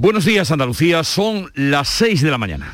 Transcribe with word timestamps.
Buenos 0.00 0.24
días 0.24 0.52
Andalucía, 0.52 1.02
son 1.02 1.50
las 1.54 1.88
6 1.88 2.22
de 2.22 2.30
la 2.30 2.38
mañana. 2.38 2.72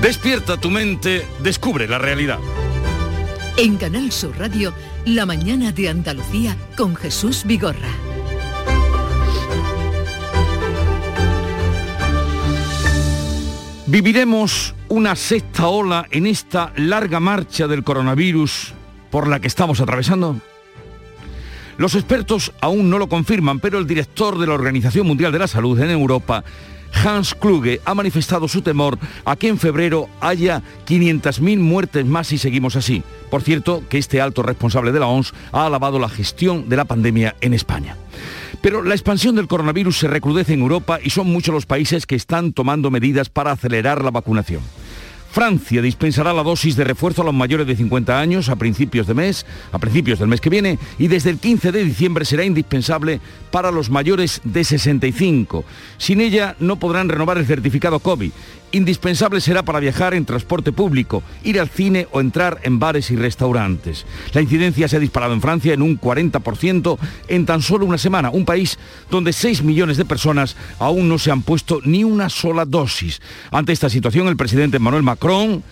Despierta 0.00 0.56
tu 0.56 0.68
mente, 0.68 1.24
descubre 1.44 1.86
la 1.86 1.98
realidad. 1.98 2.40
En 3.56 3.76
Canal 3.76 4.10
Sur 4.10 4.36
Radio, 4.36 4.74
La 5.06 5.26
mañana 5.26 5.70
de 5.70 5.90
Andalucía 5.90 6.56
con 6.76 6.96
Jesús 6.96 7.44
Vigorra. 7.44 7.92
Viviremos 13.86 14.74
una 14.88 15.14
sexta 15.14 15.68
ola 15.68 16.08
en 16.10 16.26
esta 16.26 16.72
larga 16.74 17.20
marcha 17.20 17.68
del 17.68 17.84
coronavirus 17.84 18.74
por 19.12 19.28
la 19.28 19.38
que 19.38 19.46
estamos 19.46 19.80
atravesando. 19.80 20.40
Los 21.78 21.94
expertos 21.94 22.52
aún 22.60 22.90
no 22.90 22.98
lo 22.98 23.08
confirman, 23.08 23.60
pero 23.60 23.78
el 23.78 23.86
director 23.86 24.38
de 24.38 24.46
la 24.46 24.54
Organización 24.54 25.06
Mundial 25.06 25.32
de 25.32 25.38
la 25.38 25.48
Salud 25.48 25.78
en 25.80 25.90
Europa, 25.90 26.44
Hans 27.04 27.34
Kluge, 27.34 27.80
ha 27.84 27.94
manifestado 27.94 28.46
su 28.48 28.62
temor 28.62 28.98
a 29.24 29.36
que 29.36 29.48
en 29.48 29.58
febrero 29.58 30.08
haya 30.20 30.62
500.000 30.86 31.58
muertes 31.58 32.04
más 32.04 32.28
si 32.28 32.38
seguimos 32.38 32.76
así. 32.76 33.02
Por 33.30 33.42
cierto, 33.42 33.82
que 33.88 33.98
este 33.98 34.20
alto 34.20 34.42
responsable 34.42 34.92
de 34.92 35.00
la 35.00 35.06
OMS 35.06 35.32
ha 35.52 35.66
alabado 35.66 35.98
la 35.98 36.08
gestión 36.08 36.68
de 36.68 36.76
la 36.76 36.84
pandemia 36.84 37.34
en 37.40 37.54
España. 37.54 37.96
Pero 38.60 38.82
la 38.82 38.94
expansión 38.94 39.34
del 39.34 39.48
coronavirus 39.48 39.98
se 39.98 40.08
recrudece 40.08 40.52
en 40.52 40.60
Europa 40.60 41.00
y 41.02 41.10
son 41.10 41.26
muchos 41.26 41.54
los 41.54 41.66
países 41.66 42.06
que 42.06 42.14
están 42.14 42.52
tomando 42.52 42.90
medidas 42.90 43.28
para 43.28 43.52
acelerar 43.52 44.04
la 44.04 44.10
vacunación. 44.10 44.62
Francia 45.32 45.80
dispensará 45.80 46.34
la 46.34 46.42
dosis 46.42 46.76
de 46.76 46.84
refuerzo 46.84 47.22
a 47.22 47.24
los 47.24 47.32
mayores 47.32 47.66
de 47.66 47.74
50 47.74 48.20
años 48.20 48.50
a 48.50 48.56
principios 48.56 49.06
de 49.06 49.14
mes, 49.14 49.46
a 49.72 49.78
principios 49.78 50.18
del 50.18 50.28
mes 50.28 50.42
que 50.42 50.50
viene, 50.50 50.78
y 50.98 51.08
desde 51.08 51.30
el 51.30 51.38
15 51.38 51.72
de 51.72 51.84
diciembre 51.84 52.26
será 52.26 52.44
indispensable 52.44 53.18
para 53.50 53.70
los 53.70 53.88
mayores 53.88 54.42
de 54.44 54.62
65. 54.62 55.64
Sin 55.96 56.20
ella 56.20 56.54
no 56.60 56.76
podrán 56.76 57.08
renovar 57.08 57.38
el 57.38 57.46
certificado 57.46 57.98
COVID 58.00 58.30
indispensable 58.72 59.40
será 59.40 59.62
para 59.62 59.80
viajar 59.80 60.14
en 60.14 60.24
transporte 60.24 60.72
público, 60.72 61.22
ir 61.44 61.60
al 61.60 61.68
cine 61.68 62.08
o 62.10 62.20
entrar 62.20 62.58
en 62.64 62.78
bares 62.78 63.10
y 63.10 63.16
restaurantes. 63.16 64.04
La 64.32 64.40
incidencia 64.40 64.88
se 64.88 64.96
ha 64.96 65.00
disparado 65.00 65.34
en 65.34 65.40
Francia 65.40 65.74
en 65.74 65.82
un 65.82 66.00
40% 66.00 66.98
en 67.28 67.46
tan 67.46 67.62
solo 67.62 67.86
una 67.86 67.98
semana, 67.98 68.30
un 68.30 68.44
país 68.44 68.78
donde 69.10 69.32
6 69.32 69.62
millones 69.62 69.96
de 69.96 70.04
personas 70.04 70.56
aún 70.78 71.08
no 71.08 71.18
se 71.18 71.30
han 71.30 71.42
puesto 71.42 71.80
ni 71.84 72.04
una 72.04 72.28
sola 72.28 72.64
dosis. 72.64 73.20
Ante 73.50 73.72
esta 73.72 73.90
situación, 73.90 74.28
el 74.28 74.36
presidente 74.36 74.78
Emmanuel 74.78 75.02
Macron 75.02 75.62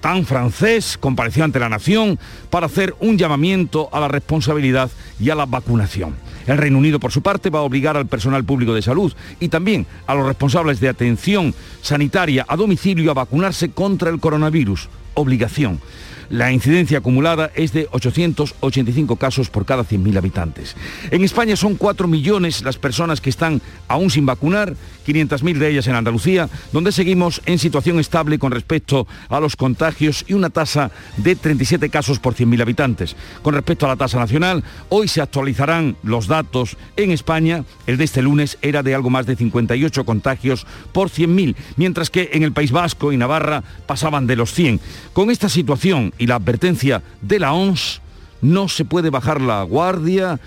tan 0.00 0.26
francés 0.26 0.98
compareció 1.00 1.44
ante 1.44 1.58
la 1.58 1.70
nación 1.70 2.18
para 2.50 2.66
hacer 2.66 2.94
un 3.00 3.16
llamamiento 3.16 3.88
a 3.90 4.00
la 4.00 4.08
responsabilidad 4.08 4.90
y 5.18 5.30
a 5.30 5.34
la 5.34 5.46
vacunación. 5.46 6.14
El 6.46 6.58
Reino 6.58 6.78
Unido, 6.78 7.00
por 7.00 7.12
su 7.12 7.22
parte, 7.22 7.50
va 7.50 7.60
a 7.60 7.62
obligar 7.62 7.96
al 7.96 8.06
personal 8.06 8.44
público 8.44 8.74
de 8.74 8.82
salud 8.82 9.12
y 9.40 9.48
también 9.48 9.86
a 10.06 10.14
los 10.14 10.26
responsables 10.26 10.80
de 10.80 10.88
atención 10.88 11.54
sanitaria 11.80 12.44
a 12.48 12.56
domicilio 12.56 13.10
a 13.10 13.14
vacunarse 13.14 13.70
contra 13.70 14.10
el 14.10 14.20
coronavirus. 14.20 14.88
Obligación. 15.14 15.80
La 16.30 16.52
incidencia 16.52 16.98
acumulada 16.98 17.50
es 17.54 17.72
de 17.72 17.88
885 17.92 19.16
casos 19.16 19.50
por 19.50 19.66
cada 19.66 19.84
100.000 19.84 20.16
habitantes. 20.16 20.76
En 21.10 21.24
España 21.24 21.56
son 21.56 21.76
4 21.76 22.08
millones 22.08 22.62
las 22.62 22.78
personas 22.78 23.20
que 23.20 23.30
están 23.30 23.60
aún 23.88 24.10
sin 24.10 24.26
vacunar, 24.26 24.74
500.000 25.06 25.58
de 25.58 25.70
ellas 25.70 25.86
en 25.86 25.94
Andalucía, 25.94 26.48
donde 26.72 26.92
seguimos 26.92 27.42
en 27.46 27.58
situación 27.58 28.00
estable 28.00 28.38
con 28.38 28.52
respecto 28.52 29.06
a 29.28 29.40
los 29.40 29.56
contagios 29.56 30.24
y 30.26 30.32
una 30.32 30.50
tasa 30.50 30.90
de 31.18 31.36
37 31.36 31.90
casos 31.90 32.18
por 32.18 32.34
100.000 32.34 32.62
habitantes. 32.62 33.16
Con 33.42 33.54
respecto 33.54 33.84
a 33.86 33.90
la 33.90 33.96
tasa 33.96 34.18
nacional, 34.18 34.64
hoy 34.88 35.08
se 35.08 35.20
actualizarán 35.20 35.96
los 36.02 36.26
datos 36.26 36.76
en 36.96 37.10
España. 37.10 37.64
El 37.86 37.98
de 37.98 38.04
este 38.04 38.22
lunes 38.22 38.58
era 38.62 38.82
de 38.82 38.94
algo 38.94 39.10
más 39.10 39.26
de 39.26 39.36
58 39.36 40.04
contagios 40.04 40.66
por 40.92 41.10
100.000, 41.10 41.54
mientras 41.76 42.10
que 42.10 42.30
en 42.32 42.42
el 42.42 42.52
País 42.52 42.72
Vasco 42.72 43.12
y 43.12 43.16
Navarra 43.16 43.62
pasaban 43.86 44.26
de 44.26 44.36
los 44.36 44.52
100. 44.54 44.80
Con 45.12 45.30
esta 45.30 45.48
situación 45.48 46.13
y 46.18 46.26
la 46.26 46.36
advertencia 46.36 47.02
de 47.20 47.38
la 47.38 47.52
ONS, 47.52 48.00
no 48.40 48.68
se 48.68 48.84
puede 48.84 49.10
bajar 49.10 49.40
la 49.40 49.62
guardia, 49.62 50.40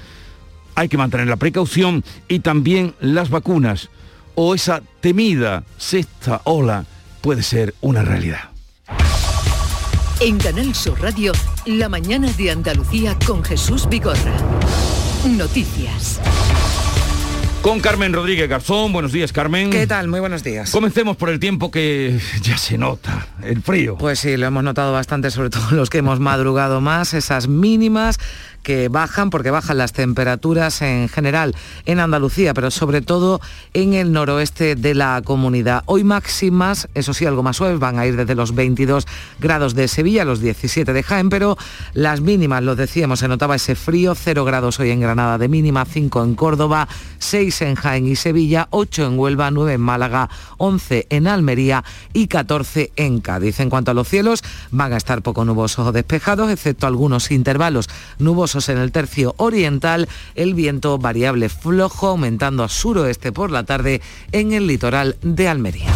hay 0.75 0.89
que 0.89 0.97
mantener 0.97 1.28
la 1.28 1.38
precaución 1.38 2.03
y 2.28 2.39
también 2.39 2.94
las 3.00 3.29
vacunas 3.29 3.89
o 4.35 4.53
esa 4.53 4.83
temida 5.01 5.63
sexta 5.78 6.41
ola 6.44 6.85
puede 7.22 7.41
ser 7.41 7.73
una 7.81 8.03
realidad. 8.03 8.51
En 10.19 10.38
Canal 10.38 10.73
Sur 10.75 11.01
Radio, 11.01 11.31
la 11.66 11.89
mañana 11.89 12.31
de 12.34 12.51
Andalucía 12.51 13.17
con 13.25 13.44
Jesús 13.44 13.89
Vigorra. 13.89 14.35
Noticias. 15.28 16.19
Con 17.67 17.81
Carmen 17.81 18.13
Rodríguez 18.13 18.47
Garzón. 18.47 18.94
Buenos 18.94 19.11
días, 19.11 19.33
Carmen. 19.33 19.69
¿Qué 19.69 19.85
tal? 19.88 20.07
Muy 20.07 20.22
buenos 20.22 20.41
días. 20.41 20.72
Comencemos 20.72 21.17
por 21.17 21.28
el 21.28 21.38
tiempo 21.38 21.69
que 21.69 22.17
ya 22.41 22.57
se 22.57 22.78
nota, 22.78 23.28
el 23.44 23.61
frío. 23.61 23.97
Pues 23.97 24.19
sí, 24.19 24.38
lo 24.38 24.45
hemos 24.45 24.63
notado 24.63 24.94
bastante, 24.94 25.31
sobre 25.31 25.50
todo 25.50 25.72
los 25.72 25.89
que 25.89 25.97
hemos 25.97 26.22
madrugado 26.22 26.79
más, 26.79 27.13
esas 27.13 27.50
mínimas 27.50 28.19
que 28.63 28.90
bajan 28.90 29.29
porque 29.29 29.51
bajan 29.51 29.78
las 29.78 29.94
temperaturas 29.94 30.81
en 30.81 31.09
general 31.09 31.56
en 31.85 32.00
Andalucía, 32.00 32.53
pero 32.53 32.72
sobre 32.72 33.01
todo 33.01 33.40
en 33.73 33.94
el 33.94 34.12
noroeste 34.12 34.75
de 34.75 34.95
la 34.95 35.22
comunidad. 35.23 35.84
Hoy 35.85 36.03
máximas, 36.03 36.88
eso 36.94 37.13
sí, 37.13 37.25
algo 37.25 37.44
más 37.44 37.57
suaves, 37.57 37.79
van 37.79 38.00
a 38.00 38.06
ir 38.06 38.16
desde 38.16 38.35
los 38.35 38.56
22 38.56 39.06
grados 39.40 39.75
de 39.75 39.88
Sevilla 39.88 40.25
los 40.25 40.41
17 40.41 40.94
de 40.94 41.03
Jaén, 41.03 41.29
pero 41.29 41.57
las 41.94 42.22
mínimas, 42.22 42.63
lo 42.63 42.75
decíamos, 42.75 43.19
se 43.19 43.28
notaba 43.28 43.56
ese 43.56 43.75
frío, 43.75 44.16
0 44.16 44.46
grados 44.46 44.79
hoy 44.79 44.91
en 44.91 45.01
Granada 45.01 45.38
de 45.38 45.47
mínima, 45.47 45.85
5 45.85 46.23
en 46.23 46.35
Córdoba, 46.35 46.88
6 47.19 47.62
en 47.62 47.75
Jaén 47.75 48.07
y 48.07 48.16
Sevilla, 48.16 48.67
8 48.72 49.06
en 49.06 49.19
Huelva, 49.19 49.51
9 49.51 49.73
en 49.73 49.81
Málaga, 49.81 50.29
11 50.57 51.07
en 51.09 51.28
Almería 51.28 51.84
y 52.13 52.28
14 52.28 52.91
en 52.96 53.22
Cádiz. 53.22 53.59
En 53.59 53.69
cuanto 53.69 53.91
a 53.91 53.94
los 53.94 54.07
cielos, 54.07 54.44
van 54.72 54.94
a 54.94 54.97
estar 54.97 55.22
poco 55.22 55.46
nubosos 55.46 55.88
o 55.88 55.91
despejados, 55.91 56.51
excepto 56.51 56.88
algunos 56.88 57.31
intervalos 57.31 57.90
nubosos 58.19 58.47
en 58.56 58.78
el 58.78 58.91
tercio 58.91 59.35
oriental, 59.38 60.08
el 60.35 60.53
viento 60.53 60.97
variable 60.97 61.50
flojo 61.50 62.08
aumentando 62.08 62.63
a 62.63 62.69
suroeste 62.69 63.31
por 63.31 63.52
la 63.52 63.63
tarde 63.63 64.02
en 64.31 64.53
el 64.53 64.68
litoral 64.68 65.18
de 65.22 65.47
Almería. 65.47 65.94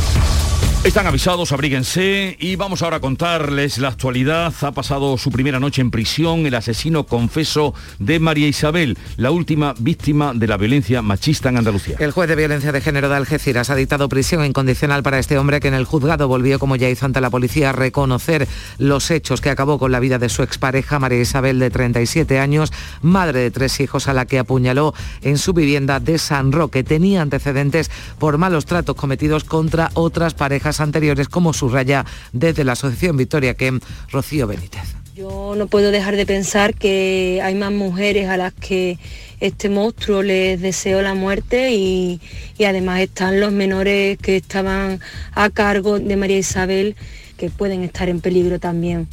Están 0.83 1.05
avisados, 1.05 1.51
abríguense 1.51 2.35
y 2.39 2.55
vamos 2.55 2.81
ahora 2.81 2.97
a 2.97 2.99
contarles 2.99 3.77
la 3.77 3.89
actualidad. 3.89 4.51
Ha 4.61 4.71
pasado 4.71 5.15
su 5.19 5.29
primera 5.29 5.59
noche 5.59 5.79
en 5.79 5.91
prisión 5.91 6.47
el 6.47 6.55
asesino 6.55 7.05
confeso 7.05 7.75
de 7.99 8.19
María 8.19 8.47
Isabel, 8.47 8.97
la 9.15 9.29
última 9.29 9.75
víctima 9.77 10.33
de 10.33 10.47
la 10.47 10.57
violencia 10.57 11.03
machista 11.03 11.49
en 11.49 11.57
Andalucía. 11.57 11.97
El 11.99 12.09
juez 12.09 12.27
de 12.27 12.35
violencia 12.35 12.71
de 12.71 12.81
género 12.81 13.09
de 13.09 13.15
Algeciras 13.15 13.69
ha 13.69 13.75
dictado 13.75 14.09
prisión 14.09 14.43
incondicional 14.43 15.03
para 15.03 15.19
este 15.19 15.37
hombre 15.37 15.59
que 15.59 15.67
en 15.67 15.75
el 15.75 15.85
juzgado 15.85 16.27
volvió, 16.27 16.57
como 16.57 16.75
ya 16.75 16.89
hizo 16.89 17.05
ante 17.05 17.21
la 17.21 17.29
policía, 17.29 17.69
a 17.69 17.73
reconocer 17.73 18.47
los 18.79 19.11
hechos 19.11 19.39
que 19.39 19.51
acabó 19.51 19.77
con 19.77 19.91
la 19.91 19.99
vida 19.99 20.17
de 20.17 20.29
su 20.29 20.41
expareja, 20.41 20.97
María 20.97 21.21
Isabel, 21.21 21.59
de 21.59 21.69
37 21.69 22.39
años, 22.39 22.73
madre 23.03 23.41
de 23.41 23.51
tres 23.51 23.79
hijos, 23.81 24.07
a 24.07 24.15
la 24.15 24.25
que 24.25 24.39
apuñaló 24.39 24.95
en 25.21 25.37
su 25.37 25.53
vivienda 25.53 25.99
de 25.99 26.17
San 26.17 26.51
Roque. 26.51 26.83
Tenía 26.83 27.21
antecedentes 27.21 27.91
por 28.17 28.39
malos 28.39 28.65
tratos 28.65 28.95
cometidos 28.95 29.43
contra 29.43 29.91
otras 29.93 30.33
parejas 30.33 30.70
anteriores, 30.79 31.27
como 31.27 31.53
subraya 31.53 32.05
desde 32.31 32.63
la 32.63 32.73
Asociación 32.73 33.17
Victoria 33.17 33.53
que 33.55 33.79
Rocío 34.11 34.47
Benítez. 34.47 34.95
Yo 35.15 35.55
no 35.57 35.67
puedo 35.67 35.91
dejar 35.91 36.15
de 36.15 36.25
pensar 36.25 36.73
que 36.73 37.41
hay 37.43 37.53
más 37.53 37.71
mujeres 37.71 38.29
a 38.29 38.37
las 38.37 38.53
que 38.53 38.97
este 39.41 39.69
monstruo 39.69 40.23
les 40.23 40.61
deseó 40.61 41.01
la 41.01 41.13
muerte 41.13 41.73
y, 41.73 42.21
y 42.57 42.63
además 42.63 43.01
están 43.01 43.39
los 43.39 43.51
menores 43.51 44.17
que 44.17 44.37
estaban 44.37 44.99
a 45.33 45.49
cargo 45.49 45.99
de 45.99 46.15
María 46.15 46.37
Isabel 46.37 46.95
que 47.37 47.49
pueden 47.49 47.83
estar 47.83 48.07
en 48.07 48.21
peligro 48.21 48.59
también. 48.59 49.07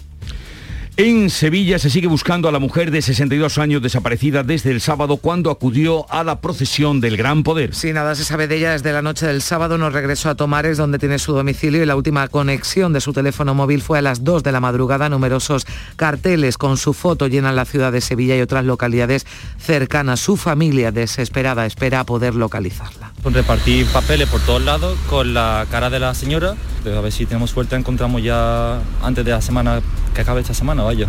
En 1.01 1.31
Sevilla 1.31 1.79
se 1.79 1.91
sigue 1.91 2.09
buscando 2.09 2.49
a 2.49 2.51
la 2.51 2.59
mujer 2.59 2.91
de 2.91 3.01
62 3.01 3.59
años 3.59 3.81
desaparecida 3.81 4.43
desde 4.43 4.73
el 4.73 4.81
sábado 4.81 5.19
cuando 5.19 5.53
acudió 5.53 6.11
a 6.11 6.25
la 6.25 6.41
procesión 6.41 7.01
del 7.01 7.17
Gran 7.17 7.45
Poder. 7.45 7.73
Si 7.73 7.93
nada 7.93 8.17
se 8.17 8.25
sabe 8.25 8.49
de 8.49 8.57
ella 8.57 8.73
desde 8.73 8.93
la 8.93 9.01
noche 9.01 9.25
del 9.25 9.41
sábado, 9.41 9.79
no 9.79 9.91
regresó 9.91 10.29
a 10.29 10.35
Tomares, 10.35 10.77
donde 10.77 10.99
tiene 10.99 11.21
su 11.21 11.33
domicilio, 11.33 11.81
y 11.81 11.87
la 11.87 11.95
última 11.95 12.27
conexión 12.27 12.93
de 12.93 13.01
su 13.01 13.13
teléfono 13.13 13.55
móvil 13.55 13.81
fue 13.81 14.01
a 14.01 14.03
las 14.03 14.25
2 14.25 14.43
de 14.43 14.51
la 14.51 14.59
madrugada. 14.59 15.09
Numerosos 15.09 15.69
carteles 15.95 16.59
con 16.59 16.77
su 16.77 16.93
foto 16.95 17.29
llenan 17.29 17.55
la 17.55 17.65
ciudad 17.65 17.93
de 17.93 18.01
Sevilla 18.01 18.37
y 18.37 18.41
otras 18.41 18.65
localidades 18.65 19.25
cercanas. 19.57 20.19
Su 20.19 20.37
familia, 20.37 20.91
desesperada, 20.91 21.65
espera 21.65 22.03
poder 22.03 22.35
localizarla. 22.35 23.13
Con 23.23 23.35
repartir 23.35 23.87
papeles 23.87 24.29
por 24.29 24.41
todos 24.41 24.63
lados 24.63 24.99
con 25.09 25.33
la 25.33 25.65
cara 25.71 25.91
de 25.91 26.01
la 26.01 26.13
señora. 26.15 26.57
A 26.85 27.01
ver 27.01 27.13
si 27.13 27.25
tenemos 27.25 27.51
suerte, 27.51 27.77
encontramos 27.77 28.21
ya 28.21 28.81
antes 29.01 29.25
de 29.25 29.31
la 29.31 29.41
semana 29.41 29.81
que 30.15 30.23
acabe 30.23 30.41
esta 30.41 30.55
semana, 30.55 30.88
vaya. 30.89 31.07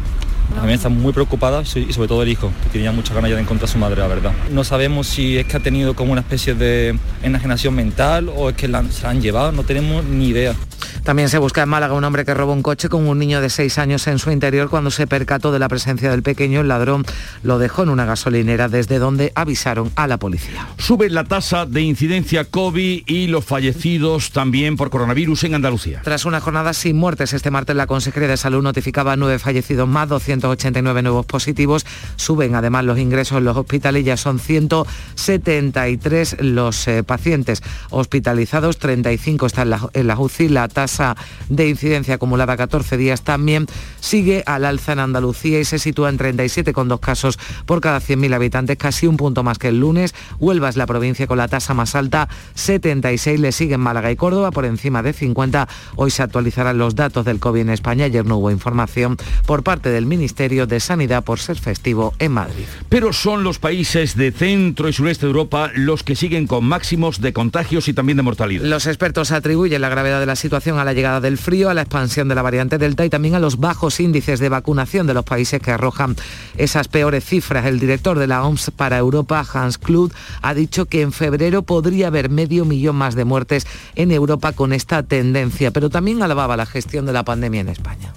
También 0.55 0.75
está 0.77 0.89
muy 0.89 1.13
preocupada 1.13 1.61
y 1.61 1.93
sobre 1.93 2.07
todo 2.07 2.23
el 2.23 2.29
hijo, 2.29 2.51
que 2.63 2.69
tenía 2.69 2.91
muchas 2.91 3.15
ganas 3.15 3.29
ya 3.29 3.35
de 3.35 3.43
encontrar 3.43 3.69
a 3.69 3.71
su 3.71 3.77
madre, 3.77 4.01
la 4.01 4.07
verdad. 4.07 4.31
No 4.51 4.63
sabemos 4.63 5.07
si 5.07 5.37
es 5.37 5.45
que 5.45 5.57
ha 5.57 5.59
tenido 5.59 5.95
como 5.95 6.11
una 6.11 6.21
especie 6.21 6.55
de 6.55 6.97
enajenación 7.21 7.75
mental 7.75 8.29
o 8.35 8.49
es 8.49 8.55
que 8.55 8.65
se 8.65 8.71
la 8.71 9.09
han 9.09 9.21
llevado, 9.21 9.51
no 9.51 9.63
tenemos 9.63 10.03
ni 10.03 10.29
idea. 10.29 10.55
También 11.03 11.29
se 11.29 11.37
busca 11.37 11.63
en 11.63 11.69
Málaga 11.69 11.93
un 11.93 12.03
hombre 12.03 12.25
que 12.25 12.33
robó 12.33 12.53
un 12.53 12.61
coche 12.61 12.89
con 12.89 13.07
un 13.07 13.19
niño 13.19 13.41
de 13.41 13.49
seis 13.49 13.77
años 13.77 14.07
en 14.07 14.19
su 14.19 14.31
interior 14.31 14.69
cuando 14.69 14.91
se 14.91 15.07
percató 15.07 15.51
de 15.51 15.59
la 15.59 15.67
presencia 15.67 16.09
del 16.11 16.23
pequeño. 16.23 16.61
El 16.61 16.67
ladrón 16.67 17.05
lo 17.43 17.59
dejó 17.59 17.83
en 17.83 17.89
una 17.89 18.05
gasolinera 18.05 18.69
desde 18.69 18.99
donde 18.99 19.31
avisaron 19.35 19.91
a 19.95 20.07
la 20.07 20.17
policía. 20.17 20.67
Sube 20.77 21.09
la 21.09 21.23
tasa 21.23 21.65
de 21.65 21.81
incidencia 21.81 22.45
COVID 22.45 23.03
y 23.05 23.27
los 23.27 23.45
fallecidos 23.45 24.31
también 24.31 24.77
por 24.77 24.89
coronavirus 24.89 25.43
en 25.45 25.55
Andalucía. 25.55 26.01
Tras 26.03 26.25
una 26.25 26.39
jornada 26.41 26.73
sin 26.73 26.95
muertes, 26.97 27.33
este 27.33 27.51
martes 27.51 27.75
la 27.75 27.87
Consejería 27.87 28.29
de 28.29 28.37
Salud 28.37 28.63
notificaba 28.63 29.15
nueve 29.15 29.39
fallecidos 29.39 29.87
más, 29.87 30.09
289 30.09 31.01
nuevos 31.01 31.25
positivos. 31.25 31.85
Suben 32.15 32.55
además 32.55 32.85
los 32.85 32.97
ingresos 32.99 33.37
en 33.37 33.45
los 33.45 33.57
hospitales, 33.57 34.05
ya 34.05 34.17
son 34.17 34.39
173 34.39 36.37
los 36.41 36.87
eh, 36.87 37.03
pacientes 37.03 37.61
hospitalizados, 37.89 38.77
35 38.77 39.45
están 39.45 39.63
en 39.63 39.69
la, 39.71 39.89
en 39.93 40.07
la 40.07 40.17
UCI. 40.19 40.49
La 40.49 40.68
tasa 40.69 41.15
de 41.49 41.67
incidencia 41.67 42.15
acumulada 42.15 42.55
14 42.57 42.97
días 42.97 43.21
también 43.23 43.67
sigue 43.99 44.43
al 44.45 44.65
alza 44.65 44.93
en 44.93 44.99
Andalucía 44.99 45.59
y 45.59 45.65
se 45.65 45.79
sitúa 45.79 46.09
en 46.09 46.17
37,2 46.17 46.99
casos 46.99 47.39
por 47.65 47.81
cada 47.81 47.99
100.000 47.99 48.33
habitantes, 48.33 48.77
casi 48.77 49.07
un 49.07 49.17
punto 49.17 49.43
más 49.43 49.57
que 49.57 49.69
el 49.69 49.79
lunes. 49.79 50.13
Huelva 50.39 50.69
es 50.69 50.77
la 50.77 50.85
provincia 50.85 51.27
con 51.27 51.37
la 51.37 51.47
tasa 51.47 51.73
más 51.73 51.95
alta, 51.95 52.29
76, 52.55 53.39
le 53.39 53.51
siguen 53.51 53.81
Málaga 53.81 54.11
y 54.11 54.15
Córdoba 54.15 54.51
por 54.51 54.65
encima 54.65 55.03
de 55.03 55.13
50. 55.13 55.67
Hoy 55.95 56.11
se 56.11 56.23
actualizarán 56.23 56.77
los 56.77 56.95
datos 56.95 57.25
del 57.25 57.39
COVID 57.39 57.61
en 57.61 57.69
España. 57.69 58.05
Ayer 58.05 58.25
no 58.25 58.37
hubo 58.37 58.51
información 58.51 59.17
por 59.45 59.63
parte 59.63 59.89
del 59.89 60.05
Ministerio 60.05 60.67
de 60.67 60.79
Sanidad 60.79 61.23
por 61.23 61.39
ser 61.39 61.57
festivo 61.57 62.13
en 62.19 62.31
Madrid. 62.33 62.65
Pero 62.89 63.13
son 63.13 63.43
los 63.43 63.59
países 63.59 64.15
de 64.15 64.31
centro 64.31 64.89
y 64.89 64.93
sureste 64.93 65.25
de 65.25 65.31
Europa 65.31 65.71
los 65.75 66.03
que 66.03 66.15
siguen 66.15 66.47
con 66.47 66.65
máximos 66.65 67.21
de 67.21 67.33
contagios 67.33 67.87
y 67.87 67.93
también 67.93 68.17
de 68.17 68.23
mortalidad. 68.23 68.63
Los 68.63 68.87
expertos 68.87 69.31
atribuyen 69.31 69.81
la 69.81 69.89
gravedad 69.89 70.19
de 70.19 70.25
la 70.25 70.35
situación 70.35 70.58
a 70.59 70.83
la 70.83 70.93
llegada 70.93 71.21
del 71.21 71.37
frío, 71.37 71.69
a 71.69 71.73
la 71.73 71.83
expansión 71.83 72.27
de 72.27 72.35
la 72.35 72.41
variante 72.41 72.77
Delta 72.77 73.05
y 73.05 73.09
también 73.09 73.33
a 73.33 73.39
los 73.39 73.59
bajos 73.59 74.01
índices 74.01 74.39
de 74.39 74.49
vacunación 74.49 75.07
de 75.07 75.13
los 75.13 75.23
países 75.23 75.61
que 75.61 75.71
arrojan 75.71 76.17
esas 76.57 76.89
peores 76.89 77.23
cifras. 77.23 77.65
El 77.65 77.79
director 77.79 78.19
de 78.19 78.27
la 78.27 78.43
OMS 78.43 78.71
para 78.75 78.97
Europa, 78.97 79.45
Hans 79.53 79.77
Kluth, 79.77 80.11
ha 80.41 80.53
dicho 80.53 80.85
que 80.85 81.01
en 81.01 81.13
febrero 81.13 81.61
podría 81.61 82.07
haber 82.07 82.29
medio 82.29 82.65
millón 82.65 82.97
más 82.97 83.15
de 83.15 83.23
muertes 83.23 83.65
en 83.95 84.11
Europa 84.11 84.51
con 84.51 84.73
esta 84.73 85.01
tendencia, 85.01 85.71
pero 85.71 85.89
también 85.89 86.21
alababa 86.21 86.57
la 86.57 86.65
gestión 86.65 87.05
de 87.05 87.13
la 87.13 87.23
pandemia 87.23 87.61
en 87.61 87.69
España. 87.69 88.11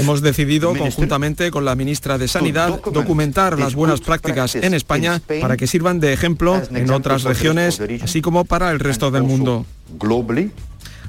Hemos 0.00 0.22
decidido 0.22 0.74
conjuntamente 0.74 1.50
con 1.50 1.64
la 1.64 1.74
ministra 1.74 2.18
de 2.18 2.28
Sanidad 2.28 2.80
documentar 2.92 3.58
las 3.58 3.74
buenas 3.74 4.00
prácticas 4.00 4.54
en 4.54 4.74
España 4.74 5.20
para 5.40 5.56
que 5.56 5.66
sirvan 5.66 6.00
de 6.00 6.12
ejemplo 6.12 6.62
en 6.70 6.90
otras 6.90 7.24
regiones, 7.24 7.80
así 8.02 8.22
como 8.22 8.44
para 8.44 8.70
el 8.70 8.80
resto 8.80 9.10
del 9.10 9.24
mundo. 9.24 9.66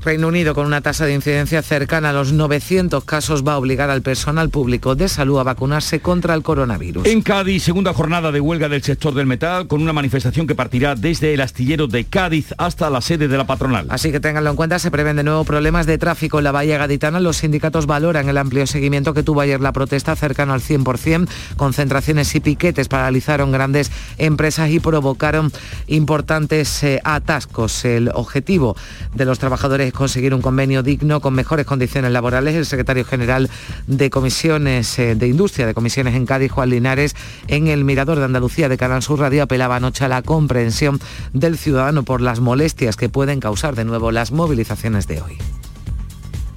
Reino 0.06 0.28
Unido, 0.28 0.54
con 0.54 0.68
una 0.68 0.81
tasa 0.81 1.07
de 1.07 1.16
incidencia 1.16 1.63
cercana 1.63 2.12
a 2.12 2.13
los 2.13 2.31
900 2.31 3.04
casos, 3.06 3.44
va 3.44 3.54
a 3.54 3.57
obligar 3.57 3.90
al 3.90 4.04
personal 4.04 4.52
público 4.52 4.94
de 4.94 5.10
salud 5.10 5.40
a 5.40 5.44
vacunarse 5.44 6.00
contra 6.00 6.36
el 6.36 6.44
coronavirus. 6.44 7.07
En 7.07 7.24
Cádiz, 7.24 7.63
segunda 7.63 7.92
jornada 7.92 8.31
de 8.31 8.40
huelga 8.40 8.69
del 8.69 8.84
sector 8.84 9.16
del 9.16 9.25
metal, 9.25 9.66
con 9.66 9.81
una 9.81 9.94
manifestación 9.94 10.46
que 10.46 10.54
partirá 10.54 10.94
desde 10.94 11.34
el 11.34 11.42
astillero 11.42 11.88
de 11.88 12.06
Cádiz 12.06 12.54
hasta 12.60 12.92
la 12.92 13.02
sede 13.02 13.28
de 13.28 13.36
la 13.36 13.48
patronal. 13.48 13.88
Así 13.90 14.12
que 14.12 14.19
tenganlo 14.19 14.52
en 14.52 14.56
cuenta, 14.56 14.78
se 14.78 14.92
prevén 14.92 15.16
de 15.16 15.24
nuevo 15.24 15.44
problemas 15.44 15.88
de 15.88 15.98
tráfico 15.98 16.38
en 16.38 16.44
la 16.44 16.52
Bahía 16.52 16.78
Gaditana. 16.78 17.19
Los 17.19 17.38
sindicatos 17.38 17.88
valoran 17.88 18.30
el 18.30 18.38
amplio 18.38 18.68
seguimiento 18.68 19.16
que 19.16 19.24
tuvo 19.24 19.42
ayer 19.42 19.60
la 19.60 19.74
protesta, 19.74 20.16
cercano 20.16 20.54
al 20.54 20.62
100%. 20.62 21.28
Concentraciones 21.57 22.36
y 22.36 22.42
piquetes 22.42 22.90
paralizaron 22.90 23.52
grandes 23.52 23.92
empresas 24.19 24.69
y 24.69 24.80
provocaron 24.80 25.52
importantes 25.88 26.84
eh, 26.84 27.02
atascos. 27.04 27.86
El 27.86 28.12
objetivo 28.13 28.78
de 29.16 29.25
los 29.25 29.40
trabajadores 29.40 29.94
conseguir 29.95 30.33
un 30.33 30.42
convenio 30.42 30.83
digno 30.83 31.19
con 31.21 31.33
mejores 31.33 31.65
condiciones 31.65 32.12
laborales. 32.12 32.56
El 32.56 32.65
secretario 32.65 33.06
general 33.06 33.50
de 33.88 34.09
Comisiones 34.09 35.00
eh, 35.00 35.15
de 35.15 35.27
Industria 35.27 35.65
de 35.65 35.74
Comisiones 35.74 36.15
en 36.15 36.25
Cádiz, 36.25 36.51
Juan 36.51 36.69
Linares, 36.69 37.15
en 37.47 37.68
el 37.68 37.83
Mirador 37.83 38.19
de 38.19 38.25
Andalucía 38.25 38.69
de 38.69 38.77
Canal 38.77 39.01
Sur 39.01 39.19
Radio 39.19 39.44
apelaba 39.44 39.77
anoche 39.77 40.06
a 40.06 40.07
la 40.07 40.21
comprensión 40.21 41.00
del 41.33 41.57
ciudadano 41.57 42.03
por 42.03 42.21
las 42.21 42.39
molestias 42.39 42.95
que 42.95 43.09
pueden 43.09 43.39
causar 43.39 43.75
de 43.75 43.86
nuevo 43.86 44.12
las 44.12 44.31
movilizaciones 44.31 45.07
de 45.07 45.21
hoy. 45.21 45.38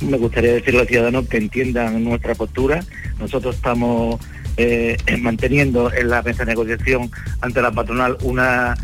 Me 0.01 0.17
gustaría 0.17 0.53
decirle 0.53 0.81
a 0.81 0.83
los 0.83 0.89
ciudadanos 0.89 1.29
que 1.29 1.39
entiendan 1.39 2.05
nuestra 2.05 2.35
postura. 2.35 2.85
Nosotros 3.19 3.57
estamos 3.57 4.21
eh, 4.57 4.97
manteniendo 5.21 5.93
en 5.93 6.09
la 6.09 6.23
mesa 6.23 6.45
de 6.45 6.53
negociación 6.53 7.11
ante 7.41 7.63
la 7.63 7.73
patronal 7.73 8.17
una 8.23 8.77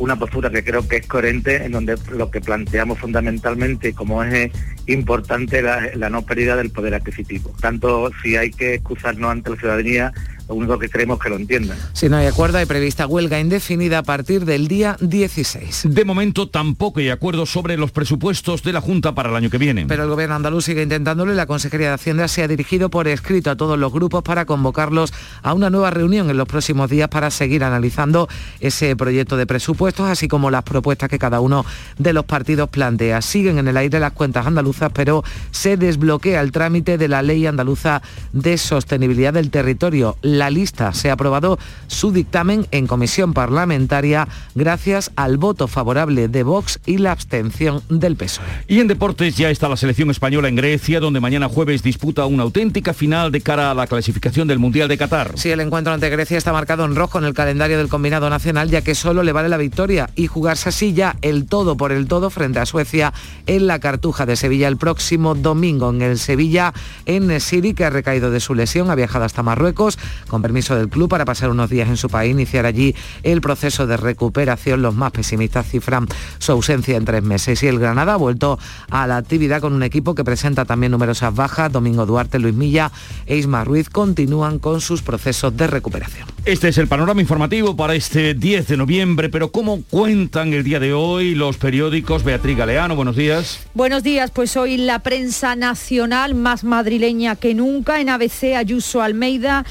una 0.00 0.18
postura 0.18 0.50
que 0.50 0.64
creo 0.64 0.88
que 0.88 0.96
es 0.96 1.06
coherente, 1.06 1.64
en 1.64 1.72
donde 1.72 1.96
lo 2.10 2.30
que 2.30 2.40
planteamos 2.40 2.98
fundamentalmente, 2.98 3.92
como 3.92 4.24
es 4.24 4.50
importante, 4.86 5.62
la, 5.62 5.90
la 5.94 6.10
no 6.10 6.22
pérdida 6.22 6.56
del 6.56 6.70
poder 6.70 6.94
adquisitivo. 6.94 7.52
Tanto 7.60 8.10
si 8.22 8.36
hay 8.36 8.50
que 8.50 8.74
excusarnos 8.74 9.30
ante 9.30 9.50
la 9.50 9.56
ciudadanía 9.56 10.12
lo 10.50 10.56
único 10.56 10.78
que 10.78 10.88
queremos 10.88 11.20
que 11.20 11.28
lo 11.28 11.36
entiendan. 11.36 11.78
Si 11.92 12.08
no 12.08 12.16
hay 12.16 12.26
acuerdo, 12.26 12.58
hay 12.58 12.66
prevista 12.66 13.06
huelga 13.06 13.38
indefinida 13.38 13.98
a 13.98 14.02
partir 14.02 14.44
del 14.44 14.66
día 14.66 14.96
16. 15.00 15.86
De 15.90 16.04
momento 16.04 16.48
tampoco 16.48 16.98
hay 16.98 17.08
acuerdo 17.10 17.46
sobre 17.46 17.76
los 17.76 17.92
presupuestos 17.92 18.64
de 18.64 18.72
la 18.72 18.80
Junta 18.80 19.14
para 19.14 19.30
el 19.30 19.36
año 19.36 19.48
que 19.48 19.58
viene. 19.58 19.86
Pero 19.86 20.02
el 20.02 20.08
gobierno 20.08 20.34
andaluz 20.34 20.64
sigue 20.64 20.82
intentándolo 20.82 21.32
y 21.32 21.36
la 21.36 21.46
Consejería 21.46 21.88
de 21.88 21.94
Hacienda 21.94 22.26
se 22.26 22.42
ha 22.42 22.48
dirigido 22.48 22.90
por 22.90 23.06
escrito 23.06 23.50
a 23.50 23.56
todos 23.56 23.78
los 23.78 23.92
grupos 23.92 24.24
para 24.24 24.44
convocarlos 24.44 25.12
a 25.42 25.54
una 25.54 25.70
nueva 25.70 25.90
reunión 25.90 26.30
en 26.30 26.36
los 26.36 26.48
próximos 26.48 26.90
días 26.90 27.08
para 27.08 27.30
seguir 27.30 27.62
analizando 27.62 28.28
ese 28.58 28.96
proyecto 28.96 29.36
de 29.36 29.46
presupuestos, 29.46 30.08
así 30.08 30.26
como 30.26 30.50
las 30.50 30.64
propuestas 30.64 31.08
que 31.08 31.20
cada 31.20 31.38
uno 31.38 31.64
de 31.96 32.12
los 32.12 32.24
partidos 32.24 32.68
plantea. 32.70 33.22
Siguen 33.22 33.58
en 33.58 33.68
el 33.68 33.76
aire 33.76 34.00
las 34.00 34.12
cuentas 34.12 34.48
andaluzas, 34.48 34.90
pero 34.92 35.22
se 35.52 35.76
desbloquea 35.76 36.40
el 36.40 36.50
trámite 36.50 36.98
de 36.98 37.06
la 37.06 37.22
ley 37.22 37.46
andaluza 37.46 38.02
de 38.32 38.58
sostenibilidad 38.58 39.32
del 39.32 39.50
territorio 39.50 40.16
la 40.22 40.39
lista. 40.48 40.94
Se 40.94 41.10
ha 41.10 41.14
aprobado 41.14 41.58
su 41.88 42.12
dictamen 42.12 42.66
en 42.70 42.86
comisión 42.86 43.34
parlamentaria 43.34 44.28
gracias 44.54 45.10
al 45.16 45.36
voto 45.36 45.68
favorable 45.68 46.28
de 46.28 46.42
Vox 46.42 46.80
y 46.86 46.98
la 46.98 47.12
abstención 47.12 47.82
del 47.88 48.16
PSOE. 48.16 48.46
Y 48.68 48.80
en 48.80 48.86
deportes 48.86 49.36
ya 49.36 49.50
está 49.50 49.68
la 49.68 49.76
selección 49.76 50.10
española 50.10 50.48
en 50.48 50.56
Grecia, 50.56 51.00
donde 51.00 51.20
mañana 51.20 51.48
jueves 51.48 51.82
disputa 51.82 52.24
una 52.26 52.44
auténtica 52.44 52.94
final 52.94 53.32
de 53.32 53.40
cara 53.40 53.70
a 53.70 53.74
la 53.74 53.86
clasificación 53.86 54.46
del 54.46 54.58
Mundial 54.58 54.88
de 54.88 54.96
Qatar. 54.96 55.32
Sí, 55.34 55.50
el 55.50 55.60
encuentro 55.60 55.92
ante 55.92 56.08
Grecia 56.08 56.38
está 56.38 56.52
marcado 56.52 56.84
en 56.84 56.94
rojo 56.94 57.18
en 57.18 57.24
el 57.24 57.34
calendario 57.34 57.76
del 57.76 57.88
combinado 57.88 58.30
nacional, 58.30 58.70
ya 58.70 58.82
que 58.82 58.94
solo 58.94 59.22
le 59.22 59.32
vale 59.32 59.48
la 59.48 59.56
victoria 59.56 60.10
y 60.14 60.28
jugarse 60.28 60.68
así 60.68 60.92
ya 60.92 61.16
el 61.22 61.46
todo 61.46 61.76
por 61.76 61.90
el 61.90 62.06
todo 62.06 62.30
frente 62.30 62.60
a 62.60 62.66
Suecia 62.66 63.12
en 63.46 63.66
la 63.66 63.80
Cartuja 63.80 64.26
de 64.26 64.36
Sevilla 64.36 64.68
el 64.68 64.76
próximo 64.76 65.34
domingo 65.34 65.90
en 65.90 66.02
el 66.02 66.18
Sevilla 66.18 66.72
en 67.06 67.40
Siri, 67.40 67.74
que 67.74 67.84
ha 67.84 67.90
recaído 67.90 68.30
de 68.30 68.40
su 68.40 68.54
lesión, 68.54 68.90
ha 68.90 68.94
viajado 68.94 69.24
hasta 69.24 69.42
Marruecos 69.42 69.98
con 70.30 70.40
permiso 70.40 70.76
del 70.76 70.88
club 70.88 71.08
para 71.08 71.24
pasar 71.24 71.50
unos 71.50 71.68
días 71.68 71.88
en 71.88 71.96
su 71.96 72.08
país, 72.08 72.30
iniciar 72.30 72.64
allí 72.64 72.94
el 73.22 73.40
proceso 73.40 73.86
de 73.86 73.96
recuperación. 73.96 74.80
Los 74.80 74.94
más 74.94 75.12
pesimistas 75.12 75.66
cifran 75.66 76.06
su 76.38 76.52
ausencia 76.52 76.96
en 76.96 77.04
tres 77.04 77.22
meses. 77.22 77.62
Y 77.62 77.66
el 77.66 77.78
Granada 77.78 78.14
ha 78.14 78.16
vuelto 78.16 78.58
a 78.90 79.06
la 79.06 79.16
actividad 79.16 79.60
con 79.60 79.72
un 79.72 79.82
equipo 79.82 80.14
que 80.14 80.24
presenta 80.24 80.64
también 80.64 80.92
numerosas 80.92 81.34
bajas. 81.34 81.72
Domingo 81.72 82.06
Duarte, 82.06 82.38
Luis 82.38 82.54
Milla 82.54 82.90
e 83.26 83.36
Isma 83.36 83.64
Ruiz 83.64 83.90
continúan 83.90 84.58
con 84.58 84.80
sus 84.80 85.02
procesos 85.02 85.56
de 85.56 85.66
recuperación. 85.66 86.28
Este 86.44 86.68
es 86.68 86.78
el 86.78 86.88
panorama 86.88 87.20
informativo 87.20 87.76
para 87.76 87.94
este 87.94 88.34
10 88.34 88.68
de 88.68 88.76
noviembre, 88.76 89.28
pero 89.28 89.52
¿cómo 89.52 89.82
cuentan 89.90 90.52
el 90.54 90.64
día 90.64 90.80
de 90.80 90.92
hoy 90.92 91.34
los 91.34 91.58
periódicos? 91.58 92.24
Beatriz 92.24 92.56
Galeano, 92.56 92.96
buenos 92.96 93.16
días. 93.16 93.66
Buenos 93.74 94.02
días, 94.02 94.30
pues 94.30 94.56
hoy 94.56 94.76
la 94.78 95.00
prensa 95.00 95.54
nacional 95.56 96.34
más 96.34 96.64
madrileña 96.64 97.36
que 97.36 97.54
nunca. 97.54 98.00
En 98.00 98.08
ABC, 98.08 98.54
Ayuso 98.56 99.02
Almeida, 99.02 99.66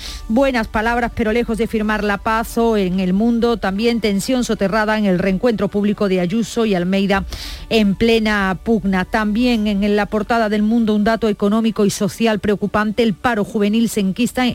buenas 0.50 0.68
palabras, 0.68 1.12
pero 1.14 1.32
lejos 1.32 1.60
de 1.60 1.68
firmar 1.68 2.04
la 2.04 2.18
paz 2.18 2.58
o 2.58 2.76
en 2.76 3.00
el 3.00 3.14
mundo, 3.14 3.58
también 3.58 4.02
tensión 4.02 4.44
soterrada 4.44 4.98
en 4.98 5.06
el 5.06 5.20
reencuentro 5.20 5.68
público 5.68 6.10
de 6.10 6.22
Ayuso 6.22 6.66
y 6.66 6.74
Almeida 6.74 7.24
en 7.70 7.94
plena 7.94 8.58
pugna. 8.64 9.06
También 9.06 9.68
en 9.68 9.96
la 9.96 10.08
portada 10.08 10.50
del 10.50 10.64
mundo 10.64 10.96
un 10.96 11.04
dato 11.04 11.30
económico 11.30 11.86
y 11.86 11.92
social 11.92 12.40
preocupante, 12.40 13.04
el 13.04 13.14
paro 13.14 13.44
juvenil 13.44 13.90
se 13.90 14.00
enquista 14.00 14.46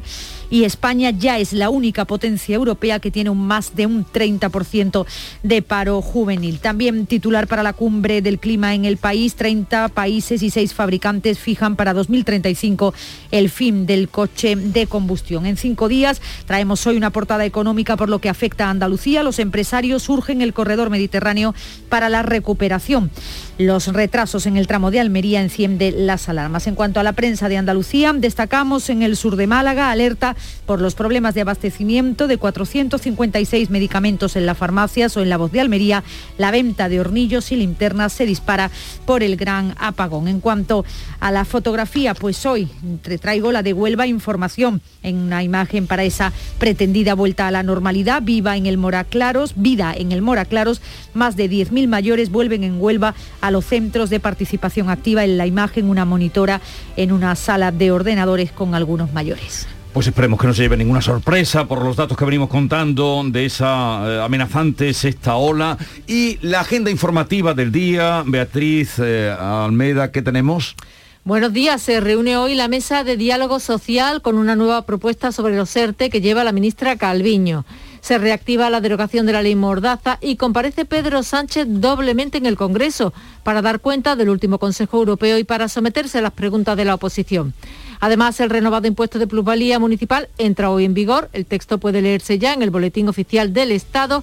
y 0.50 0.64
España 0.64 1.10
ya 1.10 1.38
es 1.38 1.52
la 1.52 1.70
única 1.70 2.06
potencia 2.06 2.56
europea 2.56 2.98
que 2.98 3.12
tiene 3.12 3.30
un 3.30 3.46
más 3.46 3.76
de 3.76 3.86
un 3.86 4.04
30% 4.04 5.06
de 5.44 5.62
paro 5.62 6.02
juvenil. 6.02 6.58
También 6.58 7.06
titular 7.06 7.46
para 7.46 7.62
la 7.62 7.72
cumbre 7.72 8.20
del 8.20 8.40
clima 8.40 8.74
en 8.74 8.84
el 8.84 8.96
país, 8.96 9.36
30 9.36 9.90
países 9.90 10.42
y 10.42 10.50
6 10.50 10.74
fabricantes 10.74 11.38
fijan 11.38 11.76
para 11.76 11.92
2035 11.92 12.94
el 13.30 13.48
fin 13.48 13.86
del 13.86 14.08
coche 14.08 14.56
de 14.56 14.88
combustión. 14.88 15.46
En 15.46 15.56
días. 15.88 16.22
Traemos 16.46 16.86
hoy 16.86 16.96
una 16.96 17.10
portada 17.10 17.44
económica 17.44 17.96
por 17.96 18.08
lo 18.08 18.20
que 18.20 18.28
afecta 18.28 18.66
a 18.66 18.70
Andalucía. 18.70 19.22
Los 19.22 19.38
empresarios 19.38 20.08
urgen 20.08 20.40
el 20.40 20.54
corredor 20.54 20.90
mediterráneo 20.90 21.54
para 21.88 22.08
la 22.08 22.22
recuperación. 22.22 23.10
Los 23.58 23.88
retrasos 23.88 24.46
en 24.46 24.56
el 24.56 24.66
tramo 24.66 24.90
de 24.90 25.00
Almería 25.00 25.40
enciende 25.40 25.92
las 25.92 26.28
alarmas. 26.28 26.66
En 26.66 26.74
cuanto 26.74 27.00
a 27.00 27.02
la 27.02 27.12
prensa 27.12 27.48
de 27.48 27.56
Andalucía, 27.56 28.12
destacamos 28.12 28.88
en 28.90 29.02
el 29.02 29.16
sur 29.16 29.36
de 29.36 29.46
Málaga 29.46 29.90
alerta 29.90 30.36
por 30.66 30.80
los 30.80 30.94
problemas 30.94 31.34
de 31.34 31.42
abastecimiento 31.42 32.26
de 32.26 32.38
456 32.38 33.70
medicamentos 33.70 34.36
en 34.36 34.46
las 34.46 34.58
farmacias 34.58 35.16
o 35.16 35.22
en 35.22 35.28
la 35.28 35.36
voz 35.36 35.52
de 35.52 35.60
Almería. 35.60 36.02
La 36.38 36.50
venta 36.50 36.88
de 36.88 37.00
hornillos 37.00 37.52
y 37.52 37.56
linternas 37.56 38.12
se 38.12 38.26
dispara 38.26 38.70
por 39.06 39.22
el 39.22 39.36
gran 39.36 39.74
apagón. 39.78 40.28
En 40.28 40.40
cuanto 40.40 40.84
a 41.20 41.30
la 41.30 41.44
fotografía, 41.44 42.14
pues 42.14 42.44
hoy 42.46 42.68
te 43.02 43.18
traigo 43.18 43.52
la 43.52 43.62
de 43.62 43.72
Huelva 43.72 44.06
Información 44.06 44.80
en 45.02 45.16
una 45.16 45.42
imagen 45.42 45.63
para 45.87 46.04
esa 46.04 46.33
pretendida 46.59 47.14
vuelta 47.14 47.47
a 47.47 47.50
la 47.50 47.62
normalidad. 47.62 48.23
Viva 48.23 48.56
en 48.56 48.66
el 48.66 48.78
Mora 48.78 49.04
Claros, 49.04 49.54
vida 49.56 49.94
en 49.97 50.12
el 50.12 50.23
Mora 50.23 50.44
Claros. 50.44 50.80
Más 51.14 51.37
de 51.37 51.50
10.000 51.50 51.88
mayores 51.88 52.30
vuelven 52.30 52.64
en 52.64 52.80
Huelva 52.80 53.14
a 53.40 53.50
los 53.50 53.64
centros 53.64 54.11
de 54.11 54.21
participación 54.21 54.90
activa. 54.90 55.25
En 55.25 55.38
la 55.38 55.47
imagen 55.47 55.88
una 55.88 56.04
monitora 56.04 56.61
en 56.97 57.12
una 57.12 57.35
sala 57.37 57.73
de 57.73 57.90
ordenadores 57.90 58.52
con 58.52 58.75
algunos 58.75 59.12
mayores. 59.12 59.66
Pues 59.94 60.09
esperemos 60.09 60.40
que 60.40 60.49
no 60.49 60.54
se 60.54 60.62
lleve 60.62 60.76
ninguna 60.76 61.00
sorpresa 61.00 61.66
por 61.68 61.80
los 61.80 61.94
datos 61.94 62.16
que 62.16 62.25
venimos 62.25 62.49
contando 62.49 63.23
de 63.25 63.44
esa 63.44 64.02
eh, 64.04 64.21
amenazante 64.21 64.92
sexta 64.92 65.37
ola. 65.37 65.78
Y 66.09 66.37
la 66.42 66.62
agenda 66.62 66.90
informativa 66.90 67.54
del 67.54 67.71
día, 67.71 68.25
Beatriz 68.26 68.99
eh, 68.99 69.33
Almeida, 69.38 70.11
¿qué 70.11 70.21
tenemos? 70.21 70.75
Buenos 71.24 71.54
días. 71.54 71.80
Se 71.80 72.00
reúne 72.00 72.36
hoy 72.36 72.54
la 72.54 72.68
mesa 72.68 73.02
de 73.02 73.16
diálogo 73.16 73.58
social 73.58 74.20
con 74.20 74.36
una 74.36 74.56
nueva 74.56 74.82
propuesta 74.82 75.32
sobre 75.32 75.56
los 75.56 75.74
ERTE 75.74 76.10
que 76.10 76.20
lleva 76.20 76.44
la 76.44 76.52
ministra 76.52 76.96
Calviño 76.96 77.64
se 78.04 78.18
reactiva 78.18 78.68
la 78.68 78.82
derogación 78.82 79.24
de 79.24 79.32
la 79.32 79.40
ley 79.40 79.54
Mordaza 79.54 80.18
y 80.20 80.36
comparece 80.36 80.84
Pedro 80.84 81.22
Sánchez 81.22 81.66
doblemente 81.66 82.36
en 82.36 82.44
el 82.44 82.54
Congreso 82.54 83.14
para 83.42 83.62
dar 83.62 83.80
cuenta 83.80 84.14
del 84.14 84.28
último 84.28 84.58
Consejo 84.58 84.98
Europeo 84.98 85.38
y 85.38 85.44
para 85.44 85.70
someterse 85.70 86.18
a 86.18 86.20
las 86.20 86.32
preguntas 86.32 86.76
de 86.76 86.84
la 86.84 86.96
oposición. 86.96 87.54
Además, 88.00 88.38
el 88.40 88.50
renovado 88.50 88.86
impuesto 88.86 89.18
de 89.18 89.26
plusvalía 89.26 89.78
municipal 89.78 90.28
entra 90.36 90.68
hoy 90.68 90.84
en 90.84 90.92
vigor. 90.92 91.30
El 91.32 91.46
texto 91.46 91.78
puede 91.78 92.02
leerse 92.02 92.38
ya 92.38 92.52
en 92.52 92.60
el 92.60 92.68
Boletín 92.68 93.08
Oficial 93.08 93.54
del 93.54 93.72
Estado 93.72 94.22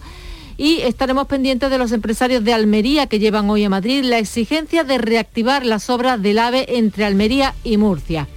y 0.62 0.82
estaremos 0.84 1.26
pendientes 1.26 1.72
de 1.72 1.80
los 1.80 1.92
empresarios 1.92 2.44
de 2.44 2.54
Almería 2.54 3.08
que 3.08 3.18
llevan 3.18 3.50
hoy 3.50 3.64
a 3.64 3.70
Madrid 3.70 4.04
la 4.04 4.20
exigencia 4.20 4.84
de 4.84 5.00
reactivar 5.00 5.66
las 5.66 5.90
obras 5.90 6.22
del 6.22 6.38
AVE 6.38 6.78
entre 6.78 7.04
Almería 7.04 7.56
y 7.64 7.78
Murcia. 7.78 8.28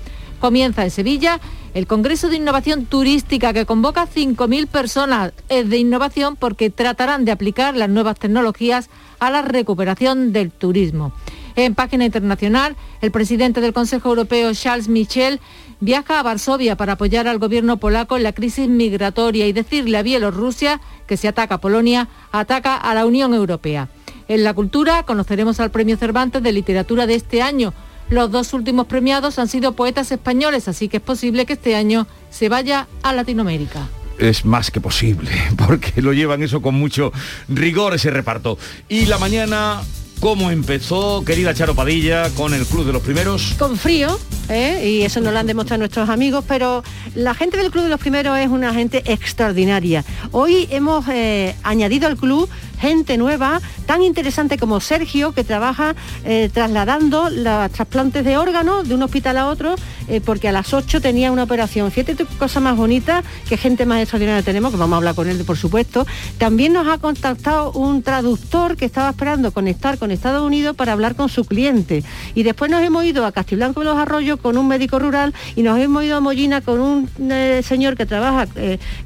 Comienza 0.40 0.84
en 0.84 0.90
Sevilla 0.90 1.38
el 1.74 1.86
Congreso 1.86 2.30
de 2.30 2.36
Innovación 2.36 2.86
Turística 2.86 3.52
que 3.52 3.66
convoca 3.66 4.08
5.000 4.08 4.68
personas 4.68 5.32
es 5.50 5.68
de 5.68 5.76
innovación 5.76 6.36
porque 6.36 6.70
tratarán 6.70 7.26
de 7.26 7.32
aplicar 7.32 7.76
las 7.76 7.90
nuevas 7.90 8.18
tecnologías 8.18 8.88
a 9.18 9.30
la 9.30 9.42
recuperación 9.42 10.32
del 10.32 10.50
turismo. 10.50 11.12
En 11.56 11.74
página 11.74 12.04
internacional, 12.04 12.76
el 13.00 13.10
presidente 13.10 13.60
del 13.60 13.72
Consejo 13.72 14.08
Europeo, 14.08 14.52
Charles 14.54 14.88
Michel, 14.88 15.40
viaja 15.80 16.18
a 16.18 16.22
Varsovia 16.22 16.76
para 16.76 16.94
apoyar 16.94 17.28
al 17.28 17.38
gobierno 17.38 17.76
polaco 17.76 18.16
en 18.16 18.24
la 18.24 18.32
crisis 18.32 18.68
migratoria 18.68 19.46
y 19.46 19.52
decirle 19.52 19.98
a 19.98 20.02
Bielorrusia 20.02 20.80
que 21.06 21.16
si 21.16 21.26
ataca 21.26 21.56
a 21.56 21.60
Polonia, 21.60 22.08
ataca 22.32 22.76
a 22.76 22.94
la 22.94 23.06
Unión 23.06 23.34
Europea. 23.34 23.88
En 24.26 24.42
la 24.42 24.54
cultura 24.54 25.04
conoceremos 25.04 25.60
al 25.60 25.70
Premio 25.70 25.96
Cervantes 25.96 26.42
de 26.42 26.52
Literatura 26.52 27.06
de 27.06 27.14
este 27.14 27.42
año, 27.42 27.72
los 28.10 28.30
dos 28.30 28.52
últimos 28.52 28.86
premiados 28.86 29.38
han 29.38 29.48
sido 29.48 29.72
poetas 29.72 30.12
españoles, 30.12 30.68
así 30.68 30.88
que 30.88 30.98
es 30.98 31.02
posible 31.02 31.46
que 31.46 31.54
este 31.54 31.74
año 31.74 32.06
se 32.30 32.48
vaya 32.48 32.86
a 33.02 33.12
Latinoamérica 33.12 33.88
es 34.16 34.44
más 34.44 34.70
que 34.70 34.80
posible, 34.80 35.30
porque 35.66 36.00
lo 36.00 36.12
llevan 36.12 36.42
eso 36.42 36.62
con 36.62 36.76
mucho 36.76 37.12
rigor 37.48 37.94
ese 37.94 38.10
reparto. 38.10 38.58
Y 38.88 39.06
la 39.06 39.18
mañana 39.18 39.82
cómo 40.20 40.50
empezó, 40.50 41.24
querida 41.24 41.54
Charo 41.54 41.74
Padilla, 41.74 42.30
con 42.30 42.54
el 42.54 42.66
Club 42.66 42.86
de 42.86 42.92
los 42.92 43.02
Primeros. 43.02 43.54
Con 43.58 43.76
frío, 43.76 44.18
¿eh? 44.48 44.98
y 44.98 45.02
eso 45.02 45.20
nos 45.20 45.32
lo 45.32 45.38
han 45.38 45.46
demostrado 45.46 45.78
nuestros 45.78 46.08
amigos, 46.08 46.44
pero 46.46 46.82
la 47.14 47.34
gente 47.34 47.56
del 47.56 47.70
Club 47.70 47.84
de 47.84 47.90
los 47.90 48.00
Primeros 48.00 48.38
es 48.38 48.48
una 48.48 48.72
gente 48.72 49.02
extraordinaria. 49.10 50.04
Hoy 50.32 50.68
hemos 50.70 51.06
eh, 51.08 51.54
añadido 51.62 52.06
al 52.06 52.16
club 52.16 52.48
gente 52.78 53.16
nueva, 53.16 53.60
tan 53.86 54.02
interesante 54.02 54.58
como 54.58 54.80
Sergio, 54.80 55.32
que 55.32 55.44
trabaja 55.44 55.94
eh, 56.24 56.50
trasladando 56.52 57.30
los 57.30 57.70
trasplantes 57.72 58.24
de 58.24 58.36
órganos 58.36 58.88
de 58.88 58.94
un 58.94 59.02
hospital 59.02 59.38
a 59.38 59.46
otro, 59.48 59.74
eh, 60.08 60.20
porque 60.20 60.48
a 60.48 60.52
las 60.52 60.72
8 60.72 61.00
tenía 61.00 61.32
una 61.32 61.44
operación. 61.44 61.90
Fíjate 61.90 62.24
cosa 62.38 62.60
más 62.60 62.76
bonita, 62.76 63.22
que 63.48 63.56
gente 63.56 63.86
más 63.86 64.00
extraordinaria 64.00 64.42
tenemos, 64.42 64.72
que 64.72 64.78
vamos 64.78 64.94
a 64.94 64.96
hablar 64.98 65.14
con 65.14 65.28
él, 65.28 65.42
por 65.44 65.56
supuesto. 65.56 66.06
También 66.38 66.72
nos 66.72 66.86
ha 66.88 66.98
contactado 66.98 67.72
un 67.72 68.02
traductor 68.02 68.76
que 68.76 68.84
estaba 68.84 69.10
esperando 69.10 69.52
conectar 69.52 69.98
con 69.98 70.10
Estados 70.10 70.42
Unidos 70.42 70.76
para 70.76 70.92
hablar 70.92 71.14
con 71.14 71.28
su 71.28 71.44
cliente. 71.44 72.02
Y 72.34 72.42
después 72.42 72.70
nos 72.70 72.82
hemos 72.82 73.04
ido 73.04 73.24
a 73.24 73.32
Castiblanco 73.32 73.80
de 73.80 73.86
los 73.86 73.96
Arroyos 73.96 74.40
con 74.40 74.56
un 74.56 74.68
médico 74.68 74.98
rural 74.98 75.34
y 75.56 75.62
nos 75.62 75.78
hemos 75.78 76.04
ido 76.04 76.16
a 76.16 76.20
Mollina 76.20 76.60
con 76.60 76.80
un 76.80 77.08
eh, 77.30 77.62
señor 77.64 77.96
que 77.96 78.06
trabaja 78.06 78.46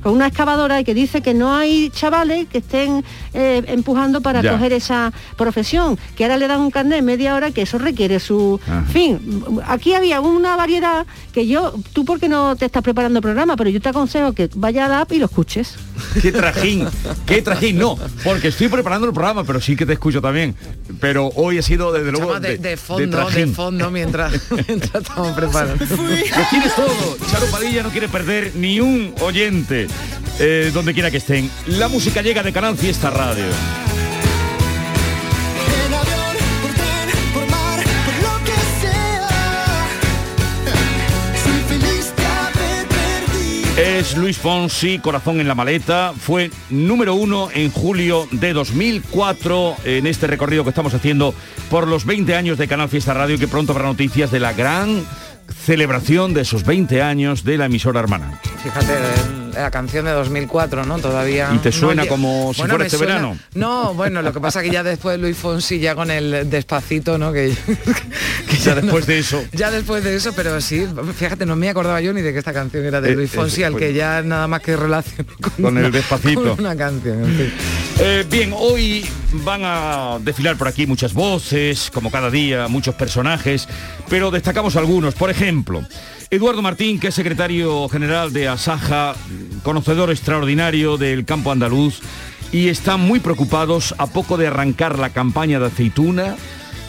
con 0.02 0.12
una 0.12 0.26
excavadora 0.26 0.80
y 0.80 0.84
que 0.84 0.94
dice 0.94 1.20
que 1.22 1.34
no 1.34 1.54
hay 1.54 1.90
chavales 1.90 2.46
que 2.48 2.58
estén 2.58 3.04
empujando 3.66 4.20
para 4.20 4.42
coger 4.42 4.72
esa 4.72 5.12
profesión, 5.36 5.98
que 6.16 6.24
ahora 6.24 6.36
le 6.36 6.46
dan 6.48 6.60
un 6.60 6.70
carnet 6.70 7.02
media 7.02 7.34
hora, 7.34 7.50
que 7.50 7.62
eso 7.62 7.78
requiere 7.78 8.20
su... 8.20 8.60
fin, 8.92 9.44
aquí 9.66 9.94
había 9.94 10.20
una 10.20 10.56
variedad 10.56 11.06
que 11.32 11.46
yo, 11.46 11.74
tú 11.92 12.04
porque 12.04 12.28
no 12.28 12.56
te 12.56 12.66
estás 12.66 12.82
preparando 12.82 13.20
programa, 13.20 13.56
pero 13.56 13.70
yo 13.70 13.80
te 13.80 13.88
aconsejo 13.88 14.32
que 14.32 14.48
vaya 14.54 14.86
a 14.86 14.88
la 14.88 15.00
app 15.00 15.12
y 15.12 15.18
lo 15.18 15.26
escuches. 15.26 15.76
Qué 16.20 16.32
trajín, 16.32 16.86
qué 17.26 17.42
trajín, 17.42 17.78
no, 17.78 17.98
porque 18.24 18.48
estoy 18.48 18.68
preparando 18.68 19.06
el 19.06 19.12
programa, 19.12 19.44
pero 19.44 19.60
sí 19.60 19.76
que 19.76 19.86
te 19.86 19.94
escucho 19.94 20.20
también. 20.20 20.54
Pero 21.00 21.28
hoy 21.34 21.58
ha 21.58 21.62
sido 21.62 21.92
desde 21.92 22.12
luego 22.12 22.38
de, 22.40 22.76
fondo, 22.76 23.30
de, 23.30 23.46
fondo 23.46 23.90
mientras, 23.90 24.32
estamos 24.68 25.32
preparando. 25.36 25.84
Lo 25.90 26.48
tienes 26.50 26.74
todo. 26.74 27.16
Charo 27.30 27.46
Padilla 27.46 27.82
no 27.82 27.90
quiere 27.90 28.08
perder 28.08 28.52
ni 28.54 28.80
un 28.80 29.14
oyente. 29.20 29.86
Eh, 30.40 30.70
donde 30.72 30.94
quiera 30.94 31.10
que 31.10 31.16
estén. 31.16 31.50
La 31.66 31.88
música 31.88 32.22
llega 32.22 32.44
de 32.44 32.52
Canal 32.52 32.76
Fiesta 32.76 33.10
Radio. 33.10 33.44
Es 43.78 44.16
Luis 44.16 44.36
Fonsi, 44.38 44.98
Corazón 44.98 45.40
en 45.40 45.46
la 45.46 45.54
maleta. 45.54 46.12
Fue 46.18 46.50
número 46.68 47.14
uno 47.14 47.48
en 47.54 47.70
julio 47.70 48.26
de 48.32 48.52
2004 48.52 49.76
en 49.84 50.08
este 50.08 50.26
recorrido 50.26 50.64
que 50.64 50.70
estamos 50.70 50.94
haciendo 50.94 51.32
por 51.70 51.86
los 51.86 52.04
20 52.04 52.34
años 52.34 52.58
de 52.58 52.66
Canal 52.66 52.88
Fiesta 52.88 53.14
Radio, 53.14 53.38
que 53.38 53.46
pronto 53.46 53.70
habrá 53.70 53.84
noticias 53.84 54.32
de 54.32 54.40
la 54.40 54.52
gran 54.52 55.06
celebración 55.64 56.34
de 56.34 56.40
esos 56.40 56.64
20 56.64 57.02
años 57.02 57.44
de 57.44 57.56
la 57.56 57.66
emisora 57.66 58.00
hermana. 58.00 58.40
Fíjate, 58.62 58.94
la 59.54 59.70
canción 59.70 60.04
de 60.04 60.12
2004, 60.12 60.84
¿no? 60.84 60.98
Todavía... 60.98 61.50
¿Y 61.54 61.58
te 61.58 61.72
suena 61.72 62.06
como 62.06 62.52
si 62.54 62.62
fuera 62.62 62.84
este 62.84 62.96
verano? 62.96 63.38
No, 63.54 63.94
bueno, 63.94 64.22
lo 64.22 64.32
que 64.32 64.40
pasa 64.40 64.62
que 64.62 64.70
ya 64.70 64.82
después 64.82 65.16
de 65.16 65.22
Luis 65.22 65.36
Fonsi, 65.36 65.78
ya 65.78 65.94
con 65.94 66.10
el 66.10 66.48
despacito, 66.50 67.18
¿no? 67.18 67.32
Que, 67.32 67.54
ya 68.64 68.74
después 68.74 69.06
de 69.06 69.18
eso. 69.18 69.44
Ya 69.52 69.70
después 69.70 70.04
de 70.04 70.14
eso, 70.14 70.32
pero 70.34 70.60
sí, 70.60 70.86
fíjate, 71.16 71.44
no 71.46 71.56
me 71.56 71.68
acordaba 71.68 72.00
yo 72.00 72.12
ni 72.12 72.20
de 72.20 72.32
que 72.32 72.38
esta 72.38 72.52
canción 72.52 72.84
era 72.84 73.00
de 73.00 73.12
eh, 73.12 73.14
Luis 73.14 73.30
Fonsi, 73.30 73.64
al 73.64 73.76
que 73.76 73.92
ya 73.92 74.22
nada 74.22 74.46
más 74.46 74.60
que 74.60 74.76
relaciono 74.76 75.30
con, 75.60 75.78
el 75.78 75.90
despacito. 75.90 76.54
una 76.58 76.76
canción, 76.76 77.24
eh, 78.00 78.24
bien, 78.30 78.52
hoy 78.56 79.04
van 79.44 79.62
a 79.64 80.18
desfilar 80.20 80.56
por 80.56 80.68
aquí 80.68 80.86
muchas 80.86 81.12
voces, 81.12 81.90
como 81.92 82.10
cada 82.10 82.30
día, 82.30 82.68
muchos 82.68 82.94
personajes, 82.94 83.68
pero 84.08 84.30
destacamos 84.30 84.76
algunos. 84.76 85.14
Por 85.14 85.30
ejemplo, 85.30 85.82
Eduardo 86.30 86.60
Martín, 86.60 87.00
que 87.00 87.08
es 87.08 87.14
secretario 87.14 87.88
general 87.88 88.34
de 88.34 88.48
Asaja, 88.48 89.14
conocedor 89.62 90.10
extraordinario 90.10 90.98
del 90.98 91.24
campo 91.24 91.50
andaluz, 91.50 92.00
y 92.52 92.68
están 92.68 93.00
muy 93.00 93.18
preocupados 93.18 93.94
a 93.96 94.06
poco 94.06 94.36
de 94.36 94.46
arrancar 94.46 94.98
la 94.98 95.08
campaña 95.08 95.58
de 95.58 95.68
aceituna, 95.68 96.36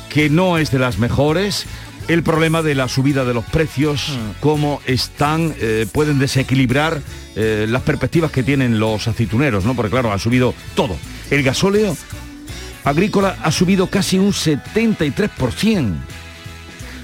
que 0.10 0.30
no 0.30 0.58
es 0.58 0.72
de 0.72 0.80
las 0.80 0.98
mejores, 0.98 1.68
el 2.10 2.22
problema 2.22 2.62
de 2.62 2.76
la 2.76 2.90
subida 2.90 3.24
de 3.24 3.34
los 3.34 3.46
precios, 3.46 4.08
ah. 4.10 4.34
cómo 4.42 4.82
están, 4.86 5.56
eh, 5.60 5.88
pueden 5.90 6.20
desequilibrar 6.20 7.02
eh, 7.38 7.66
las 7.70 7.84
perspectivas 7.84 8.32
que 8.32 8.44
tienen 8.44 8.78
los 8.78 9.08
aceituneros, 9.08 9.64
¿no? 9.64 9.74
Porque 9.74 9.92
claro, 9.92 10.12
ha 10.12 10.20
subido 10.20 10.54
todo. 10.76 10.98
El 11.32 11.44
gasóleo 11.44 11.96
agrícola 12.84 13.38
ha 13.42 13.52
subido 13.54 13.88
casi 13.88 14.20
un 14.20 14.34
73%. 14.34 15.94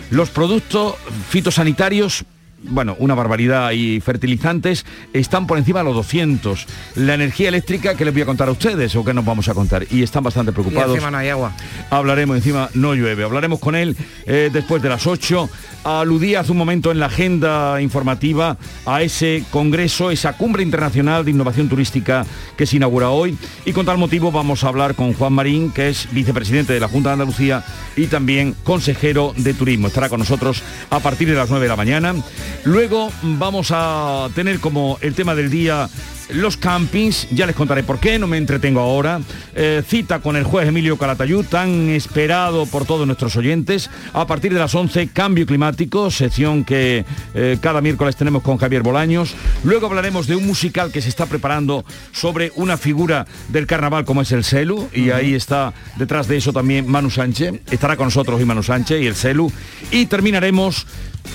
Los 0.10 0.30
productos 0.30 0.96
fitosanitarios 1.30 2.24
bueno, 2.69 2.95
una 3.00 3.15
barbaridad 3.15 3.72
y 3.72 4.00
fertilizantes 4.01 4.86
están 5.13 5.48
por 5.48 5.57
encima 5.57 5.79
de 5.79 5.86
los 5.86 5.95
200. 5.95 6.65
La 6.95 7.13
energía 7.13 7.50
eléctrica, 7.50 7.95
que 7.95 8.05
les 8.05 8.13
voy 8.13 8.24
a 8.24 8.25
contar 8.25 8.48
a 8.48 8.51
ustedes 8.51 8.95
o 8.95 9.03
que 9.03 9.13
nos 9.13 9.25
vamos 9.25 9.48
a 9.50 9.53
contar? 9.53 9.86
Y 9.89 10.03
están 10.03 10.24
bastante 10.24 10.51
preocupados. 10.51 10.91
encima 10.91 11.12
no 11.12 11.17
hay 11.17 11.29
agua. 11.29 11.53
Hablaremos, 11.89 12.38
encima 12.38 12.69
no 12.74 12.93
llueve. 12.93 13.24
Hablaremos 13.24 13.60
con 13.60 13.75
él 13.75 13.95
eh, 14.25 14.50
después 14.51 14.81
de 14.81 14.89
las 14.89 15.07
8. 15.07 15.50
Aludía 15.84 16.39
hace 16.39 16.51
un 16.51 16.57
momento 16.57 16.91
en 16.91 17.00
la 17.00 17.05
agenda 17.05 17.79
informativa 17.79 18.57
a 18.86 19.03
ese 19.03 19.43
congreso, 19.51 20.10
esa 20.10 20.34
cumbre 20.34 20.63
internacional 20.63 21.24
de 21.24 21.31
innovación 21.31 21.69
turística 21.69 22.25
que 22.57 22.65
se 22.65 22.77
inaugura 22.77 23.10
hoy. 23.10 23.38
Y 23.65 23.74
con 23.74 23.86
tal 23.86 23.98
motivo 23.98 24.31
vamos 24.31 24.63
a 24.63 24.69
hablar 24.69 24.95
con 24.95 25.13
Juan 25.13 25.34
Marín, 25.34 25.72
que 25.72 25.89
es 25.89 26.07
vicepresidente 26.12 26.74
de 26.74 26.79
la 26.79 26.88
Junta 26.88 27.10
de 27.10 27.13
Andalucía 27.13 27.63
y 27.95 28.07
también 28.07 28.55
consejero 28.63 29.34
de 29.38 29.53
turismo. 29.53 29.88
Estará 29.88 30.10
con 30.10 30.19
nosotros 30.19 30.63
a 30.89 31.00
partir 31.00 31.29
de 31.29 31.36
las 31.36 31.50
9 31.50 31.63
de 31.63 31.69
la 31.69 31.75
mañana. 31.75 32.15
Luego 32.64 33.12
vamos 33.22 33.70
a 33.72 34.30
tener 34.34 34.60
como 34.60 34.98
el 35.02 35.14
tema 35.14 35.36
del 35.36 35.50
día 35.50 35.90
los 36.30 36.58
campings, 36.58 37.28
ya 37.32 37.46
les 37.46 37.56
contaré 37.56 37.84
por 37.84 38.00
qué, 38.00 38.18
no 38.18 38.28
me 38.28 38.38
entretengo 38.38 38.80
ahora. 38.80 39.22
Eh, 39.54 39.84
cita 39.88 40.20
con 40.20 40.36
el 40.36 40.44
juez 40.44 40.68
Emilio 40.68 40.98
Calatayud, 40.98 41.46
tan 41.46 41.90
esperado 41.90 42.66
por 42.66 42.86
todos 42.86 43.06
nuestros 43.06 43.36
oyentes. 43.36 43.90
A 44.14 44.26
partir 44.26 44.54
de 44.54 44.60
las 44.60 44.74
11, 44.74 45.10
cambio 45.10 45.46
climático, 45.46 46.10
sección 46.10 46.64
que 46.64 47.06
eh, 47.34 47.58
cada 47.62 47.82
miércoles 47.82 48.16
tenemos 48.16 48.42
con 48.42 48.58
Javier 48.58 48.82
Bolaños. 48.82 49.36
Luego 49.64 49.88
hablaremos 49.88 50.28
de 50.28 50.36
un 50.36 50.48
musical 50.48 50.92
que 50.92 51.02
se 51.02 51.10
está 51.10 51.26
preparando 51.26 51.86
sobre 52.12 52.52
una 52.56 52.78
figura 52.78 53.26
del 53.50 53.68
carnaval 53.68 54.06
como 54.06 54.22
es 54.22 54.32
el 54.32 54.44
Celu, 54.44 54.90
y 54.94 55.12
ahí 55.12 55.36
está 55.36 55.74
detrás 55.98 56.28
de 56.28 56.38
eso 56.38 56.54
también 56.54 56.90
Manu 56.90 57.10
Sánchez. 57.12 57.62
Estará 57.70 57.98
con 57.98 58.08
nosotros 58.08 58.42
y 58.42 58.46
Manu 58.46 58.64
Sánchez 58.64 59.02
y 59.02 59.08
el 59.08 59.16
Celu. 59.16 59.52
Y 59.92 60.08
terminaremos 60.08 60.88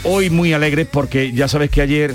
hoy 0.04 0.30
muy 0.30 0.52
alegres 0.52 0.86
porque 0.90 1.32
ya 1.32 1.48
sabes 1.48 1.70
que 1.70 1.82
ayer 1.82 2.14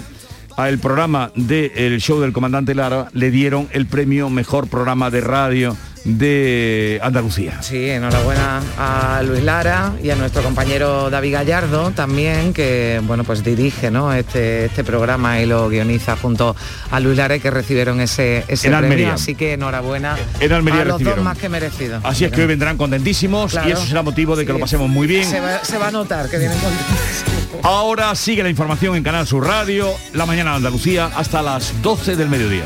al 0.58 0.80
programa 0.80 1.32
del 1.36 2.00
show 2.00 2.20
del 2.20 2.34
comandante 2.34 2.76
Lara 2.76 3.08
le 3.14 3.32
dieron 3.32 3.68
el 3.72 3.88
premio 3.88 4.30
Mejor 4.30 4.68
Programa 4.68 5.10
de 5.10 5.22
Radio 5.22 5.76
de 6.06 7.00
Andalucía. 7.04 7.62
Sí, 7.64 7.90
enhorabuena 7.90 8.62
a 8.78 9.24
Luis 9.24 9.44
Lara 9.44 9.94
y 10.04 10.12
a 10.12 10.16
nuestro 10.16 10.44
compañero 10.44 11.10
David 11.10 11.34
Gallardo 11.34 11.92
también, 11.92 12.54
que 12.54 13.02
bueno 13.06 13.24
pues 13.24 13.44
dirige 13.44 13.90
¿no? 13.90 14.14
este, 14.14 14.66
este 14.66 14.84
programa 14.84 15.42
y 15.42 15.48
lo 15.48 15.68
guioniza 15.68 16.16
junto 16.16 16.56
a 16.92 17.00
Luis 17.00 17.18
Lara 17.18 17.40
que 17.40 17.50
recibieron 17.50 18.00
ese, 18.02 18.46
ese 18.48 18.70
premio. 18.70 19.14
Así 19.14 19.34
que 19.34 19.54
enhorabuena 19.54 20.16
en 20.40 20.54
Almería 20.54 20.84
a 20.84 20.86
los 20.86 21.02
dos 21.02 21.22
más 21.22 21.40
que 21.40 21.50
merecidos. 21.50 22.02
Así 22.06 22.24
es 22.24 22.32
que 22.32 22.42
hoy 22.42 22.48
vendrán 22.48 22.78
contentísimos 22.78 23.58
y 23.66 23.72
eso 23.72 23.86
será 23.86 24.04
motivo 24.04 24.36
de 24.36 24.46
que 24.46 24.54
lo 24.54 24.60
pasemos 24.60 24.88
muy 24.88 25.08
bien. 25.08 25.26
Se 25.26 25.40
va, 25.40 25.88
a 25.88 25.92
notar 25.92 26.30
que 26.30 26.38
vienen 26.38 26.58
contentísimos. 26.60 27.35
Ahora 27.64 28.14
sigue 28.16 28.44
la 28.44 28.50
información 28.50 28.96
en 28.96 29.04
Canal 29.04 29.28
Sur 29.28 29.46
Radio, 29.46 29.94
la 30.14 30.26
mañana 30.26 30.52
de 30.52 30.58
Andalucía, 30.58 31.12
hasta 31.16 31.42
las 31.42 31.82
12 31.82 32.16
del 32.16 32.30
mediodía. 32.30 32.66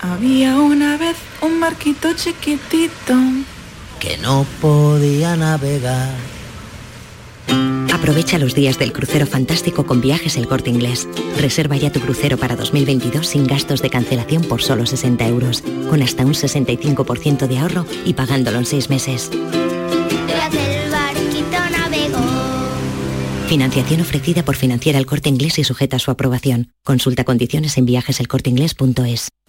Había 0.00 0.56
una 0.58 0.96
vez 0.96 1.16
un 1.40 1.58
barquito 1.58 2.12
chiquitito 2.12 3.14
que 3.98 4.16
no 4.18 4.46
podía 4.60 5.36
navegar. 5.36 6.35
Aprovecha 7.96 8.38
los 8.38 8.54
días 8.54 8.78
del 8.78 8.92
crucero 8.92 9.26
fantástico 9.26 9.86
con 9.86 10.02
viajes 10.02 10.36
el 10.36 10.46
corte 10.46 10.68
inglés. 10.68 11.08
Reserva 11.40 11.78
ya 11.78 11.90
tu 11.90 11.98
crucero 11.98 12.36
para 12.36 12.54
2022 12.54 13.26
sin 13.26 13.46
gastos 13.46 13.80
de 13.80 13.88
cancelación 13.88 14.42
por 14.42 14.62
solo 14.62 14.84
60 14.84 15.26
euros, 15.26 15.62
con 15.88 16.02
hasta 16.02 16.26
un 16.26 16.34
65% 16.34 17.46
de 17.46 17.58
ahorro 17.58 17.86
y 18.04 18.12
pagándolo 18.12 18.58
en 18.58 18.66
6 18.66 18.90
meses. 18.90 19.30
Financiación 23.48 24.02
ofrecida 24.02 24.44
por 24.44 24.56
Financiera 24.56 24.98
el 24.98 25.06
Corte 25.06 25.30
Inglés 25.30 25.58
y 25.58 25.64
sujeta 25.64 25.96
a 25.96 25.98
su 25.98 26.10
aprobación. 26.10 26.74
Consulta 26.84 27.24
condiciones 27.24 27.78
en 27.78 27.86
viajeselcorteinglés.es. 27.86 29.30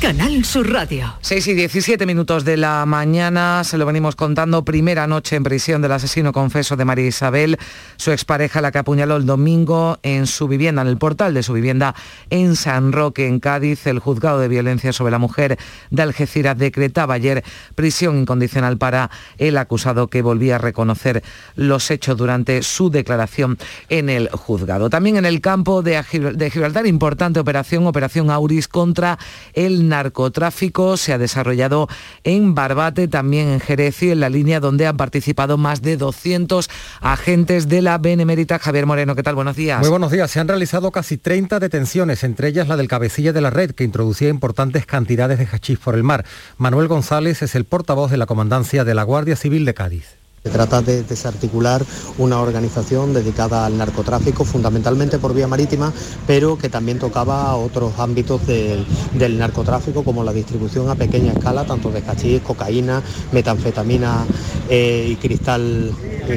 Canal 0.00 0.44
Sur 0.44 0.70
Radio. 0.70 1.14
6 1.22 1.48
y 1.48 1.54
17 1.54 2.06
minutos 2.06 2.44
de 2.44 2.56
la 2.56 2.86
mañana, 2.86 3.64
se 3.64 3.76
lo 3.78 3.84
venimos 3.84 4.14
contando, 4.14 4.64
primera 4.64 5.08
noche 5.08 5.34
en 5.34 5.42
prisión 5.42 5.82
del 5.82 5.90
asesino 5.90 6.32
confeso 6.32 6.76
de 6.76 6.84
María 6.84 7.06
Isabel, 7.06 7.58
su 7.96 8.12
expareja 8.12 8.60
la 8.60 8.70
que 8.70 8.78
apuñaló 8.78 9.16
el 9.16 9.26
domingo 9.26 9.98
en 10.04 10.28
su 10.28 10.46
vivienda, 10.46 10.82
en 10.82 10.88
el 10.88 10.98
portal 10.98 11.34
de 11.34 11.42
su 11.42 11.52
vivienda 11.52 11.96
en 12.30 12.54
San 12.54 12.92
Roque, 12.92 13.26
en 13.26 13.40
Cádiz. 13.40 13.88
El 13.88 13.98
juzgado 13.98 14.38
de 14.38 14.46
violencia 14.46 14.92
sobre 14.92 15.10
la 15.10 15.18
mujer 15.18 15.58
de 15.90 16.02
Algeciras 16.02 16.56
decretaba 16.56 17.14
ayer 17.14 17.42
prisión 17.74 18.18
incondicional 18.18 18.78
para 18.78 19.10
el 19.36 19.56
acusado 19.56 20.06
que 20.06 20.22
volvía 20.22 20.56
a 20.56 20.58
reconocer 20.58 21.24
los 21.56 21.90
hechos 21.90 22.16
durante 22.16 22.62
su 22.62 22.90
declaración 22.90 23.58
en 23.88 24.10
el 24.10 24.28
juzgado. 24.28 24.90
También 24.90 25.16
en 25.16 25.26
el 25.26 25.40
campo 25.40 25.82
de 25.82 26.00
Gibraltar, 26.04 26.86
importante 26.86 27.40
operación, 27.40 27.88
operación 27.88 28.30
Auris 28.30 28.68
contra 28.68 29.18
el 29.54 29.87
narcotráfico 29.88 30.96
se 30.96 31.12
ha 31.12 31.18
desarrollado 31.18 31.88
en 32.24 32.54
Barbate, 32.54 33.08
también 33.08 33.48
en 33.48 33.60
Jerez 33.60 34.02
y 34.02 34.10
en 34.10 34.20
la 34.20 34.28
línea 34.28 34.60
donde 34.60 34.86
han 34.86 34.96
participado 34.96 35.56
más 35.56 35.82
de 35.82 35.96
200 35.96 36.68
agentes 37.00 37.68
de 37.68 37.82
la 37.82 37.98
Benemérita. 37.98 38.58
Javier 38.58 38.86
Moreno, 38.86 39.14
¿qué 39.14 39.22
tal? 39.22 39.34
Buenos 39.34 39.56
días. 39.56 39.80
Muy 39.80 39.90
buenos 39.90 40.12
días. 40.12 40.30
Se 40.30 40.40
han 40.40 40.48
realizado 40.48 40.90
casi 40.90 41.16
30 41.16 41.58
detenciones, 41.60 42.24
entre 42.24 42.48
ellas 42.48 42.68
la 42.68 42.76
del 42.76 42.88
cabecilla 42.88 43.32
de 43.32 43.40
la 43.40 43.50
red, 43.50 43.72
que 43.72 43.84
introducía 43.84 44.28
importantes 44.28 44.86
cantidades 44.86 45.38
de 45.38 45.48
hachís 45.50 45.78
por 45.78 45.94
el 45.94 46.02
mar. 46.02 46.24
Manuel 46.56 46.88
González 46.88 47.42
es 47.42 47.54
el 47.54 47.64
portavoz 47.64 48.10
de 48.10 48.16
la 48.16 48.26
Comandancia 48.26 48.84
de 48.84 48.94
la 48.94 49.02
Guardia 49.02 49.36
Civil 49.36 49.64
de 49.64 49.74
Cádiz. 49.74 50.17
Se 50.44 50.50
trata 50.50 50.82
de 50.82 51.02
desarticular 51.02 51.84
una 52.16 52.40
organización 52.40 53.12
dedicada 53.12 53.66
al 53.66 53.76
narcotráfico, 53.76 54.44
fundamentalmente 54.44 55.18
por 55.18 55.34
vía 55.34 55.48
marítima, 55.48 55.92
pero 56.28 56.56
que 56.56 56.68
también 56.68 57.00
tocaba 57.00 57.56
otros 57.56 57.98
ámbitos 57.98 58.46
del 58.46 59.38
narcotráfico, 59.38 60.04
como 60.04 60.22
la 60.22 60.32
distribución 60.32 60.88
a 60.90 60.94
pequeña 60.94 61.32
escala, 61.32 61.64
tanto 61.64 61.90
de 61.90 62.02
cachís, 62.02 62.40
cocaína, 62.40 63.02
metanfetamina 63.32 64.24
eh, 64.70 65.08
y 65.10 65.16
cristal, 65.16 65.92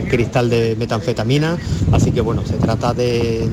cristal 0.09 0.49
de 0.49 0.75
metanfetamina. 0.77 1.57
Así 1.91 2.11
que 2.11 2.21
bueno, 2.21 2.43
se 2.45 2.57
trata 2.57 2.95
de 2.95 3.47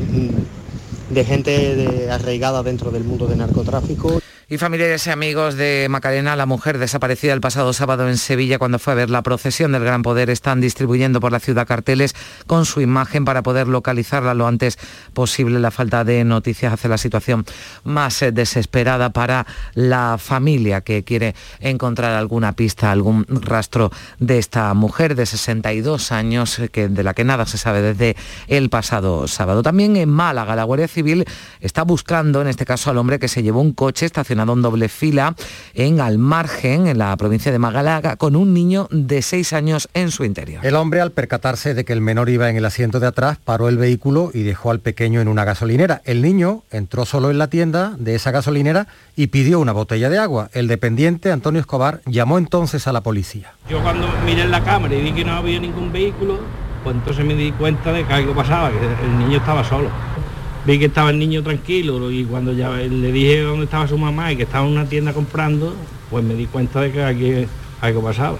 gente 1.26 2.10
arraigada 2.10 2.62
dentro 2.62 2.90
del 2.90 3.04
mundo 3.04 3.26
del 3.26 3.38
narcotráfico. 3.38 4.18
Y 4.50 4.56
familiares 4.56 5.06
y 5.06 5.10
amigos 5.10 5.56
de 5.56 5.88
Macarena, 5.90 6.34
la 6.34 6.46
mujer 6.46 6.78
desaparecida 6.78 7.34
el 7.34 7.40
pasado 7.42 7.74
sábado 7.74 8.08
en 8.08 8.16
Sevilla 8.16 8.58
cuando 8.58 8.78
fue 8.78 8.94
a 8.94 8.96
ver 8.96 9.10
la 9.10 9.20
procesión 9.20 9.72
del 9.72 9.84
Gran 9.84 10.00
Poder, 10.00 10.30
están 10.30 10.62
distribuyendo 10.62 11.20
por 11.20 11.32
la 11.32 11.38
ciudad 11.38 11.66
carteles 11.66 12.14
con 12.46 12.64
su 12.64 12.80
imagen 12.80 13.26
para 13.26 13.42
poder 13.42 13.68
localizarla 13.68 14.32
lo 14.32 14.46
antes 14.46 14.78
posible. 15.12 15.60
La 15.60 15.70
falta 15.70 16.02
de 16.02 16.24
noticias 16.24 16.72
hace 16.72 16.88
la 16.88 16.96
situación 16.96 17.44
más 17.84 18.22
eh, 18.22 18.32
desesperada 18.32 19.10
para 19.10 19.46
la 19.74 20.16
familia 20.16 20.80
que 20.80 21.04
quiere 21.04 21.34
encontrar 21.60 22.14
alguna 22.14 22.54
pista, 22.54 22.90
algún 22.90 23.26
rastro 23.28 23.90
de 24.18 24.38
esta 24.38 24.72
mujer 24.72 25.14
de 25.14 25.26
62 25.26 26.10
años 26.10 26.58
eh, 26.58 26.70
de 26.72 27.02
la 27.02 27.12
que 27.12 27.24
nada 27.24 27.44
se 27.44 27.58
sabe 27.58 27.82
desde 27.82 28.16
el 28.46 28.70
pasado 28.70 29.28
sábado. 29.28 29.62
También 29.62 29.94
en 29.96 30.08
Málaga, 30.08 30.56
la 30.56 30.64
Guardia 30.64 30.88
Civil 30.88 31.26
está 31.60 31.82
buscando, 31.82 32.40
en 32.40 32.48
este 32.48 32.64
caso, 32.64 32.88
al 32.88 32.96
hombre 32.96 33.18
que 33.18 33.28
se 33.28 33.42
llevó 33.42 33.60
un 33.60 33.74
coche 33.74 34.06
estacionado 34.06 34.37
en 34.42 34.62
doble 34.62 34.88
fila 34.88 35.34
en 35.74 36.00
Almargen, 36.00 36.86
en 36.86 36.98
la 36.98 37.16
provincia 37.16 37.52
de 37.52 37.58
Magalaga, 37.58 38.16
con 38.16 38.36
un 38.36 38.54
niño 38.54 38.88
de 38.90 39.22
seis 39.22 39.52
años 39.52 39.88
en 39.94 40.10
su 40.10 40.24
interior. 40.24 40.64
El 40.64 40.76
hombre, 40.76 41.00
al 41.00 41.12
percatarse 41.12 41.74
de 41.74 41.84
que 41.84 41.92
el 41.92 42.00
menor 42.00 42.28
iba 42.28 42.48
en 42.48 42.56
el 42.56 42.64
asiento 42.64 43.00
de 43.00 43.06
atrás, 43.06 43.38
paró 43.44 43.68
el 43.68 43.78
vehículo 43.78 44.30
y 44.32 44.42
dejó 44.42 44.70
al 44.70 44.80
pequeño 44.80 45.20
en 45.20 45.28
una 45.28 45.44
gasolinera. 45.44 46.02
El 46.04 46.22
niño 46.22 46.62
entró 46.70 47.04
solo 47.04 47.30
en 47.30 47.38
la 47.38 47.48
tienda 47.48 47.94
de 47.98 48.14
esa 48.14 48.30
gasolinera 48.30 48.86
y 49.16 49.28
pidió 49.28 49.60
una 49.60 49.72
botella 49.72 50.08
de 50.08 50.18
agua. 50.18 50.50
El 50.52 50.68
dependiente, 50.68 51.32
Antonio 51.32 51.60
Escobar, 51.60 52.00
llamó 52.06 52.38
entonces 52.38 52.86
a 52.86 52.92
la 52.92 53.02
policía. 53.02 53.54
Yo 53.68 53.82
cuando 53.82 54.08
miré 54.24 54.42
en 54.42 54.50
la 54.50 54.62
cámara 54.62 54.94
y 54.94 55.02
vi 55.02 55.12
que 55.12 55.24
no 55.24 55.32
había 55.32 55.60
ningún 55.60 55.92
vehículo, 55.92 56.38
pues 56.84 56.96
entonces 56.96 57.24
me 57.24 57.34
di 57.34 57.52
cuenta 57.52 57.92
de 57.92 58.06
que 58.06 58.12
algo 58.12 58.34
pasaba, 58.34 58.70
que 58.70 59.04
el 59.04 59.18
niño 59.18 59.38
estaba 59.38 59.64
solo 59.64 59.90
vi 60.66 60.78
que 60.78 60.86
estaba 60.86 61.10
el 61.10 61.18
niño 61.18 61.42
tranquilo 61.42 62.10
y 62.10 62.24
cuando 62.24 62.52
ya 62.52 62.70
le 62.70 63.12
dije 63.12 63.42
dónde 63.42 63.64
estaba 63.64 63.88
su 63.88 63.98
mamá 63.98 64.32
y 64.32 64.36
que 64.36 64.42
estaba 64.44 64.66
en 64.66 64.72
una 64.72 64.86
tienda 64.86 65.12
comprando, 65.12 65.74
pues 66.10 66.24
me 66.24 66.34
di 66.34 66.46
cuenta 66.46 66.80
de 66.80 66.92
que 66.92 67.02
aquí 67.02 67.46
algo 67.80 68.02
pasaba. 68.02 68.38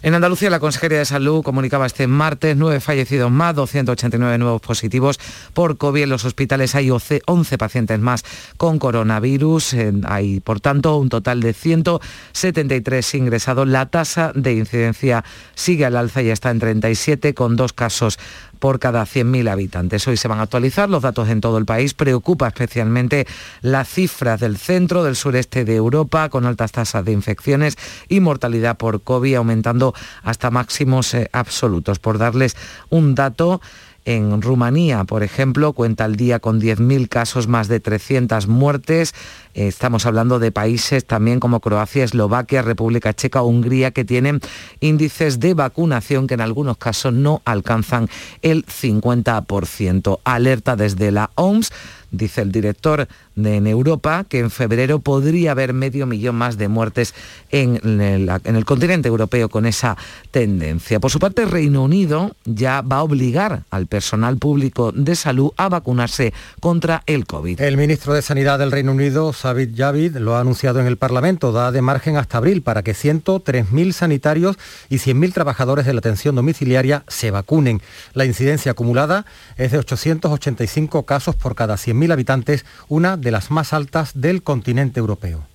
En 0.00 0.14
Andalucía, 0.14 0.48
la 0.48 0.60
Consejería 0.60 0.98
de 0.98 1.04
Salud 1.04 1.42
comunicaba 1.42 1.84
este 1.84 2.06
martes 2.06 2.56
nueve 2.56 2.78
fallecidos 2.78 3.32
más, 3.32 3.56
289 3.56 4.38
nuevos 4.38 4.60
positivos 4.60 5.18
por 5.54 5.76
COVID. 5.76 6.04
En 6.04 6.10
los 6.10 6.24
hospitales 6.24 6.76
hay 6.76 6.90
11 6.90 7.58
pacientes 7.58 7.98
más 7.98 8.24
con 8.56 8.78
coronavirus. 8.78 9.74
Hay, 10.04 10.38
por 10.38 10.60
tanto, 10.60 10.96
un 10.98 11.08
total 11.08 11.40
de 11.40 11.52
173 11.52 13.14
ingresados. 13.16 13.66
La 13.66 13.86
tasa 13.86 14.30
de 14.36 14.52
incidencia 14.52 15.24
sigue 15.56 15.84
al 15.84 15.96
alza 15.96 16.22
y 16.22 16.30
está 16.30 16.50
en 16.50 16.60
37, 16.60 17.34
con 17.34 17.56
dos 17.56 17.72
casos 17.72 18.20
por 18.58 18.78
cada 18.78 19.02
100.000 19.04 19.50
habitantes. 19.50 20.06
Hoy 20.08 20.16
se 20.16 20.28
van 20.28 20.40
a 20.40 20.42
actualizar 20.42 20.88
los 20.88 21.02
datos 21.02 21.28
en 21.28 21.40
todo 21.40 21.58
el 21.58 21.64
país. 21.64 21.94
Preocupa 21.94 22.48
especialmente 22.48 23.26
las 23.62 23.88
cifras 23.88 24.40
del 24.40 24.56
centro, 24.56 25.04
del 25.04 25.16
sureste 25.16 25.64
de 25.64 25.76
Europa, 25.76 26.28
con 26.28 26.46
altas 26.46 26.72
tasas 26.72 27.04
de 27.04 27.12
infecciones 27.12 27.76
y 28.08 28.20
mortalidad 28.20 28.76
por 28.76 29.02
COVID 29.02 29.36
aumentando 29.36 29.94
hasta 30.22 30.50
máximos 30.50 31.14
eh, 31.14 31.28
absolutos. 31.32 31.98
Por 31.98 32.18
darles 32.18 32.56
un 32.90 33.14
dato, 33.14 33.60
en 34.08 34.40
Rumanía, 34.40 35.04
por 35.04 35.22
ejemplo, 35.22 35.74
cuenta 35.74 36.06
el 36.06 36.16
día 36.16 36.38
con 36.38 36.62
10.000 36.62 37.10
casos, 37.10 37.46
más 37.46 37.68
de 37.68 37.78
300 37.78 38.46
muertes. 38.46 39.14
Estamos 39.52 40.06
hablando 40.06 40.38
de 40.38 40.50
países 40.50 41.04
también 41.04 41.40
como 41.40 41.60
Croacia, 41.60 42.04
Eslovaquia, 42.04 42.62
República 42.62 43.12
Checa, 43.12 43.42
Hungría, 43.42 43.90
que 43.90 44.06
tienen 44.06 44.40
índices 44.80 45.40
de 45.40 45.52
vacunación 45.52 46.26
que 46.26 46.32
en 46.32 46.40
algunos 46.40 46.78
casos 46.78 47.12
no 47.12 47.42
alcanzan 47.44 48.08
el 48.40 48.64
50%. 48.64 50.20
Alerta 50.24 50.74
desde 50.74 51.12
la 51.12 51.30
OMS 51.34 51.70
dice 52.10 52.40
el 52.40 52.50
director 52.50 53.08
en 53.46 53.66
Europa 53.66 54.24
que 54.28 54.40
en 54.40 54.50
febrero 54.50 55.00
podría 55.00 55.52
haber 55.52 55.72
medio 55.72 56.06
millón 56.06 56.36
más 56.36 56.58
de 56.58 56.68
muertes 56.68 57.14
en 57.50 57.76
el, 57.84 58.28
en 58.44 58.56
el, 58.56 58.64
continente 58.64 59.08
europeo 59.08 59.48
con 59.48 59.66
esa 59.66 59.96
tendencia. 60.30 61.00
Por 61.00 61.10
su 61.10 61.18
parte, 61.18 61.44
Reino 61.44 61.84
Unido 61.84 62.34
ya 62.44 62.80
va 62.80 62.96
a 62.96 63.02
obligar 63.02 63.62
al 63.70 63.86
personal 63.86 64.36
público 64.38 64.92
de 64.92 65.16
salud 65.16 65.52
a 65.56 65.68
vacunarse 65.68 66.32
contra 66.60 67.02
el 67.06 67.26
COVID. 67.26 67.60
El 67.60 67.76
ministro 67.76 68.14
de 68.14 68.22
Sanidad 68.22 68.58
del 68.58 68.72
Reino 68.72 68.92
Unido, 68.92 69.34
David 69.42 69.70
Javid, 69.76 70.16
lo 70.16 70.36
ha 70.36 70.40
anunciado 70.40 70.80
en 70.80 70.86
el 70.86 70.96
Parlamento. 70.96 71.52
Da 71.52 71.72
de 71.72 71.82
margen 71.82 72.16
hasta 72.16 72.38
abril 72.38 72.62
para 72.62 72.82
que 72.82 72.92
103.000 72.92 73.92
sanitarios 73.92 74.58
y 74.88 74.96
100.000 74.96 75.32
trabajadores 75.32 75.86
de 75.86 75.92
la 75.92 75.98
atención 76.00 76.34
domiciliaria 76.34 77.04
se 77.08 77.30
vacunen. 77.30 77.80
La 78.14 78.24
incidencia 78.24 78.72
acumulada 78.72 79.24
es 79.56 79.72
de 79.72 79.78
885 79.78 81.04
casos 81.04 81.36
por 81.36 81.54
cada 81.54 81.74
100.000 81.74 82.12
habitantes, 82.12 82.64
una 82.88 83.16
de 83.16 83.27
las 83.30 83.50
más 83.50 83.72
altas 83.72 84.12
del 84.14 84.42
continente 84.42 85.00
europeo. 85.00 85.46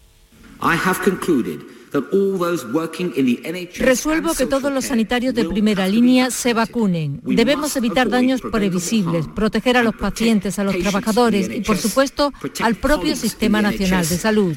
Resuelvo 3.80 4.34
que 4.34 4.46
todos 4.48 4.72
los 4.72 4.86
sanitarios 4.86 5.34
de 5.36 5.46
primera 5.46 5.88
línea 5.88 6.32
se 6.32 6.54
vacunen. 6.54 7.22
Debemos 7.24 7.76
evitar 7.76 8.10
daños 8.10 8.42
previsibles, 8.42 9.28
proteger 9.28 9.78
a 9.78 9.84
los 9.84 9.96
pacientes, 9.96 10.58
a 10.58 10.64
los 10.64 10.78
trabajadores 10.80 11.50
y, 11.54 11.62
por 11.62 11.78
supuesto, 11.78 12.32
al 12.62 12.76
propio 12.76 13.16
Sistema 13.16 13.62
Nacional 13.62 14.08
de 14.08 14.18
Salud. 14.18 14.56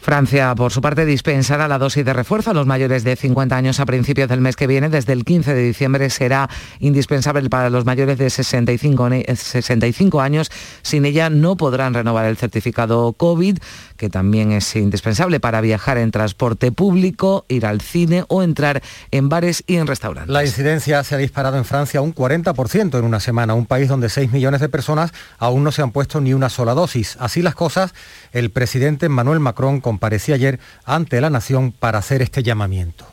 Francia, 0.00 0.54
por 0.54 0.72
su 0.72 0.80
parte, 0.80 1.04
dispensará 1.04 1.68
la 1.68 1.78
dosis 1.78 2.04
de 2.04 2.12
refuerzo 2.12 2.52
a 2.52 2.54
los 2.54 2.66
mayores 2.66 3.04
de 3.04 3.16
50 3.16 3.56
años 3.56 3.80
a 3.80 3.86
principios 3.86 4.28
del 4.28 4.40
mes 4.40 4.56
que 4.56 4.66
viene. 4.66 4.88
Desde 4.88 5.12
el 5.12 5.24
15 5.24 5.54
de 5.54 5.62
diciembre 5.62 6.08
será 6.08 6.48
indispensable 6.78 7.48
para 7.50 7.68
los 7.68 7.84
mayores 7.84 8.16
de 8.16 8.30
65, 8.30 9.08
65 9.34 10.20
años. 10.20 10.50
Sin 10.82 11.04
ella 11.04 11.30
no 11.30 11.56
podrán 11.56 11.94
renovar 11.94 12.26
el 12.26 12.36
certificado 12.36 13.12
COVID, 13.12 13.58
que 13.96 14.08
también 14.08 14.52
es 14.52 14.74
indispensable 14.76 15.40
para 15.40 15.60
viajar 15.60 15.98
en 15.98 16.10
transporte 16.10 16.72
público, 16.72 17.44
ir 17.48 17.66
al 17.66 17.80
cine 17.80 18.24
o 18.28 18.42
entrar 18.42 18.82
en 19.10 19.28
bares 19.28 19.64
y 19.66 19.76
en 19.76 19.86
restaurantes. 19.86 20.32
La 20.32 20.44
incidencia 20.44 21.02
se 21.02 21.16
ha 21.16 21.18
disparado 21.18 21.58
en 21.58 21.64
Francia 21.64 22.00
un 22.00 22.14
40% 22.14 22.98
en 22.98 23.04
una 23.04 23.20
semana, 23.20 23.54
un 23.54 23.66
país 23.66 23.88
donde 23.88 24.08
6 24.08 24.32
millones 24.32 24.60
de 24.60 24.68
personas 24.68 25.12
aún 25.38 25.64
no 25.64 25.72
se 25.72 25.82
han 25.82 25.90
puesto 25.90 26.20
ni 26.20 26.34
una 26.34 26.48
sola 26.48 26.74
dosis. 26.74 27.16
Así 27.20 27.42
las 27.42 27.54
cosas, 27.54 27.94
el 28.32 28.50
presidente 28.50 29.06
Emmanuel 29.06 29.40
Macron 29.40 29.80
comparecía 29.88 30.34
ayer 30.34 30.60
ante 30.84 31.18
la 31.18 31.30
nación 31.30 31.72
para 31.72 31.98
hacer 31.98 32.20
este 32.20 32.42
llamamiento. 32.42 33.06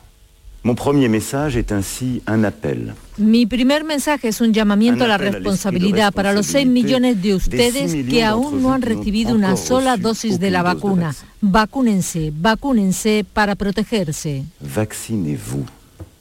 Mi 3.16 3.46
primer 3.46 3.84
mensaje 3.84 4.28
es 4.28 4.40
un 4.42 4.52
llamamiento 4.52 5.04
a 5.04 5.08
la 5.08 5.16
responsabilidad 5.16 6.12
para 6.12 6.34
los 6.34 6.46
6 6.46 6.66
millones 6.66 7.22
de 7.22 7.34
ustedes 7.34 7.94
que 8.10 8.24
aún 8.24 8.62
no 8.62 8.74
han 8.74 8.82
recibido 8.82 9.34
una 9.34 9.56
sola 9.56 9.96
dosis 9.96 10.38
de 10.38 10.50
la 10.50 10.62
vacuna. 10.62 11.14
Vacúnense, 11.40 12.30
vacúnense 12.36 13.24
para 13.32 13.54
protegerse. 13.54 14.44
Vaccinez-vous. 14.60 15.66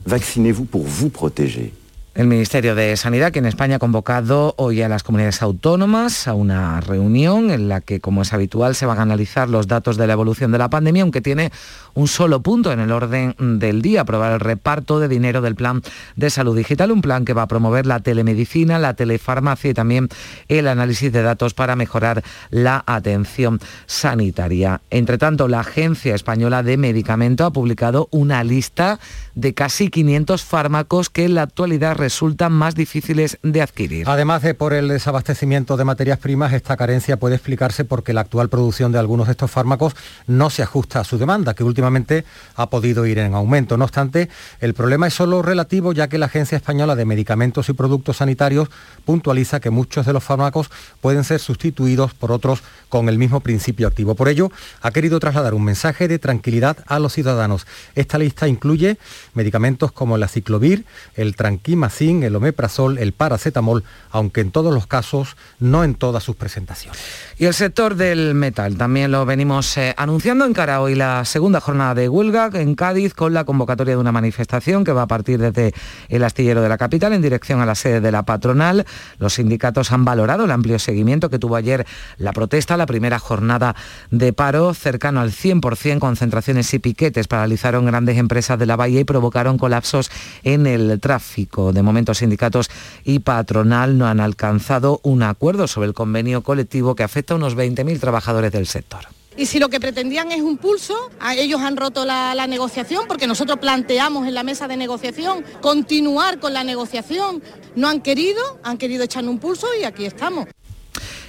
Vaccinez-vous 0.06 0.66
pour 0.66 0.84
vous 0.84 1.10
protéger. 1.10 1.74
El 2.16 2.28
Ministerio 2.28 2.76
de 2.76 2.96
Sanidad, 2.96 3.34
que 3.34 3.40
en 3.40 3.46
España 3.46 3.76
ha 3.76 3.80
convocado 3.80 4.54
hoy 4.56 4.82
a 4.82 4.88
las 4.88 5.04
comunidades 5.04 5.42
autónomas 5.42 6.30
a 6.30 6.34
una 6.34 6.80
reunión 6.80 7.52
en 7.52 7.68
la 7.68 7.82
que, 7.82 8.00
como 8.00 8.22
es 8.22 8.32
habitual, 8.32 8.74
se 8.74 8.86
van 8.86 9.00
a 9.00 9.02
analizar 9.02 9.50
los 9.50 9.68
datos 9.68 9.98
de 9.98 10.08
la 10.08 10.14
evolución 10.14 10.54
de 10.54 10.58
la 10.58 10.70
pandemia, 10.70 11.04
aunque 11.04 11.20
tiene 11.20 11.52
un 11.94 12.08
solo 12.08 12.40
punto 12.42 12.72
en 12.72 12.80
el 12.80 12.94
orden 12.94 13.36
del 13.38 13.82
día, 13.82 14.02
aprobar 14.02 14.32
el 14.32 14.40
reparto 14.40 15.02
de 15.02 15.10
dinero 15.10 15.42
del 15.42 15.56
Plan 15.56 15.82
de 16.16 16.30
Salud 16.30 16.56
Digital, 16.56 16.92
un 16.92 17.02
plan 17.02 17.26
que 17.26 17.34
va 17.34 17.42
a 17.42 17.48
promover 17.50 17.86
la 17.86 18.00
telemedicina, 18.00 18.80
la 18.80 18.94
telefarmacia 18.94 19.72
y 19.72 19.74
también 19.74 20.08
el 20.48 20.70
análisis 20.70 21.12
de 21.12 21.22
datos 21.22 21.54
para 21.54 21.76
mejorar 21.76 22.24
la 22.50 22.82
atención 22.86 23.60
sanitaria. 23.88 24.80
Entre 24.90 25.18
tanto, 25.18 25.50
la 25.50 25.60
Agencia 25.60 26.16
Española 26.16 26.64
de 26.64 26.78
Medicamento 26.78 27.44
ha 27.44 27.52
publicado 27.52 28.08
una 28.12 28.42
lista 28.46 29.02
de 29.36 29.54
casi 29.54 29.90
500 29.90 30.44
fármacos 30.46 31.10
que 31.10 31.26
en 31.26 31.36
la 31.36 31.42
actualidad 31.42 32.05
resultan 32.06 32.54
más 32.54 32.76
difíciles 32.76 33.40
de 33.42 33.64
adquirir. 33.64 34.08
Además 34.08 34.44
de 34.44 34.54
por 34.54 34.74
el 34.74 34.90
desabastecimiento 34.90 35.76
de 35.76 35.86
materias 35.86 36.20
primas, 36.20 36.54
esta 36.54 36.78
carencia 36.78 37.18
puede 37.18 37.34
explicarse 37.34 37.84
porque 37.84 38.14
la 38.14 38.22
actual 38.22 38.48
producción 38.48 38.92
de 38.92 39.00
algunos 39.00 39.26
de 39.26 39.32
estos 39.32 39.50
fármacos 39.50 39.96
no 40.28 40.52
se 40.52 40.62
ajusta 40.62 41.00
a 41.00 41.04
su 41.04 41.18
demanda, 41.18 41.56
que 41.56 41.64
últimamente 41.64 42.24
ha 42.58 42.70
podido 42.70 43.08
ir 43.08 43.18
en 43.18 43.34
aumento. 43.34 43.76
No 43.76 43.86
obstante, 43.86 44.30
el 44.60 44.76
problema 44.76 45.08
es 45.08 45.16
solo 45.16 45.42
relativo 45.42 45.94
ya 45.94 46.08
que 46.08 46.20
la 46.20 46.28
Agencia 46.28 46.58
Española 46.58 46.96
de 46.96 47.06
Medicamentos 47.06 47.70
y 47.70 47.74
Productos 47.74 48.18
Sanitarios 48.18 48.70
puntualiza 49.04 49.60
que 49.60 49.72
muchos 49.72 50.06
de 50.06 50.14
los 50.14 50.24
fármacos 50.24 50.70
pueden 51.02 51.24
ser 51.24 51.40
sustituidos 51.40 52.14
por 52.14 52.32
otros 52.32 52.62
con 52.88 53.10
el 53.10 53.18
mismo 53.18 53.40
principio 53.40 53.88
activo. 53.88 54.14
Por 54.14 54.30
ello, 54.30 54.52
ha 54.84 54.92
querido 54.92 55.20
trasladar 55.20 55.56
un 55.56 55.64
mensaje 55.64 56.08
de 56.08 56.20
tranquilidad 56.20 56.78
a 56.86 57.00
los 57.00 57.14
ciudadanos. 57.14 57.66
Esta 57.96 58.20
lista 58.20 58.48
incluye 58.48 59.00
medicamentos 59.34 59.92
como 59.92 60.20
la 60.20 60.28
ciclovir, 60.28 60.86
el 61.16 61.36
tranquimacin, 61.36 61.95
el 62.02 62.36
omeprazol, 62.36 62.98
el 62.98 63.14
paracetamol, 63.14 63.84
aunque 64.12 64.42
en 64.42 64.52
todos 64.52 64.74
los 64.74 64.86
casos, 64.86 65.38
no 65.60 65.84
en 65.84 65.96
todas 65.96 66.24
sus 66.24 66.36
presentaciones. 66.36 67.00
Y 67.38 67.46
el 67.46 67.54
sector 67.54 67.96
del 67.96 68.34
metal, 68.34 68.78
también 68.78 69.12
lo 69.12 69.26
venimos 69.26 69.78
eh, 69.78 69.94
anunciando 69.98 70.46
en 70.46 70.54
cara 70.54 70.82
hoy 70.82 70.96
la 70.96 71.24
segunda 71.24 71.62
jornada 71.62 71.96
de 71.96 72.10
huelga 72.10 72.50
en 72.54 72.76
Cádiz 72.76 73.14
con 73.14 73.34
la 73.34 73.46
convocatoria 73.46 73.96
de 73.96 74.00
una 74.00 74.12
manifestación 74.12 74.84
que 74.84 74.92
va 74.92 75.04
a 75.04 75.08
partir 75.08 75.40
desde 75.40 75.74
el 76.10 76.24
astillero 76.24 76.62
de 76.62 76.70
la 76.70 76.78
capital 76.78 77.14
en 77.14 77.22
dirección 77.22 77.62
a 77.62 77.66
la 77.66 77.76
sede 77.76 78.02
de 78.02 78.12
la 78.12 78.24
patronal. 78.24 78.86
Los 79.18 79.36
sindicatos 79.36 79.92
han 79.92 80.04
valorado 80.04 80.46
el 80.46 80.52
amplio 80.52 80.80
seguimiento 80.80 81.30
que 81.30 81.40
tuvo 81.40 81.56
ayer 81.56 81.86
la 82.18 82.34
protesta, 82.34 82.76
la 82.76 82.86
primera 82.86 83.20
jornada 83.20 83.76
de 84.12 84.34
paro 84.34 84.74
cercano 84.74 85.22
al 85.22 85.32
100%, 85.32 86.00
concentraciones 86.00 86.74
y 86.74 86.80
piquetes 86.80 87.28
paralizaron 87.28 87.86
grandes 87.86 88.18
empresas 88.18 88.60
de 88.60 88.66
la 88.66 88.76
bahía 88.76 89.00
y 89.00 89.06
provocaron 89.06 89.58
colapsos 89.58 90.12
en 90.44 90.68
el 90.68 91.00
tráfico. 91.00 91.72
De 91.72 91.85
momento 91.86 92.14
sindicatos 92.14 92.70
y 93.04 93.20
patronal 93.20 93.98
no 93.98 94.08
han 94.08 94.20
alcanzado 94.20 95.00
un 95.04 95.24
acuerdo 95.24 95.68
sobre 95.68 95.88
el 95.88 95.94
convenio 95.94 96.44
colectivo 96.44 96.96
que 96.96 97.04
afecta 97.04 97.34
a 97.34 97.38
unos 97.38 97.56
20.000 97.56 98.00
trabajadores 98.00 98.52
del 98.52 98.68
sector. 98.68 99.08
Y 99.38 99.48
si 99.48 99.60
lo 99.60 99.70
que 99.70 99.82
pretendían 99.82 100.32
es 100.32 100.42
un 100.42 100.58
pulso, 100.58 100.96
ellos 101.36 101.60
han 101.60 101.76
roto 101.76 102.06
la, 102.06 102.34
la, 102.36 102.48
negociación 102.48 103.04
porque 103.08 103.28
nosotros 103.28 103.60
planteamos 103.60 104.28
en 104.28 104.34
la 104.34 104.44
mesa 104.44 104.68
de 104.68 104.78
negociación 104.78 105.44
continuar 105.62 106.40
con 106.40 106.54
la 106.54 106.64
negociación. 106.64 107.44
No 107.76 107.90
han 107.90 108.02
querido, 108.02 108.42
han 108.64 108.78
querido 108.78 109.04
echar 109.04 109.26
un 109.26 109.40
pulso 109.40 109.68
y 109.80 109.84
aquí 109.84 110.06
estamos. 110.06 110.48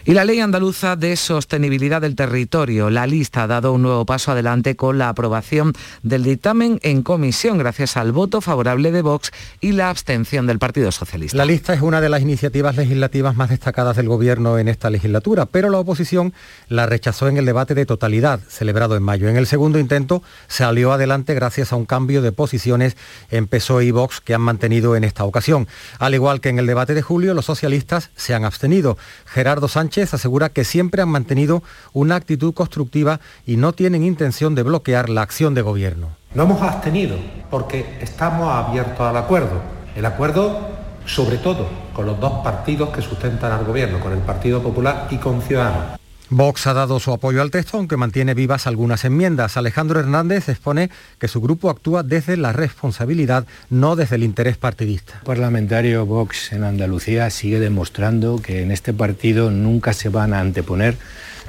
Y 0.08 0.14
la 0.14 0.24
ley 0.24 0.38
andaluza 0.38 0.94
de 0.94 1.16
sostenibilidad 1.16 2.00
del 2.00 2.14
territorio, 2.14 2.90
la 2.90 3.08
lista 3.08 3.42
ha 3.42 3.46
dado 3.48 3.72
un 3.72 3.82
nuevo 3.82 4.06
paso 4.06 4.30
adelante 4.30 4.76
con 4.76 4.98
la 4.98 5.08
aprobación 5.08 5.72
del 6.04 6.22
dictamen 6.22 6.78
en 6.84 7.02
comisión 7.02 7.58
gracias 7.58 7.96
al 7.96 8.12
voto 8.12 8.40
favorable 8.40 8.92
de 8.92 9.02
Vox 9.02 9.32
y 9.60 9.72
la 9.72 9.90
abstención 9.90 10.46
del 10.46 10.60
Partido 10.60 10.92
Socialista. 10.92 11.36
La 11.36 11.44
lista 11.44 11.74
es 11.74 11.80
una 11.80 12.00
de 12.00 12.08
las 12.08 12.22
iniciativas 12.22 12.76
legislativas 12.76 13.34
más 13.34 13.50
destacadas 13.50 13.96
del 13.96 14.08
Gobierno 14.08 14.60
en 14.60 14.68
esta 14.68 14.90
legislatura, 14.90 15.44
pero 15.44 15.70
la 15.70 15.80
oposición 15.80 16.32
la 16.68 16.86
rechazó 16.86 17.26
en 17.26 17.38
el 17.38 17.44
debate 17.44 17.74
de 17.74 17.84
totalidad 17.84 18.38
celebrado 18.46 18.94
en 18.94 19.02
mayo. 19.02 19.28
En 19.28 19.36
el 19.36 19.48
segundo 19.48 19.80
intento 19.80 20.22
salió 20.46 20.92
adelante 20.92 21.34
gracias 21.34 21.72
a 21.72 21.76
un 21.76 21.84
cambio 21.84 22.22
de 22.22 22.30
posiciones 22.30 22.96
en 23.32 23.48
PSOE 23.48 23.86
y 23.86 23.90
Vox 23.90 24.20
que 24.20 24.34
han 24.34 24.42
mantenido 24.42 24.94
en 24.94 25.02
esta 25.02 25.24
ocasión. 25.24 25.66
Al 25.98 26.14
igual 26.14 26.40
que 26.40 26.50
en 26.50 26.60
el 26.60 26.66
debate 26.66 26.94
de 26.94 27.02
julio, 27.02 27.34
los 27.34 27.46
socialistas 27.46 28.10
se 28.14 28.34
han 28.34 28.44
abstenido. 28.44 28.96
Gerardo 29.24 29.66
Sánchez 29.66 29.95
asegura 30.02 30.48
que 30.48 30.64
siempre 30.64 31.02
han 31.02 31.08
mantenido 31.08 31.62
una 31.92 32.16
actitud 32.16 32.54
constructiva 32.54 33.20
y 33.46 33.56
no 33.56 33.72
tienen 33.72 34.02
intención 34.02 34.54
de 34.54 34.62
bloquear 34.62 35.08
la 35.08 35.22
acción 35.22 35.54
de 35.54 35.62
gobierno. 35.62 36.08
No 36.34 36.42
hemos 36.42 36.62
abstenido 36.62 37.16
porque 37.50 37.98
estamos 38.00 38.52
abiertos 38.52 39.00
al 39.00 39.16
acuerdo. 39.16 39.60
El 39.94 40.04
acuerdo, 40.04 40.68
sobre 41.06 41.38
todo, 41.38 41.66
con 41.94 42.06
los 42.06 42.20
dos 42.20 42.44
partidos 42.44 42.90
que 42.90 43.00
sustentan 43.00 43.52
al 43.52 43.64
gobierno, 43.64 44.00
con 44.00 44.12
el 44.12 44.18
Partido 44.18 44.62
Popular 44.62 45.08
y 45.10 45.16
con 45.16 45.40
Ciudadanos. 45.40 45.98
Vox 46.28 46.66
ha 46.66 46.74
dado 46.74 46.98
su 46.98 47.12
apoyo 47.12 47.40
al 47.40 47.52
texto, 47.52 47.76
aunque 47.76 47.96
mantiene 47.96 48.34
vivas 48.34 48.66
algunas 48.66 49.04
enmiendas. 49.04 49.56
Alejandro 49.56 50.00
Hernández 50.00 50.48
expone 50.48 50.90
que 51.18 51.28
su 51.28 51.40
grupo 51.40 51.70
actúa 51.70 52.02
desde 52.02 52.36
la 52.36 52.52
responsabilidad, 52.52 53.46
no 53.70 53.94
desde 53.94 54.16
el 54.16 54.24
interés 54.24 54.56
partidista. 54.56 55.18
El 55.18 55.26
parlamentario 55.26 56.04
Vox 56.04 56.52
en 56.52 56.64
Andalucía 56.64 57.30
sigue 57.30 57.60
demostrando 57.60 58.42
que 58.42 58.62
en 58.62 58.72
este 58.72 58.92
partido 58.92 59.50
nunca 59.52 59.92
se 59.92 60.08
van 60.08 60.34
a 60.34 60.40
anteponer 60.40 60.96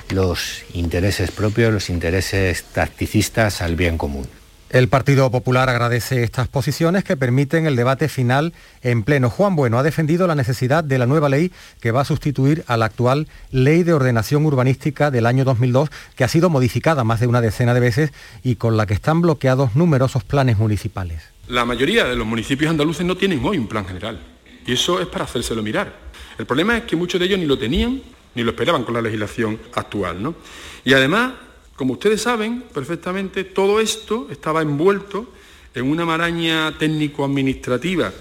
los 0.10 0.64
intereses 0.74 1.32
propios, 1.32 1.74
los 1.74 1.90
intereses 1.90 2.64
tacticistas 2.64 3.62
al 3.62 3.76
bien 3.76 3.98
común. 3.98 4.28
El 4.70 4.90
Partido 4.90 5.32
Popular 5.32 5.70
agradece 5.70 6.24
estas 6.24 6.50
posiciones 6.50 7.06
que 7.06 7.16
permiten 7.16 7.66
el 7.68 7.78
debate 7.78 8.10
final 8.10 8.54
en 8.82 9.04
pleno. 9.04 9.30
Juan 9.30 9.56
Bueno 9.56 9.80
ha 9.80 9.84
defendido 9.84 10.28
la 10.28 10.36
necesidad 10.36 10.84
de 10.84 10.98
la 10.98 11.06
nueva 11.06 11.30
ley 11.30 11.54
que 11.80 11.92
va 11.92 12.02
a 12.02 12.06
sustituir 12.06 12.66
a 12.68 12.76
la 12.76 12.88
actual 12.88 13.30
Ley 13.52 13.84
de 13.84 13.94
Ordenación 13.94 14.46
Urbanística 14.46 15.10
del 15.10 15.26
año 15.26 15.46
2002, 15.46 15.90
que 16.18 16.26
ha 16.26 16.28
sido 16.28 16.50
modificada 16.50 17.06
más 17.06 17.22
de 17.22 17.28
una 17.28 17.40
decena 17.40 17.74
de 17.74 17.80
veces 17.80 18.12
y 18.44 18.58
con 18.58 18.76
la 18.76 18.86
que 18.86 18.94
están 18.94 19.22
bloqueados 19.22 19.78
numerosos 19.78 20.26
planes 20.26 20.58
municipales. 20.58 21.24
La 21.48 21.64
mayoría 21.64 22.04
de 22.04 22.18
los 22.18 22.28
municipios 22.28 22.70
andaluces 22.70 23.06
no 23.06 23.16
tienen 23.16 23.40
hoy 23.46 23.58
un 23.58 23.68
plan 23.68 23.86
general 23.86 24.20
y 24.66 24.74
eso 24.74 25.00
es 25.00 25.08
para 25.08 25.24
hacérselo 25.24 25.64
mirar. 25.64 25.98
El 26.38 26.46
problema 26.46 26.76
es 26.76 26.84
que 26.84 26.98
muchos 26.98 27.22
de 27.22 27.26
ellos 27.26 27.40
ni 27.40 27.46
lo 27.46 27.58
tenían 27.58 28.02
ni 28.36 28.44
lo 28.44 28.52
esperaban 28.52 28.84
con 28.84 28.94
la 28.94 29.02
legislación 29.02 29.60
actual. 29.74 30.22
¿no? 30.22 30.36
Y 30.84 30.94
además 30.94 31.32
como 31.78 31.94
ustedes 31.94 32.22
saben 32.24 32.64
perfectamente, 32.74 33.44
todo 33.46 33.80
esto 33.80 34.28
estaba 34.30 34.64
envuelto 34.64 35.28
en 35.76 35.90
una 35.90 36.06
maraña 36.06 36.76
técnico-administrativa 36.78 38.12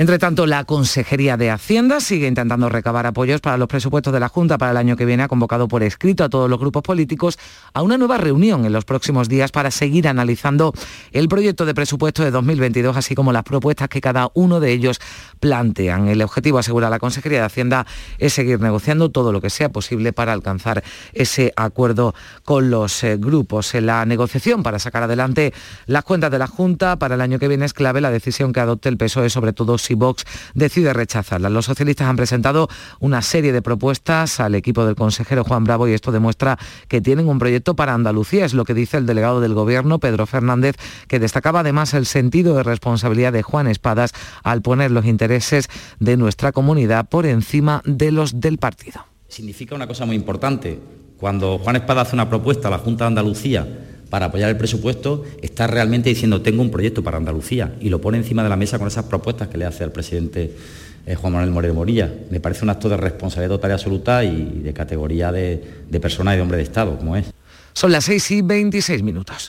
entre 0.00 0.18
tanto, 0.18 0.46
la 0.46 0.64
Consejería 0.64 1.36
de 1.36 1.50
Hacienda 1.50 2.00
sigue 2.00 2.26
intentando 2.26 2.70
recabar 2.70 3.04
apoyos 3.04 3.42
para 3.42 3.58
los 3.58 3.68
presupuestos 3.68 4.14
de 4.14 4.18
la 4.18 4.30
Junta 4.30 4.56
para 4.56 4.70
el 4.70 4.78
año 4.78 4.96
que 4.96 5.04
viene. 5.04 5.24
Ha 5.24 5.28
convocado 5.28 5.68
por 5.68 5.82
escrito 5.82 6.24
a 6.24 6.30
todos 6.30 6.48
los 6.48 6.58
grupos 6.58 6.82
políticos 6.82 7.38
a 7.74 7.82
una 7.82 7.98
nueva 7.98 8.16
reunión 8.16 8.64
en 8.64 8.72
los 8.72 8.86
próximos 8.86 9.28
días 9.28 9.52
para 9.52 9.70
seguir 9.70 10.08
analizando 10.08 10.72
el 11.12 11.28
proyecto 11.28 11.66
de 11.66 11.74
presupuesto 11.74 12.24
de 12.24 12.30
2022, 12.30 12.96
así 12.96 13.14
como 13.14 13.30
las 13.30 13.42
propuestas 13.42 13.90
que 13.90 14.00
cada 14.00 14.30
uno 14.32 14.58
de 14.58 14.72
ellos 14.72 15.00
plantean. 15.38 16.08
El 16.08 16.22
objetivo, 16.22 16.56
asegura 16.56 16.88
la 16.88 16.98
Consejería 16.98 17.40
de 17.40 17.44
Hacienda, 17.44 17.86
es 18.16 18.32
seguir 18.32 18.58
negociando 18.58 19.10
todo 19.10 19.32
lo 19.32 19.42
que 19.42 19.50
sea 19.50 19.68
posible 19.68 20.14
para 20.14 20.32
alcanzar 20.32 20.82
ese 21.12 21.52
acuerdo 21.56 22.14
con 22.44 22.70
los 22.70 23.04
eh, 23.04 23.18
grupos. 23.18 23.74
En 23.74 23.84
la 23.84 24.06
negociación 24.06 24.62
para 24.62 24.78
sacar 24.78 25.02
adelante 25.02 25.52
las 25.84 26.04
cuentas 26.04 26.30
de 26.30 26.38
la 26.38 26.46
Junta 26.46 26.98
para 26.98 27.16
el 27.16 27.20
año 27.20 27.38
que 27.38 27.48
viene 27.48 27.66
es 27.66 27.74
clave 27.74 28.00
la 28.00 28.10
decisión 28.10 28.54
que 28.54 28.60
adopte 28.60 28.88
el 28.88 28.96
PSOE, 28.96 29.28
sobre 29.28 29.52
todo 29.52 29.76
si 29.76 29.89
Vox 29.94 30.24
decide 30.54 30.92
rechazarla. 30.92 31.50
Los 31.50 31.66
socialistas 31.66 32.08
han 32.08 32.16
presentado 32.16 32.68
una 32.98 33.22
serie 33.22 33.52
de 33.52 33.62
propuestas 33.62 34.40
al 34.40 34.54
equipo 34.54 34.84
del 34.84 34.96
consejero 34.96 35.44
Juan 35.44 35.64
Bravo 35.64 35.88
y 35.88 35.92
esto 35.92 36.12
demuestra 36.12 36.58
que 36.88 37.00
tienen 37.00 37.28
un 37.28 37.38
proyecto 37.38 37.74
para 37.74 37.94
Andalucía, 37.94 38.44
es 38.44 38.54
lo 38.54 38.64
que 38.64 38.74
dice 38.74 38.96
el 38.96 39.06
delegado 39.06 39.40
del 39.40 39.54
Gobierno, 39.54 39.98
Pedro 39.98 40.26
Fernández, 40.26 40.76
que 41.08 41.18
destacaba 41.18 41.60
además 41.60 41.94
el 41.94 42.06
sentido 42.06 42.54
de 42.54 42.62
responsabilidad 42.62 43.32
de 43.32 43.42
Juan 43.42 43.66
Espadas 43.66 44.12
al 44.42 44.62
poner 44.62 44.90
los 44.90 45.04
intereses 45.04 45.68
de 45.98 46.16
nuestra 46.16 46.52
comunidad 46.52 47.08
por 47.08 47.26
encima 47.26 47.82
de 47.84 48.12
los 48.12 48.40
del 48.40 48.58
partido. 48.58 49.06
Significa 49.28 49.74
una 49.74 49.86
cosa 49.86 50.06
muy 50.06 50.16
importante. 50.16 50.80
Cuando 51.18 51.58
Juan 51.58 51.76
Espadas 51.76 52.08
hace 52.08 52.16
una 52.16 52.28
propuesta 52.28 52.68
a 52.68 52.70
la 52.70 52.78
Junta 52.78 53.04
de 53.04 53.08
Andalucía 53.08 53.99
para 54.10 54.26
apoyar 54.26 54.50
el 54.50 54.56
presupuesto 54.56 55.24
está 55.40 55.66
realmente 55.66 56.08
diciendo 56.08 56.42
tengo 56.42 56.62
un 56.62 56.70
proyecto 56.70 57.02
para 57.02 57.16
Andalucía 57.16 57.74
y 57.80 57.88
lo 57.88 58.00
pone 58.00 58.18
encima 58.18 58.42
de 58.42 58.48
la 58.48 58.56
mesa 58.56 58.78
con 58.78 58.88
esas 58.88 59.04
propuestas 59.04 59.48
que 59.48 59.56
le 59.56 59.64
hace 59.64 59.84
al 59.84 59.92
presidente 59.92 60.54
eh, 61.06 61.14
Juan 61.14 61.32
Manuel 61.32 61.52
Moreno 61.52 61.74
Morilla. 61.74 62.12
Me 62.28 62.40
parece 62.40 62.64
un 62.64 62.70
acto 62.70 62.88
de 62.88 62.96
responsabilidad 62.96 63.54
total 63.54 63.70
y 63.70 63.74
absoluta 63.74 64.24
y 64.24 64.60
de 64.62 64.72
categoría 64.72 65.32
de, 65.32 65.62
de 65.88 66.00
persona 66.00 66.34
y 66.34 66.36
de 66.36 66.42
hombre 66.42 66.58
de 66.58 66.64
Estado, 66.64 66.98
como 66.98 67.16
es. 67.16 67.32
Son 67.72 67.92
las 67.92 68.04
6 68.04 68.30
y 68.32 68.42
26 68.42 69.02
minutos. 69.02 69.48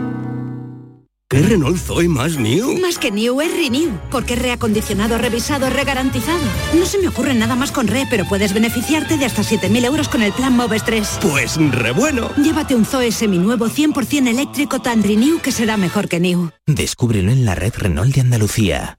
¿Qué 1.31 1.41
Renault 1.41 1.77
Zoe 1.77 2.09
más 2.09 2.35
new? 2.35 2.77
Más 2.81 2.97
que 2.97 3.09
new 3.09 3.39
es 3.39 3.53
renew, 3.53 3.97
porque 4.09 4.33
es 4.33 4.41
reacondicionado, 4.41 5.17
revisado, 5.17 5.69
regarantizado. 5.69 6.43
No 6.77 6.85
se 6.85 6.97
me 6.97 7.07
ocurre 7.07 7.33
nada 7.33 7.55
más 7.55 7.71
con 7.71 7.87
re, 7.87 8.05
pero 8.09 8.25
puedes 8.25 8.53
beneficiarte 8.53 9.15
de 9.15 9.23
hasta 9.23 9.41
7.000 9.41 9.85
euros 9.85 10.09
con 10.09 10.23
el 10.23 10.33
plan 10.33 10.57
Moves 10.57 10.83
3. 10.83 11.19
Pues 11.21 11.55
re 11.55 11.91
bueno. 11.93 12.31
Llévate 12.35 12.75
un 12.75 12.83
Zoe 12.83 13.13
seminuevo 13.13 13.69
100% 13.69 14.27
eléctrico 14.27 14.81
tan 14.81 15.03
renew 15.03 15.39
que 15.39 15.53
será 15.53 15.77
mejor 15.77 16.09
que 16.09 16.19
new. 16.19 16.49
Descúbrelo 16.67 17.31
en 17.31 17.45
la 17.45 17.55
red 17.55 17.75
Renault 17.77 18.13
de 18.13 18.19
Andalucía. 18.19 18.97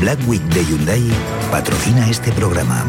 Black 0.00 0.18
Week 0.26 0.42
de 0.42 0.64
Hyundai 0.64 1.04
patrocina 1.52 2.10
este 2.10 2.32
programa. 2.32 2.84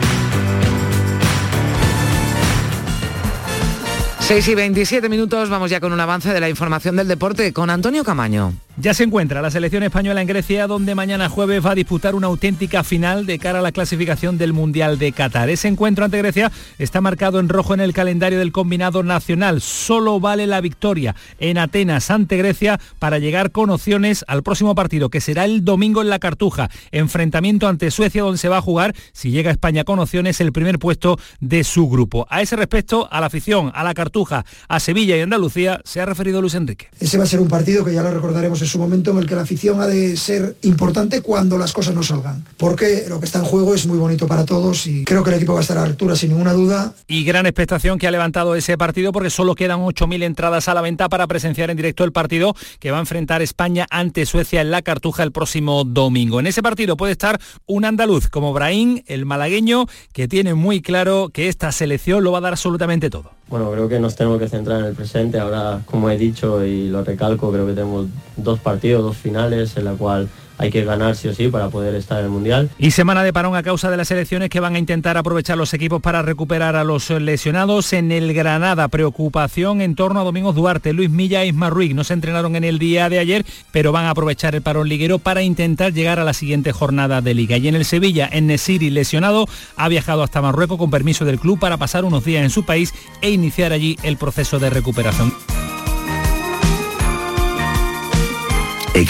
6 4.28 4.48
y 4.48 4.56
27 4.56 5.08
minutos, 5.08 5.50
vamos 5.50 5.70
ya 5.70 5.80
con 5.80 5.94
un 5.94 6.00
avance 6.00 6.34
de 6.34 6.40
la 6.40 6.50
información 6.50 6.96
del 6.96 7.08
deporte 7.08 7.54
con 7.54 7.70
Antonio 7.70 8.04
Camaño. 8.04 8.54
Ya 8.78 8.94
se 8.94 9.06
encuentra 9.06 9.42
la 9.42 9.52
selección 9.52 9.84
española 9.84 10.22
en 10.22 10.28
Grecia, 10.28 10.68
donde 10.68 10.96
mañana 10.96 11.30
jueves 11.30 11.66
va 11.66 11.72
a 11.72 11.76
disputar 11.76 12.14
una 12.14 12.28
auténtica 12.28 12.84
final 12.84 13.26
de 13.26 13.40
cara 13.40 13.60
a 13.60 13.62
la 13.62 13.72
clasificación 13.72 14.38
del 14.38 14.52
Mundial 14.52 15.00
de 15.00 15.14
Qatar. 15.14 15.50
Ese 15.50 15.70
encuentro 15.70 16.04
ante 16.04 16.18
Grecia 16.18 16.52
está 16.78 17.00
marcado 17.00 17.40
en 17.40 17.48
rojo 17.48 17.74
en 17.74 17.80
el 17.80 17.94
calendario 17.94 18.38
del 18.38 18.52
combinado 18.52 19.02
nacional. 19.02 19.62
Solo 19.62 20.20
vale 20.20 20.46
la 20.46 20.60
victoria 20.60 21.16
en 21.40 21.58
Atenas 21.58 22.12
ante 22.12 22.36
Grecia 22.36 22.78
para 23.00 23.18
llegar 23.18 23.52
con 23.52 23.70
opciones 23.70 24.26
al 24.28 24.44
próximo 24.44 24.76
partido, 24.76 25.10
que 25.10 25.22
será 25.22 25.46
el 25.46 25.64
domingo 25.64 26.02
en 26.02 26.10
la 26.10 26.20
Cartuja. 26.20 26.70
Enfrentamiento 26.92 27.70
ante 27.70 27.92
Suecia, 27.92 28.24
donde 28.24 28.40
se 28.40 28.50
va 28.50 28.58
a 28.58 28.62
jugar, 28.62 28.94
si 29.14 29.32
llega 29.32 29.52
España 29.52 29.86
con 29.86 30.00
opciones, 30.00 30.42
el 30.42 30.52
primer 30.52 30.80
puesto 30.80 31.18
de 31.40 31.64
su 31.64 31.88
grupo. 31.88 32.28
A 32.30 32.42
ese 32.42 32.58
respecto, 32.58 33.08
a 33.10 33.22
la 33.22 33.28
afición, 33.28 33.72
a 33.74 33.86
la 33.86 33.94
Cartuja, 33.94 34.44
a 34.68 34.82
Sevilla 34.82 35.16
y 35.16 35.22
Andalucía, 35.22 35.80
se 35.86 36.02
ha 36.02 36.06
referido 36.06 36.42
Luis 36.42 36.56
Enrique. 36.56 36.90
Ese 37.00 37.18
va 37.18 37.24
a 37.24 37.28
ser 37.28 37.40
un 37.40 37.48
partido 37.48 37.86
que 37.86 37.94
ya 37.94 38.04
lo 38.04 38.12
recordaremos 38.12 38.65
es 38.66 38.76
un 38.76 38.82
momento 38.82 39.12
en 39.12 39.18
el 39.18 39.26
que 39.26 39.36
la 39.36 39.42
afición 39.42 39.80
ha 39.80 39.88
de 39.88 40.18
ser 40.18 40.56
importante 40.64 41.22
cuando 41.22 41.58
las 41.58 41.74
cosas 41.74 41.96
no 41.96 42.04
salgan. 42.04 42.44
Porque 42.58 43.06
lo 43.08 43.20
que 43.20 43.26
está 43.26 43.40
en 43.40 43.46
juego 43.46 43.76
es 43.76 43.86
muy 43.86 43.98
bonito 43.98 44.28
para 44.28 44.46
todos 44.46 44.88
y 44.88 45.04
creo 45.04 45.24
que 45.24 45.30
el 45.30 45.38
equipo 45.38 45.54
va 45.54 45.60
a 45.60 45.62
estar 45.62 45.78
a 45.78 45.82
la 45.82 45.88
altura 45.88 46.16
sin 46.16 46.30
ninguna 46.30 46.54
duda. 46.54 46.94
Y 47.08 47.24
gran 47.24 47.46
expectación 47.46 47.98
que 47.98 48.08
ha 48.08 48.12
levantado 48.12 48.56
ese 48.56 48.78
partido 48.78 49.12
porque 49.12 49.30
solo 49.30 49.56
quedan 49.56 49.82
8.000 49.82 50.24
entradas 50.24 50.68
a 50.68 50.74
la 50.74 50.82
venta 50.82 51.10
para 51.10 51.28
presenciar 51.28 51.70
en 51.70 51.78
directo 51.78 52.04
el 52.04 52.12
partido 52.12 52.56
que 52.80 52.92
va 52.92 52.98
a 52.98 53.02
enfrentar 53.02 53.42
España 53.42 53.86
ante 53.90 54.26
Suecia 54.26 54.62
en 54.62 54.72
la 54.72 54.82
Cartuja 54.82 55.24
el 55.24 55.32
próximo 55.32 55.84
domingo. 55.84 56.40
En 56.40 56.48
ese 56.48 56.64
partido 56.64 56.98
puede 56.98 57.12
estar 57.12 57.40
un 57.66 57.86
andaluz 57.86 58.28
como 58.30 58.54
Brahim, 58.54 59.02
el 59.08 59.26
malagueño, 59.26 59.86
que 60.14 60.28
tiene 60.28 60.54
muy 60.54 60.82
claro 60.82 61.30
que 61.32 61.48
esta 61.48 61.72
selección 61.72 62.24
lo 62.24 62.32
va 62.32 62.40
a 62.40 62.42
dar 62.42 62.54
absolutamente 62.54 63.10
todo. 63.10 63.32
Bueno, 63.48 63.72
creo 63.72 63.88
que 63.88 64.00
nos 64.00 64.16
tenemos 64.16 64.40
que 64.40 64.50
centrar 64.50 64.80
en 64.80 64.86
el 64.88 64.96
presente. 64.96 65.40
Ahora, 65.40 65.82
como 65.86 66.10
he 66.10 66.18
dicho 66.18 66.66
y 66.66 66.90
lo 66.90 67.04
recalco, 67.04 67.52
creo 67.52 67.68
que 67.68 67.74
tenemos 67.74 68.08
dos 68.36 68.55
partidos, 68.60 69.04
dos 69.04 69.18
finales, 69.18 69.76
en 69.78 69.86
la 69.86 69.94
cual 69.94 70.30
hay 70.58 70.72
que 70.72 70.84
ganar 70.86 71.16
sí 71.16 71.28
o 71.28 71.34
sí 71.34 71.48
para 71.50 71.70
poder 71.70 71.96
estar 71.96 72.20
en 72.20 72.26
el 72.26 72.32
Mundial. 72.32 72.70
Y 72.78 72.92
semana 72.92 73.24
de 73.24 73.34
parón 73.34 73.56
a 73.56 73.64
causa 73.64 73.92
de 73.92 73.98
las 73.98 74.10
elecciones 74.12 74.50
que 74.50 74.60
van 74.60 74.76
a 74.76 74.80
intentar 74.80 75.18
aprovechar 75.18 75.58
los 75.58 75.74
equipos 75.74 76.02
para 76.02 76.22
recuperar 76.22 76.76
a 76.76 76.84
los 76.84 77.10
lesionados. 77.10 77.94
En 77.94 78.12
el 78.12 78.34
Granada, 78.34 78.88
preocupación 78.88 79.82
en 79.82 79.96
torno 79.96 80.22
a 80.22 80.24
Domingos 80.24 80.56
Duarte, 80.56 80.94
Luis 80.94 81.10
Milla 81.10 81.44
e 81.44 81.48
Isma 81.48 81.70
Ruiz. 81.70 81.94
No 81.94 82.04
se 82.04 82.14
entrenaron 82.14 82.56
en 82.56 82.64
el 82.64 82.80
día 82.80 83.10
de 83.10 83.20
ayer, 83.20 83.46
pero 83.72 83.92
van 83.92 84.06
a 84.06 84.12
aprovechar 84.12 84.56
el 84.56 84.62
parón 84.62 84.88
liguero 84.88 85.20
para 85.20 85.42
intentar 85.42 85.94
llegar 85.94 86.20
a 86.20 86.24
la 86.24 86.34
siguiente 86.34 86.72
jornada 86.72 87.22
de 87.22 87.34
liga. 87.34 87.58
Y 87.58 87.68
en 87.68 87.76
el 87.76 87.86
Sevilla, 87.86 88.30
en 88.32 88.48
Nesiri, 88.48 88.90
lesionado, 88.90 89.48
ha 89.76 89.90
viajado 89.90 90.24
hasta 90.24 90.42
Marruecos 90.42 90.78
con 90.78 90.90
permiso 90.90 91.26
del 91.26 91.40
club 91.40 91.60
para 91.60 91.78
pasar 91.78 92.06
unos 92.06 92.24
días 92.24 92.44
en 92.44 92.50
su 92.50 92.66
país 92.66 92.94
e 93.22 93.30
iniciar 93.30 93.74
allí 93.74 93.98
el 94.04 94.18
proceso 94.18 94.60
de 94.60 94.70
recuperación. 94.70 95.34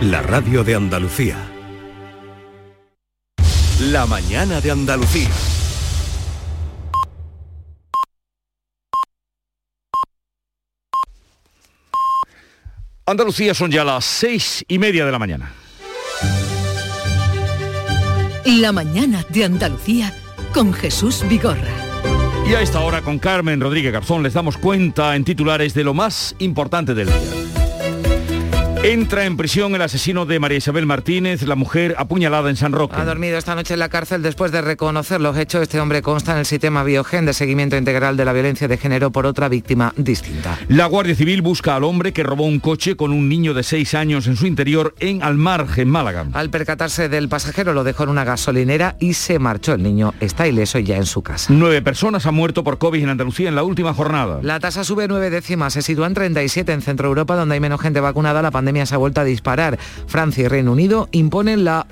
la 0.00 0.20
radio 0.20 0.62
de 0.62 0.74
Andalucía. 0.74 1.36
La 3.80 4.04
mañana 4.06 4.60
de 4.60 4.70
Andalucía. 4.70 5.30
Andalucía 13.06 13.54
son 13.54 13.70
ya 13.70 13.84
las 13.84 14.04
seis 14.04 14.64
y 14.68 14.78
media 14.78 15.06
de 15.06 15.12
la 15.12 15.18
mañana. 15.18 15.52
La 18.44 18.72
mañana 18.72 19.24
de 19.30 19.44
Andalucía 19.44 20.12
con 20.52 20.72
Jesús 20.74 21.24
Vigorra. 21.28 21.72
Y 22.48 22.54
a 22.54 22.60
esta 22.60 22.80
hora 22.80 23.00
con 23.00 23.18
Carmen 23.18 23.60
Rodríguez 23.60 23.92
Garzón 23.92 24.22
les 24.22 24.34
damos 24.34 24.58
cuenta 24.58 25.16
en 25.16 25.24
titulares 25.24 25.72
de 25.74 25.84
lo 25.84 25.94
más 25.94 26.36
importante 26.38 26.94
del 26.94 27.06
día. 27.06 27.45
Entra 28.82 29.24
en 29.24 29.36
prisión 29.36 29.74
el 29.74 29.82
asesino 29.82 30.26
de 30.26 30.38
María 30.38 30.58
Isabel 30.58 30.86
Martínez, 30.86 31.42
la 31.42 31.56
mujer 31.56 31.96
apuñalada 31.98 32.50
en 32.50 32.56
San 32.56 32.72
Roque. 32.72 32.94
Ha 32.96 33.04
dormido 33.04 33.36
esta 33.36 33.54
noche 33.54 33.74
en 33.74 33.80
la 33.80 33.88
cárcel 33.88 34.22
después 34.22 34.52
de 34.52 34.60
reconocer 34.60 35.20
los 35.20 35.36
hechos. 35.36 35.62
Este 35.62 35.80
hombre 35.80 36.02
consta 36.02 36.32
en 36.32 36.38
el 36.38 36.46
sistema 36.46 36.84
Biogen 36.84 37.26
de 37.26 37.32
seguimiento 37.32 37.76
integral 37.76 38.16
de 38.16 38.24
la 38.24 38.32
violencia 38.32 38.68
de 38.68 38.76
género 38.76 39.10
por 39.10 39.26
otra 39.26 39.48
víctima 39.48 39.92
distinta. 39.96 40.58
La 40.68 40.86
Guardia 40.86 41.16
Civil 41.16 41.42
busca 41.42 41.74
al 41.74 41.84
hombre 41.84 42.12
que 42.12 42.22
robó 42.22 42.44
un 42.44 42.60
coche 42.60 42.96
con 42.96 43.12
un 43.12 43.28
niño 43.28 43.54
de 43.54 43.64
seis 43.64 43.94
años 43.94 44.28
en 44.28 44.36
su 44.36 44.46
interior 44.46 44.94
en 45.00 45.22
Almarge, 45.22 45.82
en 45.82 45.88
Málaga. 45.88 46.26
Al 46.32 46.50
percatarse 46.50 47.08
del 47.08 47.28
pasajero 47.28 47.72
lo 47.72 47.82
dejó 47.82 48.04
en 48.04 48.10
una 48.10 48.24
gasolinera 48.24 48.96
y 49.00 49.14
se 49.14 49.38
marchó. 49.38 49.72
El 49.72 49.82
niño 49.82 50.14
está 50.20 50.46
ileso 50.46 50.78
y 50.78 50.84
ya 50.84 50.96
en 50.96 51.06
su 51.06 51.22
casa. 51.22 51.52
Nueve 51.52 51.82
personas 51.82 52.26
han 52.26 52.34
muerto 52.34 52.62
por 52.62 52.78
COVID 52.78 53.02
en 53.02 53.08
Andalucía 53.08 53.48
en 53.48 53.56
la 53.56 53.64
última 53.64 53.94
jornada. 53.94 54.38
La 54.42 54.60
tasa 54.60 54.84
sube 54.84 55.08
nueve 55.08 55.30
décimas, 55.30 55.72
se 55.72 55.82
sitúa 55.82 56.06
en 56.06 56.14
37 56.14 56.72
en 56.72 56.82
Centro 56.82 57.08
Europa, 57.08 57.34
donde 57.34 57.54
hay 57.54 57.60
menos 57.60 57.80
gente 57.80 58.00
vacunada. 58.00 58.42
La 58.42 58.50
pandemia 58.52 58.65
se 58.86 58.94
ha 58.94 58.98
vuelto 58.98 59.20
a 59.20 59.24
disparar. 59.24 59.78
Francia 60.06 60.44
y 60.44 60.48
Reino 60.48 60.72
Unido 60.72 61.08
imponen 61.12 61.64
la, 61.64 61.86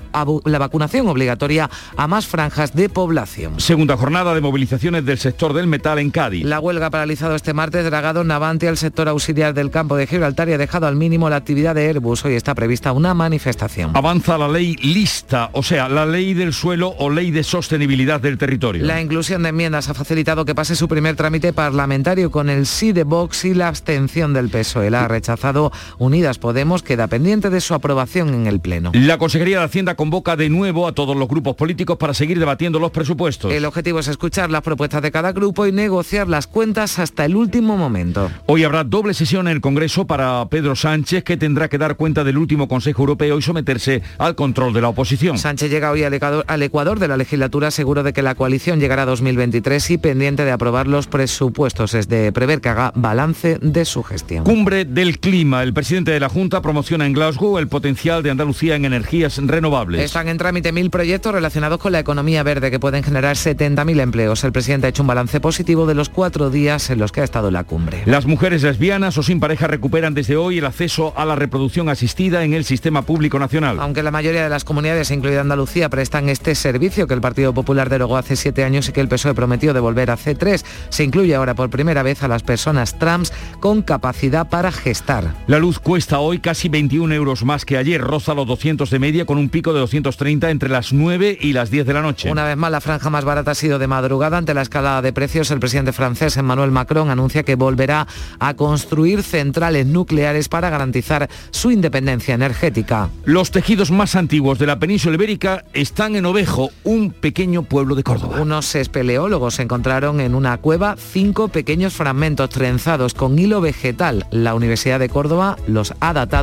la 0.45 0.59
vacunación 0.59 1.07
obligatoria 1.07 1.69
a 1.97 2.07
más 2.07 2.27
franjas 2.27 2.73
de 2.75 2.89
población. 2.89 3.59
Segunda 3.59 3.97
jornada 3.97 4.33
de 4.33 4.41
movilizaciones 4.41 5.05
del 5.05 5.17
sector 5.17 5.53
del 5.53 5.67
metal 5.67 5.99
en 5.99 6.11
Cádiz. 6.11 6.45
La 6.45 6.59
huelga 6.59 6.87
ha 6.87 6.89
paralizado 6.89 7.35
este 7.35 7.53
martes 7.53 7.85
dragado 7.85 8.23
Navante 8.23 8.67
al 8.67 8.77
sector 8.77 9.07
auxiliar 9.07 9.53
del 9.53 9.71
campo 9.71 9.95
de 9.95 10.07
Gibraltar 10.07 10.49
y 10.49 10.53
ha 10.53 10.57
dejado 10.57 10.87
al 10.87 10.95
mínimo 10.95 11.29
la 11.29 11.37
actividad 11.37 11.75
de 11.75 11.87
Airbus. 11.87 12.25
Hoy 12.25 12.35
está 12.35 12.55
prevista 12.55 12.91
una 12.91 13.13
manifestación. 13.13 13.91
Avanza 13.95 14.37
la 14.37 14.47
ley 14.47 14.75
lista, 14.77 15.49
o 15.53 15.63
sea, 15.63 15.89
la 15.89 16.05
ley 16.05 16.33
del 16.33 16.53
suelo 16.53 16.93
o 16.99 17.09
ley 17.09 17.31
de 17.31 17.43
sostenibilidad 17.43 18.19
del 18.19 18.37
territorio. 18.37 18.85
La 18.85 19.01
inclusión 19.01 19.43
de 19.43 19.49
enmiendas 19.49 19.89
ha 19.89 19.93
facilitado 19.93 20.45
que 20.45 20.55
pase 20.55 20.75
su 20.75 20.87
primer 20.87 21.15
trámite 21.15 21.53
parlamentario 21.53 22.31
con 22.31 22.49
el 22.49 22.65
sí 22.65 22.91
de 22.91 23.03
Vox 23.03 23.45
y 23.45 23.53
la 23.53 23.67
abstención 23.67 24.33
del 24.33 24.49
PSOE. 24.49 24.89
La 24.89 25.05
ha 25.05 25.07
rechazado 25.07 25.71
Unidas 25.97 26.37
Podemos, 26.65 26.81
queda 26.81 27.05
pendiente 27.05 27.51
de 27.51 27.61
su 27.61 27.75
aprobación 27.75 28.33
en 28.33 28.47
el 28.47 28.59
Pleno. 28.59 28.89
La 28.95 29.19
Consejería 29.19 29.59
de 29.59 29.65
Hacienda 29.65 29.93
convoca 29.93 30.35
de 30.35 30.49
nuevo 30.49 30.87
a 30.87 30.93
todos 30.93 31.15
los 31.15 31.27
grupos 31.27 31.55
políticos 31.55 31.97
para 31.97 32.15
seguir 32.15 32.39
debatiendo 32.39 32.79
los 32.79 32.89
presupuestos. 32.89 33.53
El 33.53 33.65
objetivo 33.65 33.99
es 33.99 34.07
escuchar 34.07 34.49
las 34.49 34.63
propuestas 34.63 35.03
de 35.03 35.11
cada 35.11 35.31
grupo 35.31 35.67
y 35.67 35.71
negociar 35.71 36.27
las 36.27 36.47
cuentas 36.47 36.97
hasta 36.97 37.23
el 37.23 37.35
último 37.35 37.77
momento. 37.77 38.31
Hoy 38.47 38.63
habrá 38.63 38.83
doble 38.83 39.13
sesión 39.13 39.47
en 39.47 39.53
el 39.53 39.61
Congreso 39.61 40.07
para 40.07 40.43
Pedro 40.49 40.75
Sánchez, 40.75 41.23
que 41.23 41.37
tendrá 41.37 41.69
que 41.69 41.77
dar 41.77 41.97
cuenta 41.97 42.23
del 42.23 42.35
último 42.35 42.67
Consejo 42.67 43.03
Europeo 43.03 43.37
y 43.37 43.43
someterse 43.43 44.01
al 44.17 44.33
control 44.33 44.73
de 44.73 44.81
la 44.81 44.89
oposición. 44.89 45.37
Sánchez 45.37 45.69
llega 45.69 45.91
hoy 45.91 46.01
al 46.01 46.15
Ecuador, 46.15 46.45
al 46.47 46.63
Ecuador 46.63 46.97
de 46.97 47.07
la 47.07 47.17
legislatura 47.17 47.69
seguro 47.69 48.01
de 48.01 48.11
que 48.11 48.23
la 48.23 48.33
coalición 48.33 48.79
llegará 48.79 49.03
a 49.03 49.05
2023 49.05 49.91
y 49.91 49.97
pendiente 49.99 50.45
de 50.45 50.51
aprobar 50.51 50.87
los 50.87 51.05
presupuestos, 51.05 51.93
es 51.93 52.07
de 52.07 52.31
prever 52.31 52.59
que 52.59 52.69
haga 52.69 52.91
balance 52.95 53.59
de 53.61 53.85
su 53.85 54.01
gestión. 54.01 54.45
Cumbre 54.45 54.83
del 54.83 55.19
clima. 55.19 55.61
El 55.61 55.71
presidente 55.71 56.09
de 56.09 56.19
la 56.19 56.27
Junta 56.27 56.54
promociona 56.61 57.05
en 57.05 57.13
Glasgow 57.13 57.57
el 57.57 57.67
potencial 57.67 58.23
de 58.23 58.31
Andalucía 58.31 58.75
en 58.75 58.85
energías 58.85 59.37
renovables. 59.37 60.01
Están 60.01 60.27
en 60.27 60.37
trámite 60.37 60.71
mil 60.71 60.89
proyectos 60.89 61.33
relacionados 61.33 61.79
con 61.79 61.91
la 61.91 61.99
economía 61.99 62.43
verde 62.43 62.71
que 62.71 62.79
pueden 62.79 63.03
generar 63.03 63.35
70.000 63.35 63.99
empleos. 64.01 64.43
El 64.43 64.51
presidente 64.51 64.87
ha 64.87 64.89
hecho 64.89 65.03
un 65.03 65.07
balance 65.07 65.39
positivo 65.39 65.85
de 65.85 65.95
los 65.95 66.09
cuatro 66.09 66.49
días 66.49 66.89
en 66.89 66.99
los 66.99 67.11
que 67.11 67.21
ha 67.21 67.23
estado 67.23 67.51
la 67.51 67.63
cumbre. 67.63 68.03
Las 68.05 68.25
mujeres 68.25 68.63
lesbianas 68.63 69.17
o 69.17 69.23
sin 69.23 69.39
pareja 69.39 69.67
recuperan 69.67 70.13
desde 70.13 70.35
hoy 70.35 70.59
el 70.59 70.65
acceso 70.65 71.13
a 71.15 71.25
la 71.25 71.35
reproducción 71.35 71.89
asistida 71.89 72.43
en 72.43 72.53
el 72.53 72.65
sistema 72.65 73.03
público 73.03 73.39
nacional. 73.39 73.79
Aunque 73.79 74.03
la 74.03 74.11
mayoría 74.11 74.43
de 74.43 74.49
las 74.49 74.63
comunidades, 74.63 75.11
incluida 75.11 75.41
Andalucía, 75.41 75.89
prestan 75.89 76.29
este 76.29 76.55
servicio 76.55 77.07
que 77.07 77.13
el 77.13 77.21
Partido 77.21 77.53
Popular 77.53 77.89
derogó 77.89 78.17
hace 78.17 78.35
siete 78.35 78.63
años 78.63 78.89
y 78.89 78.91
que 78.91 79.01
el 79.01 79.07
PSOE 79.07 79.33
prometió 79.33 79.73
devolver 79.73 80.11
hace 80.11 80.35
tres, 80.35 80.65
se 80.89 81.03
incluye 81.03 81.35
ahora 81.35 81.55
por 81.55 81.69
primera 81.69 82.03
vez 82.03 82.23
a 82.23 82.27
las 82.27 82.43
personas 82.43 82.97
trans 82.97 83.33
con 83.59 83.81
capacidad 83.81 84.47
para 84.47 84.71
gestar. 84.71 85.33
La 85.47 85.59
luz 85.59 85.79
cuesta 85.79 86.19
hoy 86.19 86.39
casi 86.45 86.69
21 86.69 87.11
euros 87.15 87.43
más 87.43 87.65
que 87.65 87.75
ayer, 87.75 87.99
roza 87.99 88.35
los 88.35 88.45
200 88.45 88.91
de 88.91 88.99
media 88.99 89.25
con 89.25 89.39
un 89.39 89.49
pico 89.49 89.73
de 89.73 89.79
230 89.79 90.51
entre 90.51 90.69
las 90.69 90.93
9 90.93 91.39
y 91.41 91.53
las 91.53 91.71
10 91.71 91.87
de 91.87 91.93
la 91.95 92.03
noche. 92.03 92.31
Una 92.31 92.43
vez 92.43 92.55
más, 92.55 92.69
la 92.69 92.81
franja 92.81 93.09
más 93.09 93.25
barata 93.25 93.49
ha 93.49 93.55
sido 93.55 93.79
de 93.79 93.87
madrugada. 93.87 94.37
Ante 94.37 94.53
la 94.53 94.61
escalada 94.61 95.01
de 95.01 95.11
precios, 95.11 95.49
el 95.49 95.59
presidente 95.59 95.91
francés 95.91 96.37
Emmanuel 96.37 96.69
Macron 96.69 97.09
anuncia 97.09 97.41
que 97.41 97.55
volverá 97.55 98.05
a 98.37 98.53
construir 98.53 99.23
centrales 99.23 99.87
nucleares 99.87 100.47
para 100.47 100.69
garantizar 100.69 101.31
su 101.49 101.71
independencia 101.71 102.35
energética. 102.35 103.09
Los 103.23 103.49
tejidos 103.49 103.89
más 103.89 104.15
antiguos 104.15 104.59
de 104.59 104.67
la 104.67 104.77
península 104.77 105.15
ibérica 105.15 105.65
están 105.73 106.15
en 106.15 106.27
Ovejo, 106.27 106.69
un 106.83 107.09
pequeño 107.09 107.63
pueblo 107.63 107.95
de 107.95 108.03
Córdoba. 108.03 108.39
Unos 108.39 108.75
espeleólogos 108.75 109.57
encontraron 109.57 110.19
en 110.19 110.35
una 110.35 110.57
cueva 110.57 110.95
cinco 110.95 111.47
pequeños 111.47 111.93
fragmentos 111.93 112.51
trenzados 112.51 113.15
con 113.15 113.39
hilo 113.39 113.61
vegetal. 113.61 114.27
La 114.29 114.53
Universidad 114.53 114.99
de 114.99 115.09
Córdoba 115.09 115.57
los 115.65 115.95
ha 116.01 116.13
datado, 116.13 116.34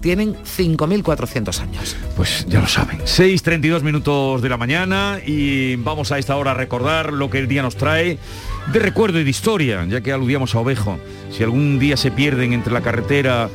tienen 0.00 0.34
5.400 0.34 1.60
años. 1.60 1.96
Pues 2.16 2.46
ya 2.48 2.60
lo 2.60 2.68
saben. 2.68 3.00
6.32 3.00 3.82
minutos 3.82 4.42
de 4.42 4.48
la 4.48 4.56
mañana 4.56 5.18
y 5.24 5.76
vamos 5.76 6.12
a 6.12 6.18
esta 6.18 6.36
hora 6.36 6.52
a 6.52 6.54
recordar 6.54 7.12
lo 7.12 7.30
que 7.30 7.38
el 7.38 7.48
día 7.48 7.62
nos 7.62 7.76
trae 7.76 8.18
de 8.72 8.78
recuerdo 8.78 9.18
y 9.18 9.24
de 9.24 9.30
historia, 9.30 9.84
ya 9.86 10.00
que 10.00 10.12
aludíamos 10.12 10.54
a 10.54 10.60
Ovejo. 10.60 10.98
Si 11.30 11.42
algún 11.42 11.78
día 11.78 11.96
se 11.96 12.10
pierden 12.10 12.52
entre 12.52 12.72
la 12.72 12.80
carretera 12.80 13.48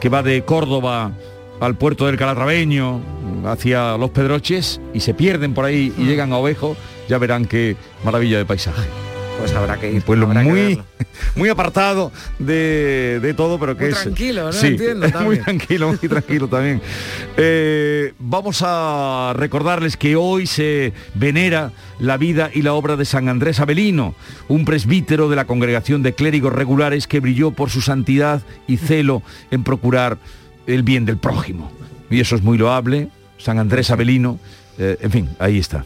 que 0.00 0.08
va 0.08 0.22
de 0.22 0.44
Córdoba 0.44 1.12
al 1.60 1.76
puerto 1.76 2.06
del 2.06 2.16
Calatraveño, 2.16 3.00
hacia 3.44 3.96
Los 3.96 4.10
Pedroches, 4.10 4.80
y 4.92 5.00
se 5.00 5.14
pierden 5.14 5.54
por 5.54 5.64
ahí 5.64 5.92
y 5.96 6.04
llegan 6.04 6.32
a 6.32 6.38
Ovejo, 6.38 6.76
ya 7.08 7.18
verán 7.18 7.44
qué 7.44 7.76
maravilla 8.04 8.38
de 8.38 8.44
paisaje. 8.44 9.11
Pues 9.38 9.52
habrá 9.54 9.78
que 9.78 9.90
ir. 9.92 10.02
Pueblo 10.02 10.26
muy, 10.26 10.80
muy 11.36 11.48
apartado 11.48 12.12
de, 12.38 13.18
de 13.20 13.34
todo, 13.34 13.58
pero 13.58 13.76
que 13.76 13.84
Muy 13.84 13.92
es... 13.92 14.02
tranquilo, 14.02 14.44
¿no? 14.44 14.52
Sí, 14.52 14.68
Entiendo 14.68 15.00
muy 15.06 15.10
también. 15.12 15.44
tranquilo, 15.44 15.88
muy 15.88 16.08
tranquilo 16.08 16.48
también. 16.48 16.80
Eh, 17.36 18.12
vamos 18.18 18.62
a 18.64 19.32
recordarles 19.34 19.96
que 19.96 20.16
hoy 20.16 20.46
se 20.46 20.92
venera 21.14 21.72
la 21.98 22.18
vida 22.18 22.50
y 22.52 22.60
la 22.60 22.74
obra 22.74 22.96
de 22.96 23.06
San 23.06 23.28
Andrés 23.28 23.58
Avelino, 23.58 24.14
un 24.48 24.66
presbítero 24.66 25.30
de 25.30 25.36
la 25.36 25.46
congregación 25.46 26.02
de 26.02 26.14
clérigos 26.14 26.52
regulares 26.52 27.06
que 27.06 27.20
brilló 27.20 27.52
por 27.52 27.70
su 27.70 27.80
santidad 27.80 28.42
y 28.66 28.76
celo 28.76 29.22
en 29.50 29.64
procurar 29.64 30.18
el 30.66 30.82
bien 30.82 31.06
del 31.06 31.16
prójimo. 31.16 31.72
Y 32.10 32.20
eso 32.20 32.36
es 32.36 32.42
muy 32.42 32.58
loable, 32.58 33.08
San 33.38 33.58
Andrés 33.58 33.90
Avelino, 33.90 34.38
eh, 34.78 34.96
en 35.00 35.10
fin, 35.10 35.28
ahí 35.38 35.58
está. 35.58 35.84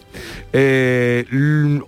Eh, 0.53 1.25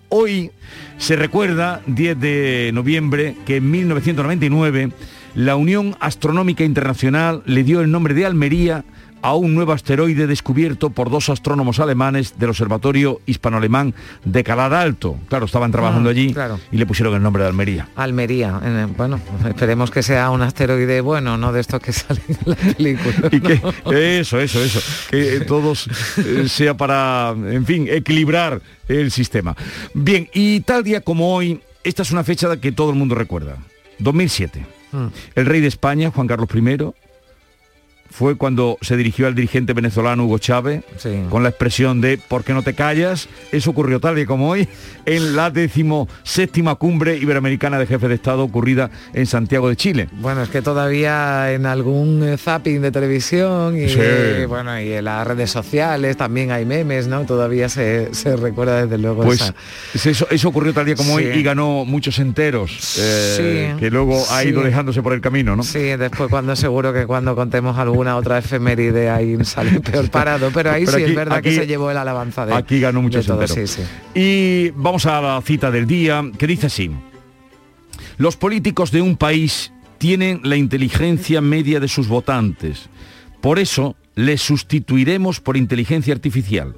hoy 0.08 0.50
se 0.98 1.16
recuerda, 1.16 1.80
10 1.86 2.20
de 2.20 2.70
noviembre, 2.74 3.36
que 3.46 3.56
en 3.56 3.70
1999 3.70 4.90
la 5.34 5.56
Unión 5.56 5.96
Astronómica 6.00 6.64
Internacional 6.64 7.42
le 7.46 7.64
dio 7.64 7.80
el 7.80 7.90
nombre 7.90 8.14
de 8.14 8.26
Almería 8.26 8.84
a 9.20 9.34
un 9.34 9.52
nuevo 9.56 9.72
asteroide 9.72 10.28
descubierto 10.28 10.90
por 10.90 11.10
dos 11.10 11.28
astrónomos 11.28 11.80
alemanes 11.80 12.38
del 12.38 12.50
Observatorio 12.50 13.20
Hispano-Alemán 13.26 13.92
de 14.24 14.44
Calada 14.44 14.80
Alto. 14.80 15.16
Claro, 15.28 15.46
estaban 15.46 15.72
trabajando 15.72 16.08
Ah, 16.08 16.12
allí 16.12 16.32
claro. 16.32 16.60
y 16.70 16.76
le 16.76 16.86
pusieron 16.86 17.16
el 17.16 17.22
nombre 17.22 17.42
de 17.42 17.48
Almería. 17.48 17.88
Almería, 17.96 18.60
bueno, 18.96 19.20
esperemos 19.48 19.90
que 19.90 20.04
sea 20.04 20.30
un 20.30 20.42
asteroide 20.42 21.00
bueno, 21.00 21.36
no 21.36 21.52
de 21.52 21.60
estos 21.60 21.80
que 21.80 21.92
salen 21.92 22.22
en 22.28 22.36
la 22.46 22.54
película. 22.54 23.28
Y 23.32 23.40
que 23.40 24.20
eso, 24.20 24.38
eso, 24.38 24.62
eso, 24.62 24.80
que 25.10 25.40
todos 25.40 25.88
eh, 26.24 26.48
sea 26.48 26.76
para, 26.76 27.30
en 27.36 27.66
fin, 27.66 27.88
equilibrar 27.90 28.62
el 28.86 29.10
sistema. 29.10 29.56
Bien, 29.94 30.28
y 30.32 30.60
tal 30.60 30.84
día 30.84 31.00
como 31.00 31.34
hoy, 31.34 31.60
esta 31.82 32.02
es 32.02 32.12
una 32.12 32.22
fecha 32.22 32.56
que 32.58 32.70
todo 32.70 32.90
el 32.90 32.96
mundo 32.96 33.16
recuerda. 33.16 33.56
2007. 33.98 34.64
Mm. 34.92 35.06
El 35.34 35.46
rey 35.46 35.60
de 35.60 35.68
España, 35.68 36.10
Juan 36.10 36.26
Carlos 36.26 36.48
I, 36.54 36.92
fue 38.10 38.36
cuando 38.36 38.78
se 38.80 38.96
dirigió 38.96 39.26
al 39.26 39.34
dirigente 39.34 39.72
venezolano 39.74 40.24
Hugo 40.24 40.38
Chávez 40.38 40.82
con 41.30 41.42
la 41.42 41.50
expresión 41.50 42.00
de 42.00 42.18
¿por 42.18 42.44
qué 42.44 42.52
no 42.52 42.62
te 42.62 42.74
callas? 42.74 43.28
Eso 43.52 43.70
ocurrió 43.70 44.00
tal 44.00 44.16
día 44.16 44.26
como 44.26 44.48
hoy 44.50 44.66
en 45.06 45.36
la 45.36 45.50
decimoséptima 45.50 46.74
cumbre 46.76 47.16
iberoamericana 47.16 47.78
de 47.78 47.86
jefes 47.86 48.08
de 48.08 48.14
Estado 48.14 48.42
ocurrida 48.44 48.90
en 49.14 49.26
Santiago 49.26 49.68
de 49.68 49.76
Chile. 49.76 50.08
Bueno, 50.20 50.42
es 50.42 50.48
que 50.48 50.62
todavía 50.62 51.52
en 51.52 51.66
algún 51.66 52.22
eh, 52.22 52.36
zapping 52.38 52.80
de 52.80 52.90
televisión 52.90 53.76
y, 53.76 53.88
Sí. 53.88 53.98
eh, 54.00 54.46
bueno, 54.48 54.80
y 54.80 54.92
en 54.92 55.04
las 55.04 55.26
redes 55.26 55.50
sociales 55.50 56.16
también 56.16 56.50
hay 56.50 56.64
memes, 56.64 57.06
¿no? 57.08 57.24
Todavía 57.24 57.68
se, 57.68 58.14
se 58.14 58.36
recuerda 58.36 58.82
desde 58.82 58.98
luego 58.98 59.22
Pues 59.24 59.40
esa. 59.94 60.08
eso, 60.10 60.26
eso 60.30 60.48
ocurrió 60.48 60.72
tal 60.72 60.86
día 60.86 60.94
como 60.96 61.14
hoy 61.14 61.24
y 61.24 61.42
ganó 61.42 61.84
muchos 61.84 62.18
enteros, 62.18 62.96
eh, 62.98 63.74
que 63.78 63.90
luego 63.90 64.22
ha 64.30 64.44
ido 64.44 64.62
dejándose 64.62 65.02
por 65.02 65.12
el 65.12 65.20
camino, 65.20 65.56
¿no? 65.56 65.62
Sí, 65.62 65.78
después 65.96 66.28
cuando 66.30 66.54
seguro 66.56 66.92
que 66.92 67.06
cuando 67.06 67.34
contemos 67.36 67.76
alguna 67.98 68.16
otra 68.16 68.38
efeméride 68.38 69.10
ahí 69.10 69.36
sale 69.44 69.80
peor 69.80 70.08
parado, 70.10 70.50
pero 70.54 70.70
ahí 70.70 70.84
Pero 70.84 70.98
sí 70.98 71.02
aquí- 71.02 71.10
es 71.12 71.16
verdad 71.16 71.42
que 71.42 71.52
se 71.54 71.66
llevó 71.66 71.90
el 71.90 71.96
alabanza 71.96 72.46
de 72.46 72.54
Aquí 72.54 72.78
ganó 72.80 73.02
muchos 73.02 73.26
de 73.26 73.32
todo, 73.32 73.42
enteros. 73.42 73.70
sí, 73.70 73.82
sí. 73.82 73.88
Y 74.14 74.70
vamos 74.76 75.04
a 75.06 75.20
la 75.20 75.40
cita 75.42 75.70
del 75.72 75.86
día, 75.86 76.22
que 76.38 76.46
dice 76.46 76.66
así. 76.68 76.90
Los 78.16 78.36
políticos 78.36 78.90
de 78.92 79.02
un 79.02 79.16
país 79.16 79.72
tienen 79.98 80.40
la 80.44 80.54
inteligencia 80.56 81.40
media 81.40 81.80
de 81.80 81.88
sus 81.88 82.06
votantes. 82.06 82.88
Por 83.40 83.58
eso 83.58 83.96
les 84.14 84.40
sustituiremos 84.42 85.40
por 85.40 85.56
inteligencia 85.56 86.14
artificial. 86.14 86.74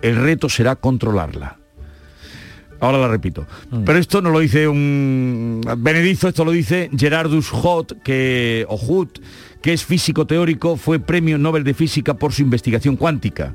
El 0.00 0.16
reto 0.16 0.48
será 0.48 0.76
controlarla. 0.76 1.58
Ahora 2.80 2.98
la 2.98 3.08
repito. 3.08 3.46
Pero 3.84 3.96
esto 3.98 4.20
no 4.20 4.30
lo 4.30 4.40
dice 4.40 4.66
un 4.66 5.60
Benedizzo, 5.78 6.28
esto 6.28 6.44
lo 6.44 6.50
dice 6.50 6.90
Gerardus 6.96 7.48
Hot, 7.50 8.02
que, 8.02 8.66
o 8.68 8.74
Hut, 8.76 9.20
que 9.62 9.72
es 9.72 9.84
físico 9.84 10.26
teórico, 10.26 10.76
fue 10.76 10.98
premio 10.98 11.38
Nobel 11.38 11.64
de 11.64 11.74
Física 11.74 12.14
por 12.14 12.32
su 12.32 12.42
investigación 12.42 12.96
cuántica. 12.96 13.54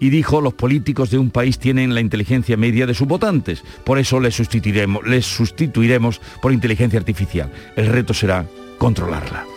Y 0.00 0.10
dijo, 0.10 0.40
los 0.40 0.54
políticos 0.54 1.10
de 1.10 1.18
un 1.18 1.30
país 1.30 1.58
tienen 1.58 1.94
la 1.94 2.00
inteligencia 2.00 2.56
media 2.56 2.86
de 2.86 2.94
sus 2.94 3.06
votantes. 3.06 3.62
Por 3.84 3.98
eso 3.98 4.18
les 4.20 4.34
sustituiremos, 4.34 5.06
les 5.06 5.26
sustituiremos 5.26 6.20
por 6.40 6.52
inteligencia 6.52 6.98
artificial. 6.98 7.50
El 7.76 7.86
reto 7.86 8.14
será 8.14 8.46
controlarla. 8.78 9.51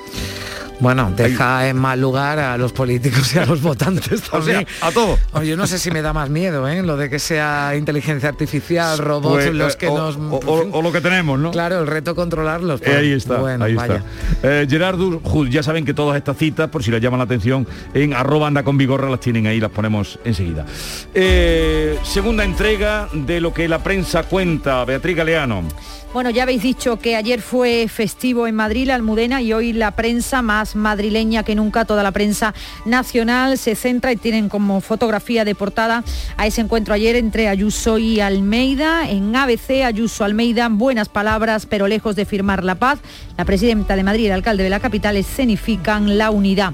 Bueno, 0.80 1.11
deja 1.15 1.69
en 1.69 1.78
mal 1.78 2.01
lugar 2.01 2.38
a 2.39 2.57
los 2.57 2.73
políticos 2.73 3.34
y 3.34 3.39
a 3.39 3.45
los 3.45 3.61
votantes 3.61 4.21
O 4.32 4.41
sea, 4.41 4.55
también. 4.55 4.67
a 4.82 4.91
todo. 4.91 5.17
Oye, 5.34 5.47
yo 5.49 5.57
no 5.57 5.67
sé 5.67 5.80
si 5.80 5.89
me 5.91 6.01
da 6.01 6.11
más 6.13 6.30
miedo, 6.30 6.67
¿eh? 6.67 6.84
Lo 6.84 6.97
de 6.97 7.09
que 7.09 7.17
sea 7.19 7.73
inteligencia 7.78 8.28
artificial, 8.30 8.97
robots, 8.97 9.45
Pues, 9.45 9.53
los 9.55 9.76
que 9.78 9.88
o- 9.88 9.97
nos... 9.97 10.17
o- 10.17 10.82
lo 10.82 10.91
que 10.91 11.01
tenemos, 11.01 11.39
¿no? 11.39 11.51
Claro, 11.51 11.80
el 11.80 11.88
reto 11.88 12.13
controlarlos. 12.13 12.82
Eh, 12.84 12.95
ahí 12.95 13.11
está, 13.13 13.38
Bueno, 13.38 13.65
ahí 13.65 13.76
vaya. 13.76 14.03
está. 14.34 14.61
Eh, 14.61 14.67
Gerardus 14.69 15.19
Hut, 15.23 15.49
ya 15.49 15.63
saben 15.63 15.86
que 15.86 15.93
todas 15.93 16.17
estas 16.17 16.38
citas, 16.38 16.69
por 16.69 16.84
si 16.84 16.91
les 16.91 17.01
llaman 17.01 17.19
la 17.19 17.23
atención, 17.26 17.65
en 17.93 18.13
arroba 18.13 18.47
anda 18.47 18.63
con 18.63 18.78
vigorra 18.78 19.09
las 19.09 19.19
tienen 19.21 19.47
ahí, 19.47 19.59
las 19.59 19.71
ponemos 19.71 20.19
enseguida. 20.26 20.65
Eh, 21.13 21.97
segunda 22.03 22.43
entrega 22.43 23.07
de 23.13 23.39
lo 23.39 23.53
que 23.53 23.67
la 23.67 23.80
prensa 23.82 24.23
cuenta, 24.23 24.84
Beatriz 24.86 25.15
Galeano. 25.15 25.63
Bueno, 26.16 26.30
ya 26.30 26.43
habéis 26.43 26.61
dicho 26.61 26.97
que 26.97 27.18
ayer 27.18 27.41
fue 27.41 27.89
festivo 27.89 28.47
en 28.47 28.55
Madrid, 28.55 28.88
la 28.88 28.95
Almudena, 28.95 29.41
y 29.41 29.51
hoy 29.51 29.74
la 29.74 29.91
prensa 29.91 30.41
más 30.41 30.74
madrileña 30.74 31.43
que 31.43 31.55
nunca, 31.55 31.84
toda 31.84 32.03
la 32.03 32.13
prensa 32.13 32.53
nacional 32.86 33.57
se 33.57 33.76
centra 33.76 34.13
y 34.13 34.16
tienen 34.16 34.47
como 34.47 34.80
fotografía 34.80 35.43
de 35.43 35.55
portada 35.55 36.05
a 36.38 36.47
ese 36.47 36.61
encuentro 36.61 36.93
ayer 36.93 37.18
entre 37.18 37.49
Ayuso 37.49 37.97
y 37.97 38.22
Almeida. 38.22 39.09
En 39.09 39.36
ABC, 39.36 39.84
Ayuso 39.84 40.24
Almeida, 40.24 40.70
buenas 40.72 41.09
palabras, 41.09 41.66
pero 41.66 41.89
lejos 41.89 42.16
de 42.16 42.24
firmar 42.24 42.63
la 42.63 42.76
paz. 42.76 42.99
La 43.38 43.43
presidenta 43.43 43.97
de 43.97 44.03
Madrid 44.03 44.28
el 44.28 44.32
alcalde 44.32 44.63
de 44.63 44.70
la 44.70 44.80
capital 44.80 45.18
escenifican 45.18 46.18
la 46.18 46.32
unidad. 46.32 46.72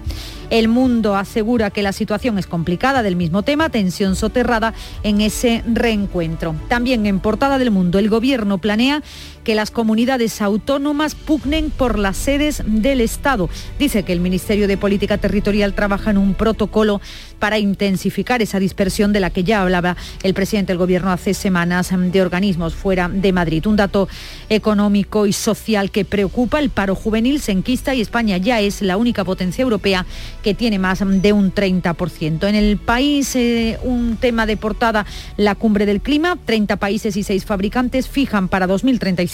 El 0.52 0.68
mundo 0.68 1.16
asegura 1.16 1.70
que 1.70 1.82
la 1.82 1.94
situación 1.94 2.38
es 2.38 2.46
complicada 2.46 3.04
del 3.04 3.16
mismo 3.16 3.42
tema, 3.42 3.70
tensión 3.70 4.18
soterrada 4.18 4.74
en 5.02 5.22
ese 5.22 5.64
reencuentro. 5.66 6.56
También 6.68 7.06
en 7.06 7.22
portada 7.22 7.58
del 7.58 7.72
mundo, 7.72 8.00
el 8.00 8.10
gobierno 8.10 8.58
planea 8.58 9.02
que 9.44 9.56
las 9.56 9.72
comunidades 9.72 10.42
autónomas 10.42 11.16
pugnen 11.16 11.72
por 11.72 11.98
las 11.98 12.18
sedes 12.18 12.64
del 12.66 13.02
Estado. 13.02 13.50
Dice 13.80 14.04
que 14.04 14.14
el 14.14 14.20
Ministerio 14.20 14.68
de 14.68 14.78
Política 14.78 15.18
Territorial 15.18 15.74
trabaja 15.74 16.12
en 16.12 16.18
un 16.18 16.34
protocolo 16.34 17.02
para 17.40 17.58
intensificar 17.58 18.42
esa 18.42 18.60
dispersión 18.60 19.14
de 19.14 19.20
la 19.20 19.32
que 19.32 19.44
ya 19.44 19.62
hablaba 19.62 19.98
el 20.24 20.34
presidente 20.34 20.72
del 20.72 20.78
Gobierno 20.78 21.12
hace 21.12 21.34
semanas 21.34 21.92
de 21.92 22.22
organismos 22.22 22.76
fuera 22.76 23.10
de 23.10 23.34
Madrid. 23.34 23.66
Un 23.66 23.78
dato 23.78 24.08
económico 24.50 25.26
y 25.26 25.34
social 25.34 25.92
que 25.92 26.06
preocupa, 26.06 26.60
el 26.60 26.70
paro 26.70 26.96
juvenil 26.96 27.40
se 27.40 27.52
enquista 27.52 27.96
y 27.96 28.02
España 28.02 28.38
ya 28.38 28.60
es 28.60 28.82
la 28.82 28.98
única 28.98 29.24
potencia 29.24 29.64
europea 29.64 30.06
que 30.44 30.54
tiene 30.54 30.78
más 30.78 31.00
de 31.00 31.34
un 31.34 31.54
30%. 31.54 32.48
En 32.48 32.56
el 32.56 32.78
país, 32.78 33.36
eh, 33.36 33.80
un 33.84 34.18
tema 34.18 34.46
de 34.46 34.58
portada, 34.58 35.06
la 35.38 35.56
cumbre 35.56 35.86
del 35.86 36.02
clima, 36.02 36.38
30 36.46 36.76
países 36.76 37.18
y 37.18 37.24
6 37.24 37.46
fabricantes 37.46 38.08
fijan 38.08 38.48
para 38.48 38.68
2035 38.68 39.31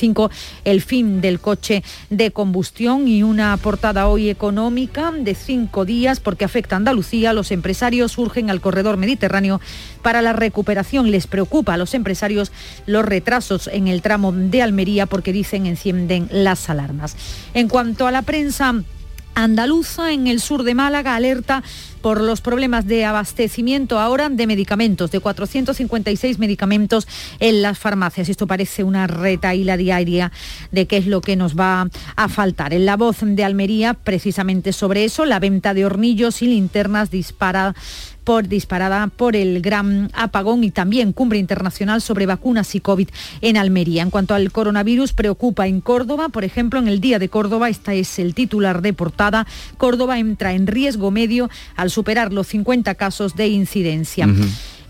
el 0.64 0.82
fin 0.82 1.22
del 1.22 1.40
coche 1.40 1.84
de 2.10 2.32
combustión 2.32 3.08
y 3.08 3.24
una 3.24 3.56
portada 3.58 4.08
hoy 4.08 4.30
económica 4.30 5.12
de 5.12 5.36
cinco 5.36 5.86
días 5.86 6.20
porque 6.20 6.46
afecta 6.46 6.76
a 6.76 6.78
Andalucía. 6.78 7.34
Los 7.34 7.52
empresarios 7.52 8.18
urgen 8.18 8.50
al 8.50 8.62
corredor 8.62 8.98
mediterráneo 8.98 9.60
para 10.02 10.22
la 10.22 10.34
recuperación. 10.34 11.12
Les 11.12 11.28
preocupa 11.28 11.74
a 11.74 11.78
los 11.78 11.94
empresarios 11.94 12.52
los 12.86 13.06
retrasos 13.06 13.68
en 13.68 13.88
el 13.88 14.02
tramo 14.02 14.32
de 14.32 14.62
Almería 14.62 15.06
porque 15.06 15.34
dicen 15.34 15.66
encienden 15.66 16.28
las 16.32 16.70
alarmas. 16.70 17.16
En 17.54 17.68
cuanto 17.68 18.08
a 18.08 18.12
la 18.12 18.22
prensa, 18.22 18.76
andaluza 19.36 20.12
en 20.12 20.28
el 20.28 20.42
sur 20.42 20.64
de 20.64 20.74
Málaga 20.74 21.16
alerta 21.16 21.64
por 22.08 22.22
los 22.22 22.40
problemas 22.40 22.88
de 22.88 23.04
abastecimiento 23.04 24.00
ahora 24.00 24.30
de 24.30 24.48
medicamentos, 24.48 25.12
de 25.12 25.20
456 25.20 26.40
medicamentos 26.40 27.06
en 27.42 27.62
las 27.62 27.80
farmacias. 27.80 28.30
Esto 28.30 28.48
parece 28.48 28.86
una 28.86 29.08
retaíla 29.08 29.76
diaria 29.76 30.32
de 30.72 30.88
qué 30.88 30.96
es 30.96 31.08
lo 31.08 31.20
que 31.20 31.36
nos 31.36 31.60
va 31.60 31.90
a 32.16 32.30
faltar. 32.30 32.74
En 32.74 32.86
la 32.86 32.96
voz 32.96 33.18
de 33.20 33.44
Almería, 33.44 33.94
precisamente 33.94 34.72
sobre 34.72 35.04
eso, 35.04 35.26
la 35.26 35.42
venta 35.42 35.74
de 35.74 35.86
hornillos 35.86 36.42
y 36.42 36.48
linternas 36.48 37.12
dispara 37.12 37.76
por 38.28 38.50
disparada 38.50 39.08
por 39.08 39.38
el 39.38 39.62
gran 39.62 40.12
apagón 40.14 40.66
y 40.66 40.72
también 40.72 41.14
cumbre 41.14 41.40
internacional 41.40 42.02
sobre 42.02 42.26
vacunas 42.26 42.76
y 42.76 42.82
COVID 42.82 43.08
en 43.40 43.56
Almería. 43.56 44.04
En 44.04 44.10
cuanto 44.10 44.34
al 44.36 44.52
coronavirus, 44.52 45.14
preocupa 45.14 45.66
en 45.66 45.80
Córdoba, 45.80 46.28
por 46.28 46.44
ejemplo, 46.44 46.78
en 46.78 46.90
el 46.90 47.00
Día 47.00 47.20
de 47.20 47.30
Córdoba, 47.30 47.70
esta 47.70 47.94
es 47.94 48.20
el 48.20 48.34
titular 48.34 48.82
de 48.82 48.92
portada, 48.92 49.48
Córdoba 49.78 50.20
entra 50.20 50.52
en 50.52 50.68
riesgo 50.68 51.10
medio 51.10 51.50
al 51.78 51.90
superar 51.98 52.32
los 52.32 52.46
50 52.50 52.94
casos 52.94 53.36
de 53.36 53.48
incidencia. 53.48 54.30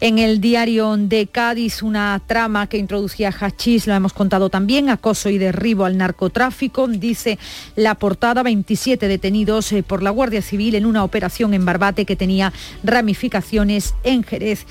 En 0.02 0.20
el 0.20 0.42
diario 0.42 0.98
de 0.98 1.28
Cádiz, 1.28 1.82
una 1.82 2.22
trama 2.28 2.68
que 2.68 2.78
introducía 2.78 3.32
hachís, 3.32 3.88
lo 3.88 3.94
hemos 3.94 4.12
contado 4.12 4.50
también, 4.50 4.90
acoso 4.90 5.30
y 5.30 5.38
derribo 5.38 5.86
al 5.86 5.96
narcotráfico. 5.98 6.86
Dice 6.90 7.40
la 7.78 7.96
portada, 7.96 8.44
27 8.44 9.08
detenidos 9.08 9.72
eh, 9.72 9.84
por 9.84 10.04
la 10.04 10.10
Guardia 10.10 10.42
Civil 10.42 10.76
en 10.76 10.86
una 10.86 11.06
operación 11.06 11.54
en 11.54 11.64
Barbate 11.64 12.04
que 12.04 12.18
tenía 12.18 12.52
ramificaciones 12.84 13.96
en 14.04 14.24
Jerez 14.24 14.66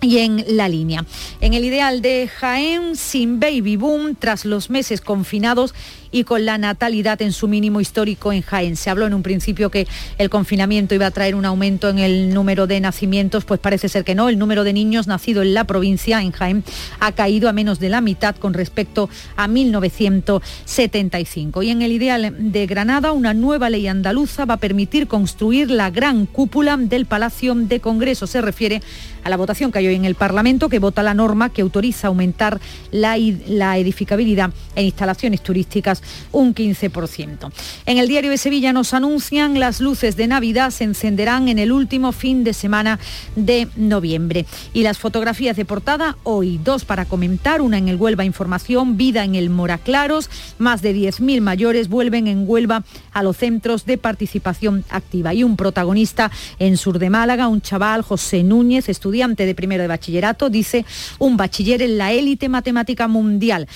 y 0.00 0.18
en 0.18 0.44
la 0.56 0.68
línea. 0.68 1.04
En 1.40 1.54
el 1.54 1.64
ideal 1.64 2.00
de 2.00 2.28
Jaén, 2.28 2.94
sin 2.94 3.40
baby 3.40 3.74
boom, 3.74 4.14
tras 4.14 4.44
los 4.44 4.70
meses 4.70 5.00
confinados 5.00 5.74
y 6.12 6.24
con 6.24 6.44
la 6.44 6.58
natalidad 6.58 7.20
en 7.22 7.32
su 7.32 7.48
mínimo 7.48 7.80
histórico 7.80 8.32
en 8.32 8.42
Jaén. 8.42 8.76
Se 8.76 8.90
habló 8.90 9.06
en 9.06 9.14
un 9.14 9.22
principio 9.22 9.70
que 9.70 9.86
el 10.18 10.30
confinamiento 10.30 10.94
iba 10.94 11.06
a 11.06 11.10
traer 11.10 11.34
un 11.34 11.44
aumento 11.44 11.88
en 11.88 11.98
el 11.98 12.34
número 12.34 12.66
de 12.66 12.80
nacimientos, 12.80 13.44
pues 13.44 13.60
parece 13.60 13.88
ser 13.88 14.04
que 14.04 14.14
no. 14.14 14.28
El 14.28 14.38
número 14.38 14.64
de 14.64 14.72
niños 14.72 15.06
nacidos 15.06 15.44
en 15.44 15.54
la 15.54 15.64
provincia, 15.64 16.22
en 16.22 16.32
Jaén, 16.32 16.64
ha 16.98 17.12
caído 17.12 17.48
a 17.48 17.52
menos 17.52 17.80
de 17.80 17.88
la 17.88 18.00
mitad 18.00 18.36
con 18.36 18.54
respecto 18.54 19.08
a 19.36 19.48
1975. 19.48 21.62
Y 21.62 21.70
en 21.70 21.82
el 21.82 21.92
ideal 21.92 22.34
de 22.38 22.66
Granada, 22.66 23.12
una 23.12 23.34
nueva 23.34 23.70
ley 23.70 23.86
andaluza 23.86 24.44
va 24.44 24.54
a 24.54 24.58
permitir 24.58 25.06
construir 25.06 25.70
la 25.70 25.90
gran 25.90 26.26
cúpula 26.26 26.76
del 26.76 27.06
Palacio 27.06 27.54
de 27.54 27.80
Congreso. 27.80 28.26
Se 28.26 28.40
refiere 28.40 28.82
a 29.24 29.30
la 29.30 29.36
votación 29.36 29.70
que 29.70 29.78
hay 29.78 29.88
hoy 29.88 29.94
en 29.94 30.04
el 30.04 30.14
Parlamento, 30.14 30.68
que 30.68 30.78
vota 30.78 31.02
la 31.02 31.14
norma 31.14 31.50
que 31.50 31.62
autoriza 31.62 32.08
aumentar 32.08 32.60
la, 32.90 33.16
la 33.46 33.78
edificabilidad 33.78 34.52
en 34.74 34.84
instalaciones 34.84 35.42
turísticas 35.42 35.99
un 36.32 36.54
15%. 36.54 37.50
En 37.86 37.98
el 37.98 38.08
diario 38.08 38.30
de 38.30 38.38
Sevilla 38.38 38.72
nos 38.72 38.94
anuncian 38.94 39.58
las 39.58 39.80
luces 39.80 40.16
de 40.16 40.26
Navidad 40.26 40.70
se 40.70 40.84
encenderán 40.84 41.48
en 41.48 41.58
el 41.58 41.72
último 41.72 42.12
fin 42.12 42.44
de 42.44 42.52
semana 42.52 42.98
de 43.36 43.68
noviembre. 43.76 44.46
Y 44.72 44.82
las 44.82 44.98
fotografías 44.98 45.56
de 45.56 45.64
portada 45.64 46.16
hoy, 46.22 46.58
dos 46.62 46.84
para 46.84 47.04
comentar, 47.04 47.60
una 47.60 47.78
en 47.78 47.88
el 47.88 47.96
Huelva 47.96 48.24
Información, 48.24 48.96
vida 48.96 49.24
en 49.24 49.34
el 49.34 49.50
Moraclaros, 49.50 50.30
más 50.58 50.82
de 50.82 50.94
10.000 50.94 51.40
mayores 51.40 51.88
vuelven 51.88 52.26
en 52.26 52.44
Huelva 52.48 52.84
a 53.12 53.22
los 53.22 53.36
centros 53.36 53.84
de 53.84 53.98
participación 53.98 54.84
activa. 54.90 55.34
Y 55.34 55.44
un 55.44 55.56
protagonista 55.56 56.30
en 56.58 56.76
Sur 56.76 56.98
de 56.98 57.10
Málaga, 57.10 57.48
un 57.48 57.60
chaval, 57.60 58.02
José 58.02 58.42
Núñez, 58.42 58.88
estudiante 58.88 59.46
de 59.46 59.54
primero 59.54 59.82
de 59.82 59.88
bachillerato, 59.88 60.50
dice 60.50 60.84
un 61.18 61.36
bachiller 61.36 61.82
en 61.82 61.98
la 61.98 62.12
élite 62.12 62.48
matemática 62.48 63.08
mundial. 63.08 63.68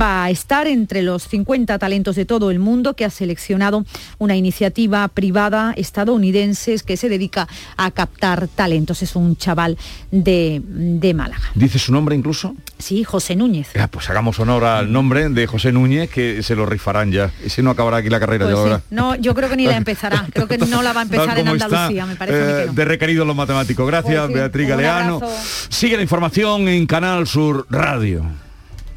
Va 0.00 0.24
a 0.24 0.30
estar 0.30 0.66
entre 0.66 1.02
los 1.02 1.28
50 1.28 1.78
talentos 1.78 2.16
de 2.16 2.24
todo 2.24 2.50
el 2.50 2.58
mundo 2.58 2.94
que 2.94 3.04
ha 3.04 3.10
seleccionado 3.10 3.84
una 4.18 4.36
iniciativa 4.36 5.06
privada 5.08 5.74
estadounidense 5.76 6.72
que 6.86 6.96
se 6.96 7.08
dedica 7.08 7.48
a 7.76 7.90
captar 7.90 8.48
talentos. 8.48 9.02
Es 9.02 9.16
un 9.16 9.36
chaval 9.36 9.76
de, 10.10 10.62
de 10.64 11.14
Málaga. 11.14 11.42
¿Dice 11.54 11.78
su 11.78 11.92
nombre 11.92 12.16
incluso? 12.16 12.54
Sí, 12.78 13.04
José 13.04 13.36
Núñez. 13.36 13.68
Ya, 13.74 13.86
pues 13.88 14.08
hagamos 14.10 14.38
honor 14.40 14.64
al 14.64 14.92
nombre 14.92 15.28
de 15.28 15.46
José 15.46 15.72
Núñez, 15.72 16.10
que 16.10 16.42
se 16.42 16.56
lo 16.56 16.66
rifarán 16.66 17.12
ya. 17.12 17.30
Si 17.46 17.62
no 17.62 17.70
acabará 17.70 17.98
aquí 17.98 18.08
la 18.08 18.18
carrera 18.18 18.46
pues 18.46 18.56
de 18.56 18.60
ahora. 18.60 18.82
No, 18.90 19.14
yo 19.16 19.34
creo 19.34 19.48
que 19.48 19.56
ni 19.56 19.66
la 19.66 19.76
empezará. 19.82 20.26
Creo 20.32 20.48
que 20.48 20.58
no 20.58 20.82
la 20.82 20.92
va 20.92 21.00
a 21.00 21.04
empezar 21.04 21.38
en 21.38 21.48
Andalucía, 21.48 22.06
me 22.06 22.16
parece 22.16 22.64
eh. 22.64 22.68
De 22.72 22.84
requerido 22.84 23.24
los 23.24 23.36
matemáticos. 23.36 23.86
Gracias, 23.86 24.20
Pues 24.20 24.28
sí, 24.28 24.34
Beatriz 24.34 24.68
Galeano. 24.68 25.20
Sigue 25.68 25.96
la 25.96 26.02
información 26.02 26.68
en 26.68 26.86
Canal 26.86 27.26
Sur 27.26 27.66
Radio. 27.70 28.24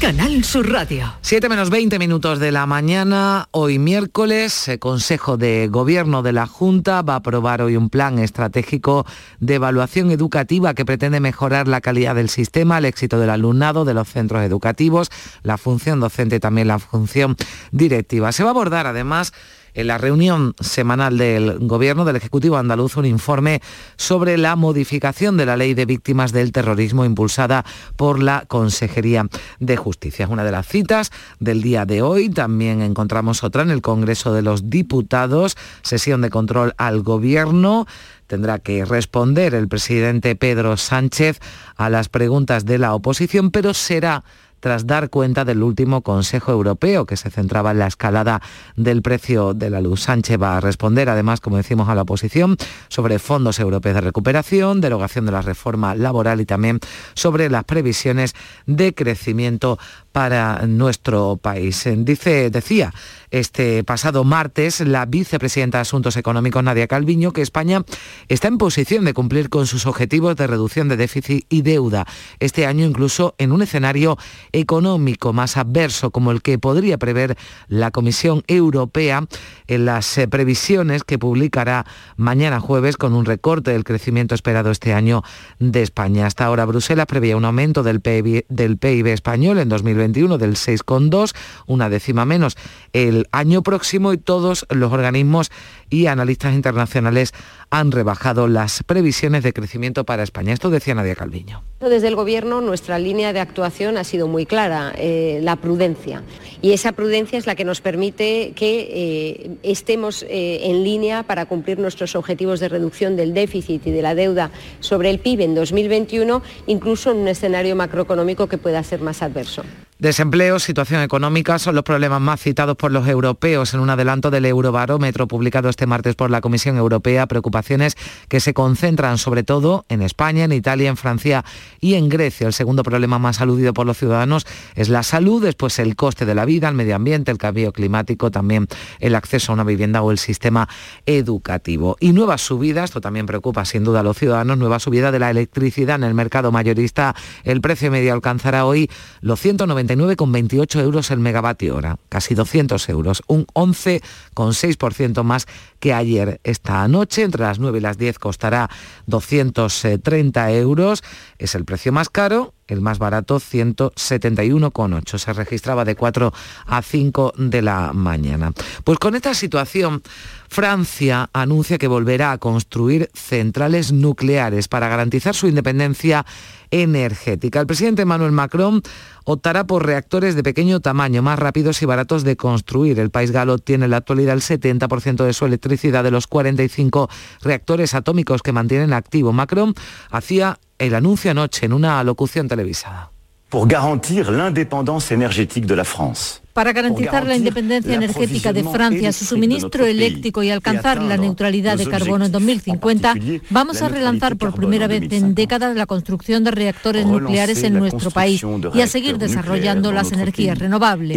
Canal 0.00 0.44
Sur 0.44 0.70
Radio. 0.70 1.12
7 1.22 1.48
menos 1.48 1.70
20 1.70 1.98
minutos 1.98 2.38
de 2.38 2.52
la 2.52 2.66
mañana, 2.66 3.48
hoy 3.50 3.80
miércoles, 3.80 4.68
el 4.68 4.78
Consejo 4.78 5.36
de 5.36 5.66
Gobierno 5.66 6.22
de 6.22 6.32
la 6.32 6.46
Junta 6.46 7.02
va 7.02 7.14
a 7.14 7.16
aprobar 7.16 7.62
hoy 7.62 7.76
un 7.76 7.90
plan 7.90 8.20
estratégico 8.20 9.04
de 9.40 9.56
evaluación 9.56 10.12
educativa 10.12 10.74
que 10.74 10.84
pretende 10.84 11.18
mejorar 11.18 11.66
la 11.66 11.80
calidad 11.80 12.14
del 12.14 12.28
sistema, 12.28 12.78
el 12.78 12.84
éxito 12.84 13.18
del 13.18 13.30
alumnado, 13.30 13.84
de 13.84 13.94
los 13.94 14.08
centros 14.08 14.44
educativos, 14.44 15.10
la 15.42 15.58
función 15.58 15.98
docente 15.98 16.36
y 16.36 16.40
también 16.40 16.68
la 16.68 16.78
función 16.78 17.34
directiva. 17.72 18.30
Se 18.30 18.44
va 18.44 18.50
a 18.50 18.52
abordar 18.52 18.86
además 18.86 19.32
en 19.74 19.86
la 19.86 19.98
reunión 19.98 20.54
semanal 20.60 21.18
del 21.18 21.58
Gobierno 21.60 22.04
del 22.04 22.16
Ejecutivo 22.16 22.56
andaluz 22.56 22.96
un 22.96 23.06
informe 23.06 23.60
sobre 23.96 24.38
la 24.38 24.56
modificación 24.56 25.36
de 25.36 25.46
la 25.46 25.56
ley 25.56 25.74
de 25.74 25.86
víctimas 25.86 26.32
del 26.32 26.52
terrorismo 26.52 27.04
impulsada 27.04 27.64
por 27.96 28.22
la 28.22 28.44
Consejería 28.48 29.26
de 29.60 29.76
Justicia. 29.76 30.24
Es 30.24 30.30
una 30.30 30.44
de 30.44 30.52
las 30.52 30.66
citas 30.66 31.10
del 31.40 31.62
día 31.62 31.84
de 31.84 32.02
hoy. 32.02 32.28
También 32.28 32.82
encontramos 32.82 33.44
otra 33.44 33.62
en 33.62 33.70
el 33.70 33.82
Congreso 33.82 34.32
de 34.32 34.42
los 34.42 34.70
Diputados, 34.70 35.56
sesión 35.82 36.20
de 36.20 36.30
control 36.30 36.74
al 36.78 37.02
Gobierno 37.02 37.86
tendrá 38.28 38.60
que 38.60 38.84
responder 38.84 39.54
el 39.54 39.68
presidente 39.68 40.36
Pedro 40.36 40.76
Sánchez 40.76 41.40
a 41.76 41.90
las 41.90 42.08
preguntas 42.08 42.64
de 42.64 42.78
la 42.78 42.94
oposición, 42.94 43.50
pero 43.50 43.74
será 43.74 44.22
tras 44.60 44.86
dar 44.86 45.10
cuenta 45.10 45.44
del 45.44 45.62
último 45.62 46.02
Consejo 46.02 46.52
Europeo 46.52 47.06
que 47.06 47.16
se 47.16 47.30
centraba 47.30 47.70
en 47.70 47.78
la 47.78 47.86
escalada 47.86 48.42
del 48.76 49.02
precio 49.02 49.54
de 49.54 49.70
la 49.70 49.80
luz. 49.80 50.02
Sánchez 50.02 50.40
va 50.40 50.56
a 50.56 50.60
responder, 50.60 51.08
además, 51.08 51.40
como 51.40 51.56
decimos, 51.56 51.88
a 51.88 51.94
la 51.94 52.02
oposición 52.02 52.56
sobre 52.88 53.18
fondos 53.18 53.58
europeos 53.58 53.94
de 53.94 54.00
recuperación, 54.00 54.80
derogación 54.80 55.26
de 55.26 55.32
la 55.32 55.42
reforma 55.42 55.94
laboral 55.94 56.40
y 56.40 56.46
también 56.46 56.80
sobre 57.14 57.50
las 57.50 57.64
previsiones 57.64 58.34
de 58.66 58.94
crecimiento 58.94 59.78
para 60.18 60.66
nuestro 60.66 61.36
país. 61.40 61.88
Dice, 61.98 62.50
decía 62.50 62.92
este 63.30 63.84
pasado 63.84 64.24
martes 64.24 64.80
la 64.80 65.06
vicepresidenta 65.06 65.78
de 65.78 65.82
Asuntos 65.82 66.16
Económicos, 66.16 66.64
Nadia 66.64 66.88
Calviño, 66.88 67.32
que 67.32 67.42
España 67.42 67.84
está 68.28 68.48
en 68.48 68.58
posición 68.58 69.04
de 69.04 69.14
cumplir 69.14 69.48
con 69.48 69.66
sus 69.66 69.86
objetivos 69.86 70.34
de 70.36 70.46
reducción 70.46 70.88
de 70.88 70.96
déficit 70.96 71.46
y 71.48 71.62
deuda. 71.62 72.06
Este 72.40 72.66
año 72.66 72.86
incluso 72.86 73.34
en 73.38 73.52
un 73.52 73.62
escenario 73.62 74.16
económico 74.52 75.32
más 75.32 75.56
adverso 75.56 76.10
como 76.10 76.32
el 76.32 76.42
que 76.42 76.58
podría 76.58 76.98
prever 76.98 77.36
la 77.68 77.90
Comisión 77.90 78.42
Europea 78.48 79.26
en 79.66 79.84
las 79.84 80.18
eh, 80.18 80.26
previsiones 80.26 81.04
que 81.04 81.18
publicará 81.18 81.86
mañana 82.16 82.60
jueves 82.60 82.96
con 82.96 83.14
un 83.14 83.24
recorte 83.24 83.72
del 83.72 83.84
crecimiento 83.84 84.34
esperado 84.34 84.70
este 84.70 84.94
año 84.94 85.22
de 85.58 85.82
España. 85.82 86.26
Hasta 86.26 86.46
ahora 86.46 86.64
Bruselas 86.64 87.06
preveía 87.06 87.36
un 87.36 87.44
aumento 87.44 87.82
del 87.82 88.00
PIB, 88.00 88.46
del 88.48 88.78
PIB 88.78 89.06
español 89.08 89.58
en 89.58 89.68
2021 90.08 90.38
del 90.38 90.56
6,2, 90.56 91.34
una 91.66 91.88
décima 91.88 92.24
menos 92.24 92.56
el 92.92 93.28
año 93.32 93.62
próximo 93.62 94.12
y 94.12 94.18
todos 94.18 94.66
los 94.70 94.92
organismos 94.92 95.50
y 95.90 96.06
analistas 96.06 96.54
internacionales 96.54 97.32
han 97.70 97.92
rebajado 97.92 98.48
las 98.48 98.82
previsiones 98.82 99.42
de 99.42 99.52
crecimiento 99.52 100.04
para 100.04 100.22
España. 100.22 100.52
Esto 100.52 100.70
decía 100.70 100.94
Nadia 100.94 101.14
Calviño. 101.14 101.62
Desde 101.80 102.08
el 102.08 102.16
Gobierno 102.16 102.60
nuestra 102.60 102.98
línea 102.98 103.32
de 103.32 103.40
actuación 103.40 103.98
ha 103.98 104.04
sido 104.04 104.26
muy 104.26 104.46
clara, 104.46 104.92
eh, 104.96 105.38
la 105.42 105.56
prudencia. 105.56 106.22
Y 106.60 106.72
esa 106.72 106.92
prudencia 106.92 107.38
es 107.38 107.46
la 107.46 107.54
que 107.54 107.64
nos 107.64 107.80
permite 107.80 108.52
que 108.56 108.88
eh, 108.90 109.56
estemos 109.62 110.24
eh, 110.24 110.60
en 110.64 110.82
línea 110.82 111.22
para 111.22 111.46
cumplir 111.46 111.78
nuestros 111.78 112.16
objetivos 112.16 112.60
de 112.60 112.68
reducción 112.68 113.16
del 113.16 113.34
déficit 113.34 113.86
y 113.86 113.90
de 113.90 114.02
la 114.02 114.14
deuda 114.14 114.50
sobre 114.80 115.10
el 115.10 115.20
PIB 115.20 115.42
en 115.42 115.54
2021, 115.54 116.42
incluso 116.66 117.12
en 117.12 117.18
un 117.18 117.28
escenario 117.28 117.76
macroeconómico 117.76 118.48
que 118.48 118.58
pueda 118.58 118.82
ser 118.82 119.00
más 119.00 119.22
adverso. 119.22 119.62
Desempleo, 119.98 120.60
situación 120.60 121.02
económica 121.02 121.58
son 121.58 121.74
los 121.74 121.82
problemas 121.82 122.20
más 122.20 122.40
citados 122.40 122.76
por 122.76 122.92
los 122.92 123.08
europeos 123.08 123.74
en 123.74 123.80
un 123.80 123.90
adelanto 123.90 124.30
del 124.30 124.46
Eurobarómetro 124.46 125.26
publicado 125.26 125.68
este 125.78 125.86
martes 125.86 126.16
por 126.16 126.28
la 126.28 126.40
Comisión 126.40 126.76
Europea. 126.76 127.28
Preocupaciones 127.28 127.96
que 128.26 128.40
se 128.40 128.52
concentran 128.52 129.16
sobre 129.16 129.44
todo 129.44 129.84
en 129.88 130.02
España, 130.02 130.42
en 130.42 130.50
Italia, 130.50 130.88
en 130.88 130.96
Francia 130.96 131.44
y 131.80 131.94
en 131.94 132.08
Grecia. 132.08 132.48
El 132.48 132.52
segundo 132.52 132.82
problema 132.82 133.20
más 133.20 133.40
aludido 133.40 133.72
por 133.72 133.86
los 133.86 133.96
ciudadanos 133.96 134.44
es 134.74 134.88
la 134.88 135.04
salud, 135.04 135.40
después 135.40 135.78
el 135.78 135.94
coste 135.94 136.26
de 136.26 136.34
la 136.34 136.44
vida, 136.44 136.68
el 136.68 136.74
medio 136.74 136.96
ambiente, 136.96 137.30
el 137.30 137.38
cambio 137.38 137.70
climático, 137.72 138.32
también 138.32 138.66
el 138.98 139.14
acceso 139.14 139.52
a 139.52 139.54
una 139.54 139.62
vivienda 139.62 140.02
o 140.02 140.10
el 140.10 140.18
sistema 140.18 140.68
educativo. 141.06 141.96
Y 142.00 142.10
nuevas 142.10 142.40
subidas, 142.40 142.86
esto 142.86 143.00
también 143.00 143.26
preocupa 143.26 143.64
sin 143.64 143.84
duda 143.84 144.00
a 144.00 144.02
los 144.02 144.18
ciudadanos, 144.18 144.58
nueva 144.58 144.80
subida 144.80 145.12
de 145.12 145.20
la 145.20 145.30
electricidad 145.30 145.94
en 145.94 146.02
el 146.02 146.14
mercado 146.14 146.50
mayorista. 146.50 147.14
El 147.44 147.60
precio 147.60 147.92
medio 147.92 148.14
alcanzará 148.14 148.64
hoy 148.64 148.90
los 149.20 149.44
199,28 149.44 150.80
euros 150.80 151.12
el 151.12 151.20
megavatio 151.20 151.76
hora, 151.76 151.98
casi 152.08 152.34
200 152.34 152.88
euros, 152.88 153.22
un 153.28 153.46
11,6% 153.54 155.22
más 155.22 155.46
que 155.78 155.94
ayer. 155.94 156.40
Esta 156.44 156.86
noche, 156.88 157.22
entre 157.22 157.42
las 157.42 157.58
9 157.58 157.78
y 157.78 157.80
las 157.80 157.98
10, 157.98 158.18
costará 158.18 158.68
230 159.06 160.52
euros. 160.52 161.02
Es 161.38 161.54
el 161.54 161.64
precio 161.64 161.92
más 161.92 162.08
caro 162.08 162.54
el 162.68 162.80
más 162.80 162.98
barato 162.98 163.40
171,8. 163.40 165.18
Se 165.18 165.32
registraba 165.32 165.84
de 165.84 165.96
4 165.96 166.32
a 166.66 166.82
5 166.82 167.32
de 167.36 167.62
la 167.62 167.92
mañana. 167.92 168.52
Pues 168.84 168.98
con 168.98 169.14
esta 169.14 169.34
situación, 169.34 170.02
Francia 170.48 171.28
anuncia 171.32 171.78
que 171.78 171.88
volverá 171.88 172.32
a 172.32 172.38
construir 172.38 173.10
centrales 173.14 173.92
nucleares 173.92 174.68
para 174.68 174.88
garantizar 174.88 175.34
su 175.34 175.48
independencia 175.48 176.24
energética. 176.70 177.60
El 177.60 177.66
presidente 177.66 178.02
Emmanuel 178.02 178.32
Macron 178.32 178.82
optará 179.24 179.66
por 179.66 179.86
reactores 179.86 180.34
de 180.34 180.42
pequeño 180.42 180.80
tamaño, 180.80 181.22
más 181.22 181.38
rápidos 181.38 181.82
y 181.82 181.86
baratos 181.86 182.24
de 182.24 182.36
construir. 182.36 182.98
El 182.98 183.10
país 183.10 183.30
galo 183.30 183.58
tiene 183.58 183.86
en 183.86 183.90
la 183.90 183.98
actualidad 183.98 184.34
el 184.34 184.42
70% 184.42 185.24
de 185.24 185.32
su 185.32 185.44
electricidad 185.44 186.04
de 186.04 186.10
los 186.10 186.26
45 186.26 187.08
reactores 187.42 187.94
atómicos 187.94 188.42
que 188.42 188.52
mantienen 188.52 188.92
activo. 188.92 189.32
Macron 189.32 189.74
hacía 190.10 190.58
el 190.78 190.94
anuncio 190.94 191.30
anoche 191.30 191.66
en 191.66 191.72
una 191.72 192.02
locución 192.04 192.48
televisada. 192.48 193.10
Pour 193.48 193.66
garantir 193.66 194.30
l'indépendance 194.30 195.10
énergétique 195.10 195.66
de 195.66 195.74
la 195.74 195.84
France. 195.84 196.42
Para 196.52 196.72
garantizar 196.72 197.24
la 197.24 197.36
independencia 197.36 197.94
energética 197.94 198.52
de 198.52 198.64
Francia, 198.64 199.12
su 199.12 199.24
suministro 199.24 199.86
eléctrico 199.86 200.42
y 200.42 200.50
alcanzar 200.50 201.00
la 201.00 201.16
neutralidad 201.16 201.78
de 201.78 201.86
carbono 201.86 202.26
en 202.26 202.32
2050, 202.32 203.14
vamos 203.50 203.80
a 203.80 203.88
relanzar 203.88 204.36
por 204.36 204.52
primera 204.52 204.88
vez 204.88 205.10
en 205.12 205.36
décadas 205.36 205.76
la 205.76 205.86
construcción 205.86 206.42
de 206.42 206.50
reactores 206.50 207.06
nucleares 207.06 207.62
en 207.62 207.74
nuestro 207.78 208.10
país 208.10 208.44
y 208.74 208.80
a 208.80 208.88
seguir 208.88 209.18
desarrollando 209.18 209.92
las 209.92 210.10
energías 210.10 210.58
renovables. 210.58 211.16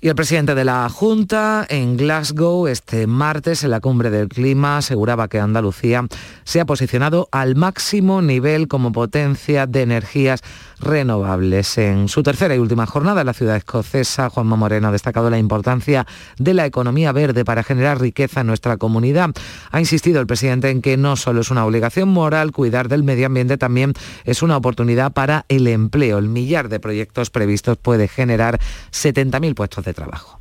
Y 0.00 0.08
el 0.08 0.14
presidente 0.14 0.54
de 0.54 0.64
la 0.64 0.88
Junta 0.88 1.66
en 1.68 1.96
Glasgow 1.96 2.66
este 2.68 3.06
martes 3.06 3.64
en 3.64 3.70
la 3.70 3.80
cumbre 3.80 4.10
del 4.10 4.28
clima 4.28 4.78
aseguraba 4.78 5.28
que 5.28 5.40
Andalucía 5.40 6.06
se 6.44 6.60
ha 6.60 6.66
posicionado 6.66 7.28
al 7.32 7.56
máximo 7.56 8.20
nivel 8.20 8.68
como 8.68 8.92
potencia 8.92 9.66
de 9.66 9.82
energías 9.82 10.42
renovables. 10.78 11.78
En 11.78 12.08
su 12.08 12.22
tercera 12.22 12.54
y 12.54 12.58
última 12.58 12.86
jornada 12.86 13.22
en 13.22 13.26
la 13.26 13.32
ciudad 13.32 13.56
escocesa, 13.56 14.28
Juanma 14.28 14.56
Moreno 14.56 14.88
ha 14.88 14.92
destacado 14.92 15.30
la 15.30 15.38
importancia 15.38 16.06
de 16.38 16.54
la 16.54 16.66
economía 16.66 17.12
verde 17.12 17.44
para 17.44 17.62
generar 17.62 18.00
riqueza 18.00 18.42
en 18.42 18.48
nuestra 18.48 18.76
comunidad. 18.76 19.30
Ha 19.70 19.80
insistido 19.80 20.20
el 20.20 20.26
presidente 20.26 20.70
en 20.70 20.82
que 20.82 20.96
no 20.96 21.16
solo 21.16 21.40
es 21.40 21.50
una 21.50 21.64
obligación 21.64 22.08
moral 22.08 22.52
cuidar 22.52 22.88
del 22.88 23.02
medio 23.02 23.26
ambiente, 23.26 23.56
también 23.56 23.94
es 24.24 24.42
una 24.42 24.56
oportunidad 24.56 25.12
para 25.12 25.46
el 25.48 25.66
empleo. 25.66 26.18
El 26.18 26.28
millar 26.28 26.68
de 26.68 26.80
proyectos 26.80 27.30
previstos 27.30 27.78
puede 27.78 28.08
generar 28.08 28.60
70.000 28.92 29.54
puestos 29.54 29.84
de 29.84 29.94
trabajo. 29.96 30.38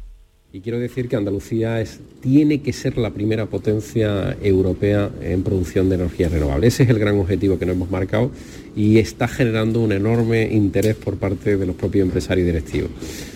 Y 0.53 0.61
quiero 0.61 0.79
decir 0.79 1.09
que 1.09 1.17
Andalucía 1.17 1.81
es, 1.81 1.99
tiene 2.21 2.61
que 2.61 2.71
ser 2.71 2.97
la 2.97 3.09
primera 3.09 3.47
potencia 3.47 4.37
europea 4.41 5.09
en 5.21 5.43
producción 5.43 5.89
de 5.89 5.95
energías 5.95 6.31
renovables. 6.31 6.75
Ese 6.75 6.83
es 6.83 6.89
el 6.91 6.99
gran 6.99 7.19
objetivo 7.19 7.59
que 7.59 7.65
nos 7.65 7.75
hemos 7.75 7.91
marcado 7.91 8.31
y 8.73 8.99
está 8.99 9.27
generando 9.27 9.81
un 9.81 9.91
enorme 9.91 10.47
interés 10.53 10.95
por 10.95 11.17
parte 11.17 11.57
de 11.57 11.65
los 11.65 11.75
propios 11.75 12.05
empresarios 12.05 12.45
y 12.45 12.51
directivos. 12.51 12.89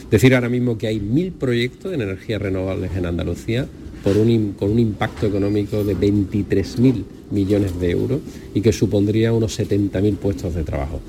Decir 0.09 0.33
ahora 0.33 0.47
mismo 0.47 0.77
que 0.77 0.87
hay 0.87 1.01
mil 1.01 1.33
proyectos 1.33 1.91
de 1.91 2.01
energías 2.01 2.41
renovables 2.41 2.95
en 2.95 3.05
Andalucía 3.05 3.67
por 4.01 4.15
un, 4.15 4.53
con 4.53 4.71
un 4.71 4.79
impacto 4.79 5.27
económico 5.27 5.83
de 5.83 5.97
23.000 5.97 7.03
millones 7.31 7.79
de 7.79 7.91
euros 7.91 8.21
y 8.53 8.61
que 8.61 8.73
supondría 8.73 9.33
unos 9.33 9.59
70.000 9.59 10.17
puestos 10.17 10.55
de 10.55 10.63
trabajo. 10.63 11.01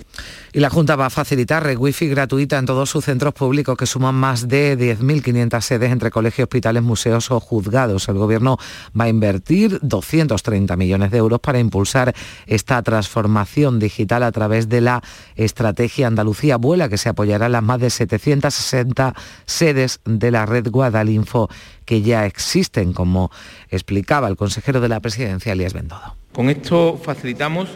Y 0.52 0.58
la 0.58 0.68
Junta 0.68 0.96
va 0.96 1.06
a 1.06 1.10
facilitar 1.10 1.62
red 1.62 1.78
wifi 1.78 2.08
gratuita 2.08 2.58
en 2.58 2.66
todos 2.66 2.90
sus 2.90 3.04
centros 3.04 3.34
públicos 3.34 3.76
que 3.76 3.86
suman 3.86 4.16
más 4.16 4.48
de 4.48 4.76
10.500 4.76 5.60
sedes 5.60 5.92
entre 5.92 6.10
colegios, 6.10 6.46
hospitales, 6.46 6.82
museos 6.82 7.30
o 7.30 7.38
juzgados. 7.38 8.08
El 8.08 8.16
Gobierno 8.16 8.58
va 8.98 9.04
a 9.04 9.08
invertir 9.08 9.78
230 9.82 10.76
millones 10.76 11.12
de 11.12 11.18
euros 11.18 11.38
para 11.38 11.60
impulsar 11.60 12.14
esta 12.46 12.82
transformación 12.82 13.78
digital 13.78 14.24
a 14.24 14.32
través 14.32 14.68
de 14.68 14.80
la 14.80 15.02
estrategia 15.36 16.08
Andalucía 16.08 16.56
Vuela, 16.56 16.88
que 16.88 16.98
se 16.98 17.08
apoyará 17.08 17.46
en 17.46 17.52
las 17.52 17.62
más 17.62 17.80
de 17.80 17.90
760 17.90 19.14
sedes 19.46 20.00
de 20.04 20.30
la 20.32 20.46
red 20.46 20.68
Guadalinfo 20.68 21.48
que 21.84 22.02
ya 22.02 22.26
existen, 22.26 22.92
como 22.92 23.30
explicaba 23.68 24.28
el 24.28 24.36
consejero 24.36 24.80
de 24.80 24.88
la 24.88 25.00
presidencia, 25.00 25.52
Elías 25.52 25.74
Bendodo. 25.74 26.09
Con 26.32 26.48
esto 26.48 27.00
facilitamos 27.02 27.68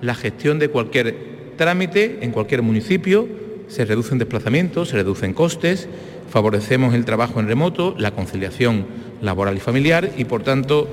la 0.00 0.14
gestión 0.14 0.60
de 0.60 0.68
cualquier 0.68 1.54
trámite 1.56 2.18
en 2.20 2.30
cualquier 2.30 2.62
municipio, 2.62 3.26
se 3.66 3.84
reducen 3.84 4.18
desplazamientos, 4.18 4.90
se 4.90 4.96
reducen 4.96 5.34
costes, 5.34 5.88
favorecemos 6.30 6.94
el 6.94 7.04
trabajo 7.04 7.40
en 7.40 7.48
remoto, 7.48 7.96
la 7.98 8.12
conciliación 8.12 8.86
laboral 9.22 9.56
y 9.56 9.60
familiar 9.60 10.12
y 10.16 10.24
por 10.24 10.44
tanto 10.44 10.86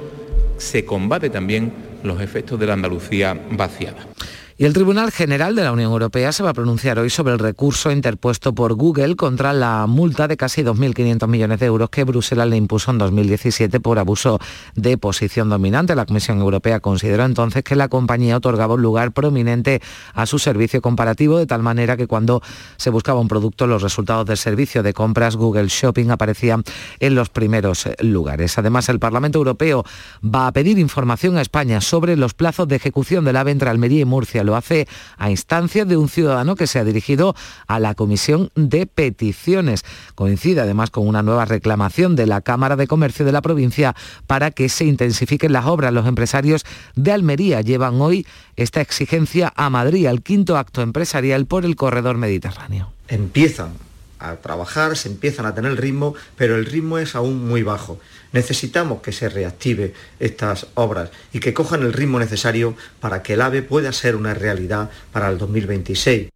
se 0.57 0.85
combate 0.85 1.29
también 1.29 1.71
los 2.03 2.19
efectos 2.19 2.59
de 2.59 2.67
la 2.67 2.73
Andalucía 2.73 3.39
vaciada. 3.51 4.07
Y 4.55 4.65
el 4.65 4.73
Tribunal 4.73 5.11
General 5.11 5.55
de 5.55 5.63
la 5.63 5.71
Unión 5.71 5.91
Europea 5.91 6.31
se 6.31 6.43
va 6.43 6.51
a 6.51 6.53
pronunciar 6.53 6.99
hoy 6.99 7.09
sobre 7.09 7.33
el 7.33 7.39
recurso 7.39 7.89
interpuesto 7.89 8.53
por 8.53 8.75
Google 8.75 9.15
contra 9.15 9.51
la 9.51 9.87
multa 9.87 10.27
de 10.27 10.37
casi 10.37 10.61
2.500 10.61 11.27
millones 11.27 11.59
de 11.59 11.65
euros 11.65 11.89
que 11.89 12.03
Bruselas 12.03 12.47
le 12.47 12.57
impuso 12.57 12.91
en 12.91 12.99
2017 12.99 13.79
por 13.79 13.97
abuso 13.97 14.39
de 14.75 14.99
posición 14.99 15.49
dominante. 15.49 15.95
La 15.95 16.05
Comisión 16.05 16.39
Europea 16.39 16.81
consideró 16.81 17.25
entonces 17.25 17.63
que 17.63 17.75
la 17.75 17.87
compañía 17.87 18.37
otorgaba 18.37 18.75
un 18.75 18.83
lugar 18.83 19.11
prominente 19.11 19.81
a 20.13 20.27
su 20.27 20.37
servicio 20.37 20.83
comparativo, 20.83 21.39
de 21.39 21.47
tal 21.47 21.63
manera 21.63 21.97
que 21.97 22.05
cuando 22.05 22.43
se 22.77 22.91
buscaba 22.91 23.19
un 23.19 23.27
producto, 23.27 23.65
los 23.65 23.81
resultados 23.81 24.27
del 24.27 24.37
servicio 24.37 24.83
de 24.83 24.93
compras 24.93 25.35
Google 25.35 25.67
Shopping 25.67 26.11
aparecían 26.11 26.63
en 26.99 27.15
los 27.15 27.29
primeros 27.29 27.89
lugares. 28.01 28.59
Además, 28.59 28.87
el 28.89 28.99
Parlamento 28.99 29.39
Europeo 29.39 29.83
va 30.23 30.45
a 30.45 30.51
pedir 30.51 30.77
información 30.77 31.37
a 31.37 31.41
España 31.41 31.81
sobre 31.81 32.15
los 32.15 32.35
plazos 32.35 32.67
de 32.67 32.75
ejecución 32.75 33.25
del 33.25 33.37
AVE 33.37 33.49
entre 33.49 33.71
Almería 33.71 34.01
y 34.01 34.05
Murcia 34.05 34.42
lo 34.43 34.55
hace 34.55 34.87
a 35.17 35.29
instancias 35.29 35.87
de 35.87 35.97
un 35.97 36.09
ciudadano 36.09 36.55
que 36.55 36.67
se 36.67 36.79
ha 36.79 36.83
dirigido 36.83 37.35
a 37.67 37.79
la 37.79 37.95
Comisión 37.95 38.49
de 38.55 38.85
Peticiones. 38.85 39.83
Coincide 40.15 40.61
además 40.61 40.89
con 40.89 41.07
una 41.07 41.23
nueva 41.23 41.45
reclamación 41.45 42.15
de 42.15 42.27
la 42.27 42.41
Cámara 42.41 42.75
de 42.75 42.87
Comercio 42.87 43.25
de 43.25 43.31
la 43.31 43.41
provincia 43.41 43.95
para 44.27 44.51
que 44.51 44.69
se 44.69 44.85
intensifiquen 44.85 45.53
las 45.53 45.65
obras. 45.65 45.93
Los 45.93 46.07
empresarios 46.07 46.65
de 46.95 47.11
Almería 47.11 47.61
llevan 47.61 48.01
hoy 48.01 48.25
esta 48.55 48.81
exigencia 48.81 49.53
a 49.55 49.69
Madrid, 49.69 50.07
al 50.07 50.21
quinto 50.21 50.57
acto 50.57 50.81
empresarial 50.81 51.45
por 51.45 51.65
el 51.65 51.75
corredor 51.75 52.17
mediterráneo. 52.17 52.91
Empiezan 53.07 53.73
a 54.23 54.37
trabajar, 54.37 54.97
se 54.97 55.09
empiezan 55.09 55.45
a 55.45 55.53
tener 55.53 55.79
ritmo, 55.79 56.15
pero 56.37 56.55
el 56.55 56.65
ritmo 56.65 56.97
es 56.97 57.15
aún 57.15 57.47
muy 57.47 57.63
bajo. 57.63 57.99
Necesitamos 58.31 59.01
que 59.01 59.11
se 59.11 59.29
reactive 59.29 59.93
estas 60.19 60.67
obras 60.73 61.11
y 61.33 61.39
que 61.39 61.53
cojan 61.53 61.83
el 61.83 61.93
ritmo 61.93 62.19
necesario 62.19 62.75
para 62.99 63.21
que 63.21 63.33
el 63.33 63.41
AVE 63.41 63.61
pueda 63.61 63.91
ser 63.91 64.15
una 64.15 64.33
realidad 64.33 64.89
para 65.11 65.29
el 65.29 65.37
2026. 65.37 66.29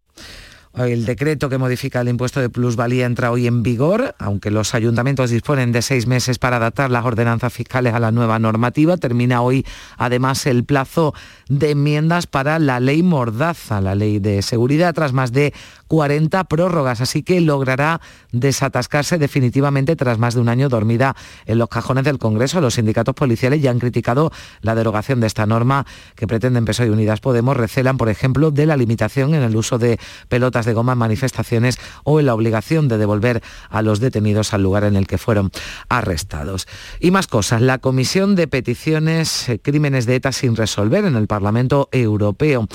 El 0.78 1.06
decreto 1.06 1.50
que 1.50 1.58
modifica 1.58 2.02
el 2.02 2.08
impuesto 2.08 2.40
de 2.40 2.50
plusvalía 2.50 3.08
entra 3.08 3.32
hoy 3.32 3.48
en 3.48 3.64
vigor, 3.64 4.14
aunque 4.20 4.52
los 4.52 4.76
ayuntamientos 4.76 5.32
disponen 5.32 5.72
de 5.72 5.82
seis 5.82 6.06
meses 6.06 6.38
para 6.38 6.58
adaptar 6.58 6.92
las 6.92 7.04
ordenanzas 7.04 7.52
fiscales 7.52 7.96
a 7.96 8.00
la 8.00 8.12
nueva 8.12 8.38
normativa. 8.38 8.96
Termina 8.98 9.42
hoy 9.42 9.66
además 9.98 10.46
el 10.46 10.66
plazo 10.66 11.16
de 11.50 11.72
enmiendas 11.72 12.28
para 12.28 12.60
la 12.60 12.80
ley 12.80 13.02
Mordaza, 13.02 13.82
la 13.82 13.96
ley 13.96 14.20
de 14.20 14.44
seguridad, 14.44 14.94
tras 14.94 15.14
más 15.14 15.32
de 15.32 15.52
40 15.88 16.44
prórrogas, 16.44 17.02
así 17.02 17.24
que 17.24 17.42
logrará 17.42 18.00
desatascarse 18.32 19.18
definitivamente 19.18 19.96
tras 19.96 20.20
más 20.20 20.36
de 20.36 20.42
un 20.42 20.50
año 20.50 20.70
dormida 20.70 21.16
en 21.48 21.58
los 21.58 21.70
cajones 21.70 22.04
del 22.04 22.20
Congreso. 22.20 22.62
Los 22.62 22.76
sindicatos 22.76 23.16
policiales 23.16 23.64
ya 23.64 23.72
han 23.72 23.80
criticado 23.80 24.32
la 24.62 24.76
derogación 24.76 25.22
de 25.22 25.28
esta 25.28 25.48
norma 25.48 25.88
que 26.16 26.28
pretenden 26.28 26.66
PSOE 26.66 26.88
y 26.88 26.90
Unidas 26.90 27.20
Podemos. 27.20 27.58
Recelan, 27.58 27.98
por 27.98 28.10
ejemplo, 28.10 28.52
de 28.52 28.68
la 28.68 28.78
limitación 28.78 29.34
en 29.34 29.42
el 29.42 29.56
uso 29.56 29.80
de 29.80 30.00
pelotas 30.30 30.67
de 30.68 30.74
goma 30.74 30.94
manifestaciones 30.94 31.80
o 32.04 32.20
en 32.20 32.28
la 32.28 32.36
obligación 32.36 32.88
de 32.88 33.00
devolver 33.00 33.42
a 33.72 33.82
los 33.82 34.00
detenidos 34.00 34.54
al 34.54 34.62
lugar 34.62 34.84
en 34.84 34.96
el 34.96 35.08
que 35.08 35.18
fueron 35.18 35.50
arrestados. 35.90 36.68
Y 37.00 37.10
más 37.10 37.26
cosas. 37.26 37.62
La 37.62 37.80
Comisión 37.80 38.36
de 38.36 38.48
Peticiones 38.48 39.50
eh, 39.50 39.60
Crímenes 39.60 40.06
de 40.06 40.16
ETA 40.16 40.32
sin 40.32 40.56
resolver 40.56 41.06
en 41.06 41.16
el 41.16 41.26
Parlamento 41.26 41.90
Europeo 41.92 42.68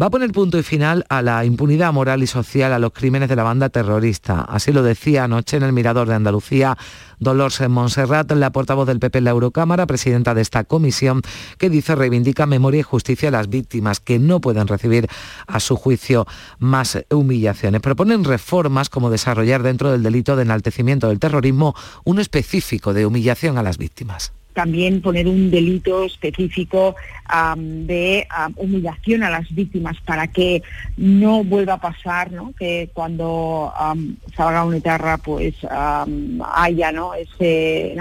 va 0.00 0.06
a 0.06 0.10
poner 0.10 0.30
punto 0.30 0.58
y 0.58 0.62
final 0.62 1.04
a 1.08 1.22
la 1.22 1.44
impunidad 1.44 1.92
moral 1.92 2.22
y 2.22 2.26
social 2.28 2.72
a 2.72 2.78
los 2.78 2.92
crímenes 2.92 3.28
de 3.28 3.36
la 3.36 3.42
banda 3.42 3.68
terrorista. 3.68 4.42
Así 4.42 4.72
lo 4.72 4.82
decía 4.82 5.24
anoche 5.24 5.56
en 5.56 5.64
el 5.64 5.72
Mirador 5.72 6.08
de 6.08 6.14
Andalucía 6.14 6.76
Dolores 7.20 7.68
Montserrat, 7.68 8.30
la 8.32 8.50
portavoz 8.50 8.86
del 8.86 9.00
PP 9.00 9.18
en 9.18 9.24
la 9.24 9.30
Eurocámara, 9.30 9.86
presidenta 9.86 10.34
de 10.34 10.42
esta 10.42 10.64
comisión, 10.64 11.22
que 11.58 11.70
dice 11.70 11.94
reivindica 11.94 12.46
memoria 12.46 12.80
y 12.80 12.84
justicia 12.84 13.28
a 13.28 13.32
las 13.32 13.48
víctimas 13.48 14.00
que 14.00 14.18
no 14.18 14.40
pueden 14.40 14.68
recibir 14.68 15.08
a 15.46 15.60
su 15.60 15.76
juicio 15.76 16.26
más 16.58 16.98
humillaciones. 17.10 17.80
Proponen 17.80 18.24
reformas 18.24 18.88
como 18.88 19.10
desarrollar 19.10 19.62
dentro 19.62 19.90
del 19.90 20.02
delito 20.02 20.36
de 20.36 20.42
enaltecimiento 20.42 21.08
del 21.08 21.18
terrorismo 21.18 21.74
uno 22.04 22.20
específico 22.20 22.94
de 22.94 23.06
humillación 23.06 23.58
a 23.58 23.62
las 23.62 23.78
víctimas 23.78 24.32
también 24.58 25.00
poner 25.00 25.28
un 25.28 25.52
delito 25.52 26.02
específico 26.02 26.96
de 27.56 28.26
humillación 28.56 29.22
a 29.22 29.30
las 29.30 29.54
víctimas 29.54 29.96
para 30.04 30.26
que 30.26 30.64
no 30.96 31.44
vuelva 31.44 31.74
a 31.74 31.80
pasar 31.80 32.30
que 32.58 32.90
cuando 32.92 33.72
salga 34.36 34.64
una 34.64 34.78
etarra 34.78 35.18
pues 35.18 35.54
haya 36.54 36.90
¿no? 36.90 37.14
Ese, 37.14 37.94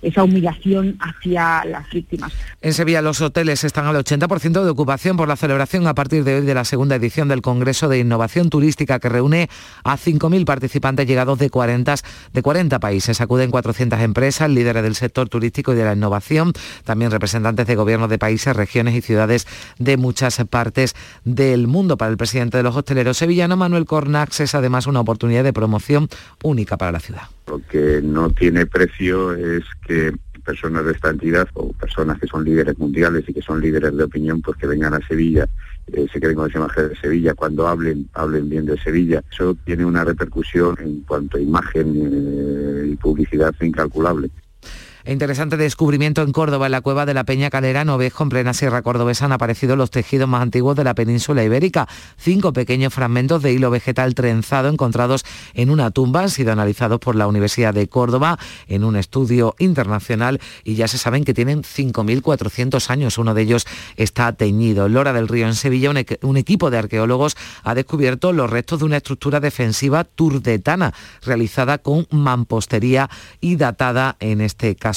esa 0.00 0.24
humillación 0.24 0.98
hacia 0.98 1.64
las 1.66 1.88
víctimas. 1.90 2.32
En 2.60 2.72
Sevilla 2.72 3.00
los 3.00 3.20
hoteles 3.20 3.62
están 3.62 3.86
al 3.86 3.94
80% 3.94 4.64
de 4.64 4.70
ocupación 4.70 5.16
por 5.16 5.28
la 5.28 5.36
celebración 5.36 5.86
a 5.86 5.94
partir 5.94 6.24
de 6.24 6.36
hoy 6.36 6.44
de 6.44 6.54
la 6.54 6.64
segunda 6.64 6.96
edición 6.96 7.28
del 7.28 7.40
Congreso 7.40 7.88
de 7.88 8.00
Innovación 8.00 8.50
Turística 8.50 8.98
que 8.98 9.08
reúne 9.08 9.48
a 9.84 9.96
5.000 9.96 10.44
participantes 10.44 11.06
llegados 11.06 11.38
de 11.38 11.50
40, 11.50 11.94
de 12.32 12.42
40 12.42 12.80
países. 12.80 13.20
Acuden 13.20 13.52
400 13.52 14.00
empresas, 14.00 14.50
líderes 14.50 14.82
del 14.82 14.96
sector 14.96 15.28
turístico 15.28 15.51
y 15.54 15.62
de 15.62 15.84
la 15.84 15.92
innovación, 15.92 16.52
también 16.84 17.10
representantes 17.10 17.66
de 17.66 17.76
gobiernos 17.76 18.08
de 18.08 18.18
países, 18.18 18.56
regiones 18.56 18.94
y 18.94 19.02
ciudades 19.02 19.46
de 19.78 19.96
muchas 19.96 20.42
partes 20.48 20.94
del 21.24 21.66
mundo. 21.66 21.96
Para 21.96 22.10
el 22.10 22.16
presidente 22.16 22.56
de 22.56 22.62
los 22.62 22.76
hosteleros 22.76 23.18
sevillanos, 23.18 23.58
Manuel 23.58 23.84
Cornax, 23.84 24.40
es 24.40 24.54
además 24.54 24.86
una 24.86 25.00
oportunidad 25.00 25.44
de 25.44 25.52
promoción 25.52 26.08
única 26.42 26.76
para 26.76 26.92
la 26.92 27.00
ciudad. 27.00 27.22
Lo 27.46 27.60
que 27.68 28.00
no 28.02 28.30
tiene 28.30 28.66
precio 28.66 29.34
es 29.34 29.64
que 29.86 30.12
personas 30.44 30.84
de 30.84 30.92
esta 30.92 31.10
entidad 31.10 31.48
o 31.54 31.72
personas 31.72 32.18
que 32.18 32.26
son 32.26 32.44
líderes 32.44 32.78
mundiales 32.78 33.24
y 33.28 33.32
que 33.32 33.42
son 33.42 33.60
líderes 33.60 33.96
de 33.96 34.04
opinión, 34.04 34.42
pues 34.42 34.56
que 34.58 34.66
vengan 34.66 34.94
a 34.94 35.06
Sevilla, 35.06 35.48
eh, 35.88 36.06
se 36.12 36.20
queden 36.20 36.36
con 36.36 36.48
esa 36.48 36.58
imagen 36.58 36.88
de 36.88 36.96
Sevilla, 36.96 37.34
cuando 37.34 37.66
hablen, 37.66 38.08
hablen 38.14 38.48
bien 38.48 38.66
de 38.66 38.78
Sevilla. 38.78 39.22
Eso 39.32 39.56
tiene 39.64 39.84
una 39.84 40.04
repercusión 40.04 40.76
en 40.80 41.00
cuanto 41.02 41.38
a 41.38 41.40
imagen 41.40 41.94
eh, 41.96 42.88
y 42.92 42.96
publicidad 42.96 43.54
incalculable. 43.60 44.30
Interesante 45.04 45.56
descubrimiento 45.56 46.22
en 46.22 46.30
Córdoba, 46.30 46.66
en 46.66 46.72
la 46.72 46.80
cueva 46.80 47.06
de 47.06 47.14
la 47.14 47.24
Peña 47.24 47.50
Calera 47.50 47.84
Novejo, 47.84 48.22
en 48.22 48.28
plena 48.28 48.54
Sierra 48.54 48.82
Cordobesa, 48.82 49.24
han 49.24 49.32
aparecido 49.32 49.74
los 49.74 49.90
tejidos 49.90 50.28
más 50.28 50.42
antiguos 50.42 50.76
de 50.76 50.84
la 50.84 50.94
península 50.94 51.42
ibérica. 51.42 51.88
Cinco 52.16 52.52
pequeños 52.52 52.94
fragmentos 52.94 53.42
de 53.42 53.52
hilo 53.52 53.70
vegetal 53.70 54.14
trenzado 54.14 54.68
encontrados 54.68 55.24
en 55.54 55.70
una 55.70 55.90
tumba 55.90 56.20
han 56.20 56.30
sido 56.30 56.52
analizados 56.52 57.00
por 57.00 57.16
la 57.16 57.26
Universidad 57.26 57.74
de 57.74 57.88
Córdoba 57.88 58.38
en 58.68 58.84
un 58.84 58.94
estudio 58.94 59.56
internacional 59.58 60.40
y 60.62 60.76
ya 60.76 60.86
se 60.86 60.98
saben 60.98 61.24
que 61.24 61.34
tienen 61.34 61.62
5.400 61.62 62.88
años. 62.90 63.18
Uno 63.18 63.34
de 63.34 63.42
ellos 63.42 63.66
está 63.96 64.32
teñido. 64.34 64.88
Lora 64.88 65.12
del 65.12 65.26
Río, 65.26 65.48
en 65.48 65.56
Sevilla, 65.56 65.90
un, 65.90 66.04
un 66.22 66.36
equipo 66.36 66.70
de 66.70 66.78
arqueólogos 66.78 67.36
ha 67.64 67.74
descubierto 67.74 68.32
los 68.32 68.48
restos 68.48 68.78
de 68.78 68.84
una 68.84 68.98
estructura 68.98 69.40
defensiva 69.40 70.04
turdetana 70.04 70.94
realizada 71.22 71.78
con 71.78 72.06
mampostería 72.10 73.10
y 73.40 73.56
datada 73.56 74.16
en 74.20 74.40
este 74.40 74.76
caso 74.76 74.91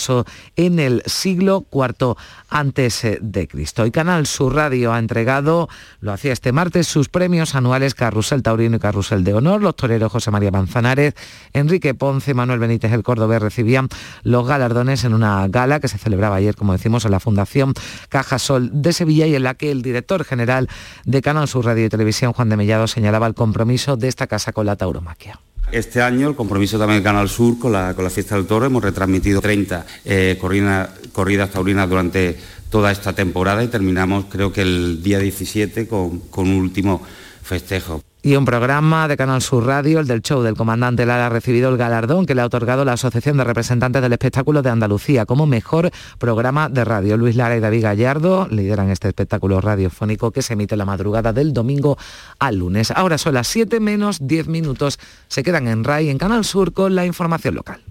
en 0.56 0.80
el 0.80 1.04
siglo 1.06 1.66
IV 1.72 2.16
antes 2.50 3.04
eh, 3.04 3.20
de 3.22 3.48
Cristo. 3.48 3.86
Y 3.86 3.92
Canal 3.92 4.28
Sur 4.28 4.56
Radio 4.56 4.94
ha 4.94 5.00
entregado, 5.00 5.70
lo 6.00 6.14
hacía 6.14 6.34
este 6.34 6.52
martes, 6.52 6.88
sus 6.88 7.10
premios 7.10 7.56
anuales 7.56 7.96
Carrusel 7.96 8.44
Taurino 8.44 8.78
y 8.78 8.80
Carrusel 8.80 9.24
de 9.24 9.34
Honor. 9.34 9.62
Los 9.62 9.76
toreros 9.76 10.12
José 10.12 10.32
María 10.32 10.52
Manzanares, 10.52 11.14
Enrique 11.54 11.94
Ponce, 11.94 12.34
Manuel 12.34 12.60
Benítez 12.60 12.92
el 12.92 13.04
Córdoba 13.04 13.40
recibían 13.40 13.90
los 14.24 14.48
galardones 14.48 15.04
en 15.04 15.14
una 15.14 15.48
gala 15.48 15.80
que 15.80 15.88
se 15.88 15.98
celebraba 15.98 16.36
ayer, 16.36 16.56
como 16.56 16.74
decimos, 16.74 17.06
en 17.06 17.12
la 17.12 17.20
Fundación 17.20 17.74
Caja 18.10 18.40
Sol 18.40 18.70
de 18.74 18.94
Sevilla 18.94 19.28
y 19.28 19.36
en 19.36 19.44
la 19.44 19.56
que 19.56 19.72
el 19.72 19.82
director 19.82 20.24
general 20.24 20.70
de 21.06 21.22
Canal 21.22 21.48
Sur 21.48 21.66
Radio 21.66 21.86
y 21.86 21.90
Televisión, 21.90 22.34
Juan 22.34 22.50
de 22.50 22.58
Mellado, 22.58 22.88
señalaba 22.88 23.28
el 23.28 23.34
compromiso 23.34 23.98
de 23.98 24.08
esta 24.08 24.28
casa 24.28 24.54
con 24.54 24.66
la 24.66 24.76
tauromaquia. 24.76 25.40
Este 25.72 26.02
año 26.02 26.30
el 26.30 26.36
compromiso 26.36 26.78
también 26.78 26.98
del 26.98 27.04
Canal 27.04 27.28
Sur 27.28 27.60
con 27.60 27.72
la, 27.72 27.94
con 27.94 28.04
la 28.04 28.10
fiesta 28.10 28.36
del 28.36 28.46
toro, 28.46 28.66
hemos 28.66 28.84
retransmitido 28.84 29.42
30 29.42 29.86
eh, 30.06 30.38
corridas 30.40 31.52
taurinas 31.52 31.90
durante 31.90 32.38
toda 32.70 32.92
esta 32.92 33.14
temporada 33.14 33.64
y 33.64 33.68
terminamos 33.68 34.26
creo 34.30 34.54
que 34.54 34.62
el 34.62 35.02
día 35.04 35.20
17 35.20 35.88
con, 35.88 36.20
con 36.30 36.48
un 36.48 36.56
último 36.56 37.02
festejo 37.44 38.02
y 38.26 38.36
un 38.38 38.44
programa 38.44 39.08
de 39.08 39.18
Canal 39.18 39.40
Sur 39.40 39.68
Radio, 39.68 40.00
el 40.00 40.08
del 40.08 40.24
show 40.24 40.42
del 40.42 40.56
comandante 40.56 41.06
Lara, 41.06 41.28
ha 41.28 41.30
recibido 41.30 41.70
el 41.70 41.78
galardón 41.78 42.26
que 42.26 42.34
le 42.34 42.42
ha 42.42 42.48
otorgado 42.48 42.84
la 42.84 42.94
Asociación 42.94 43.38
de 43.38 43.44
Representantes 43.44 44.02
del 44.02 44.14
Espectáculo 44.14 44.64
de 44.64 44.72
Andalucía 44.72 45.28
como 45.28 45.46
mejor 45.46 45.92
programa 46.18 46.68
de 46.68 46.86
radio. 46.86 47.18
Luis 47.18 47.36
Lara 47.36 47.56
y 47.56 47.60
David 47.60 47.84
Gallardo 47.84 48.48
lideran 48.50 48.90
este 48.90 49.10
espectáculo 49.10 49.62
radiofónico 49.62 50.32
que 50.32 50.42
se 50.42 50.54
emite 50.54 50.76
la 50.76 50.86
madrugada 50.86 51.34
del 51.34 51.54
domingo 51.54 52.00
al 52.40 52.56
lunes. 52.56 52.90
Ahora 52.90 53.20
son 53.20 53.36
las 53.36 53.48
7 53.48 53.80
menos 53.80 54.18
10 54.20 54.48
minutos. 54.48 54.98
Se 55.28 55.44
quedan 55.44 55.68
en 55.68 55.84
RAI 55.84 56.10
en 56.10 56.18
Canal 56.18 56.46
Sur 56.46 56.74
con 56.74 56.96
la 56.96 57.06
información 57.06 57.54
local. 57.54 57.84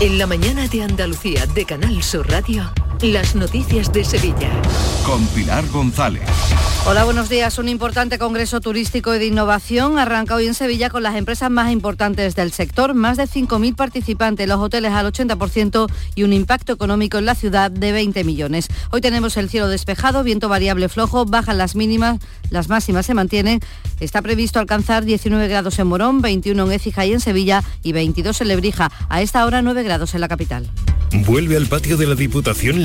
En 0.00 0.16
la 0.16 0.26
mañana 0.26 0.68
de 0.68 0.84
Andalucía 0.84 1.44
de 1.44 1.66
Canal 1.66 2.02
Sur 2.02 2.30
Radio, 2.30 2.72
las 3.02 3.36
noticias 3.36 3.92
de 3.92 4.04
Sevilla. 4.04 4.50
Con 5.06 5.24
Pilar 5.28 5.64
González. 5.68 6.22
Hola, 6.84 7.04
buenos 7.04 7.28
días. 7.28 7.58
Un 7.58 7.68
importante 7.68 8.18
congreso 8.18 8.60
turístico 8.60 9.14
y 9.14 9.18
de 9.18 9.26
innovación 9.26 9.98
arranca 9.98 10.34
hoy 10.34 10.46
en 10.46 10.54
Sevilla 10.54 10.90
con 10.90 11.02
las 11.02 11.14
empresas 11.14 11.50
más 11.50 11.70
importantes 11.70 12.34
del 12.34 12.50
sector. 12.50 12.94
Más 12.94 13.16
de 13.16 13.24
5.000 13.24 13.76
participantes, 13.76 14.48
los 14.48 14.58
hoteles 14.58 14.92
al 14.92 15.12
80% 15.12 15.86
y 16.16 16.24
un 16.24 16.32
impacto 16.32 16.72
económico 16.72 17.18
en 17.18 17.26
la 17.26 17.36
ciudad 17.36 17.70
de 17.70 17.92
20 17.92 18.24
millones. 18.24 18.68
Hoy 18.90 19.00
tenemos 19.00 19.36
el 19.36 19.48
cielo 19.48 19.68
despejado, 19.68 20.24
viento 20.24 20.48
variable 20.48 20.88
flojo, 20.88 21.24
bajan 21.24 21.58
las 21.58 21.76
mínimas, 21.76 22.18
las 22.50 22.68
máximas 22.68 23.06
se 23.06 23.14
mantienen. 23.14 23.60
Está 24.00 24.22
previsto 24.22 24.58
alcanzar 24.58 25.04
19 25.04 25.46
grados 25.46 25.78
en 25.78 25.86
Morón, 25.86 26.20
21 26.20 26.64
en 26.64 26.72
Écija 26.72 27.06
y 27.06 27.12
en 27.12 27.20
Sevilla 27.20 27.62
y 27.82 27.92
22 27.92 28.40
en 28.40 28.48
Lebrija. 28.48 28.90
A 29.08 29.22
esta 29.22 29.44
hora 29.46 29.62
9 29.62 29.82
grados 29.84 30.14
en 30.14 30.20
la 30.20 30.28
capital. 30.28 30.68
Vuelve 31.26 31.56
al 31.56 31.66
patio 31.66 31.96
de 31.96 32.06
la 32.06 32.14
Diputación 32.14 32.84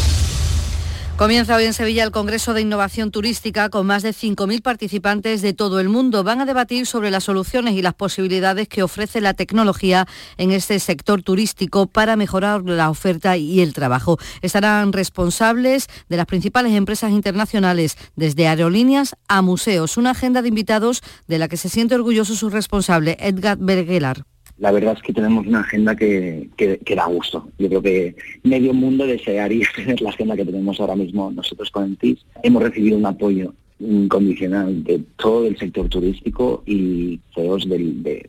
Comienza 1.21 1.55
hoy 1.55 1.65
en 1.65 1.75
Sevilla 1.75 2.03
el 2.03 2.09
Congreso 2.09 2.55
de 2.55 2.61
Innovación 2.61 3.11
Turística 3.11 3.69
con 3.69 3.85
más 3.85 4.01
de 4.01 4.09
5.000 4.09 4.63
participantes 4.63 5.43
de 5.43 5.53
todo 5.53 5.79
el 5.79 5.87
mundo. 5.87 6.23
Van 6.23 6.41
a 6.41 6.47
debatir 6.47 6.87
sobre 6.87 7.11
las 7.11 7.25
soluciones 7.25 7.75
y 7.75 7.83
las 7.83 7.93
posibilidades 7.93 8.67
que 8.67 8.81
ofrece 8.81 9.21
la 9.21 9.35
tecnología 9.35 10.07
en 10.37 10.51
este 10.51 10.79
sector 10.79 11.21
turístico 11.21 11.85
para 11.85 12.15
mejorar 12.15 12.63
la 12.63 12.89
oferta 12.89 13.37
y 13.37 13.61
el 13.61 13.75
trabajo. 13.75 14.17
Estarán 14.41 14.93
responsables 14.93 15.89
de 16.09 16.17
las 16.17 16.25
principales 16.25 16.73
empresas 16.73 17.11
internacionales, 17.11 17.97
desde 18.15 18.47
aerolíneas 18.47 19.15
a 19.27 19.43
museos. 19.43 19.97
Una 19.97 20.11
agenda 20.11 20.41
de 20.41 20.47
invitados 20.47 21.03
de 21.27 21.37
la 21.37 21.47
que 21.47 21.57
se 21.57 21.69
siente 21.69 21.93
orgulloso 21.93 22.33
su 22.33 22.49
responsable, 22.49 23.15
Edgar 23.19 23.59
Bergelar 23.59 24.23
la 24.61 24.71
verdad 24.71 24.93
es 24.95 25.01
que 25.01 25.11
tenemos 25.11 25.47
una 25.47 25.61
agenda 25.61 25.95
que, 25.95 26.47
da 26.95 27.05
gusto. 27.07 27.49
Yo 27.57 27.67
creo 27.67 27.81
que 27.81 28.15
medio 28.43 28.73
mundo 28.73 29.07
desearía 29.07 29.67
tener 29.75 29.99
la 30.01 30.11
agenda 30.11 30.35
que 30.35 30.45
tenemos 30.45 30.79
ahora 30.79 30.95
mismo 30.95 31.31
nosotros 31.31 31.71
con 31.71 31.85
el 31.85 31.97
TIS. 31.97 32.23
Hemos 32.43 32.61
recibido 32.61 32.95
un 32.95 33.07
apoyo 33.07 33.55
incondicional 33.79 34.83
de 34.83 35.01
todo 35.17 35.47
el 35.47 35.57
sector 35.57 35.89
turístico 35.89 36.61
y 36.67 37.19
CEOs 37.33 37.67
de 37.67 38.23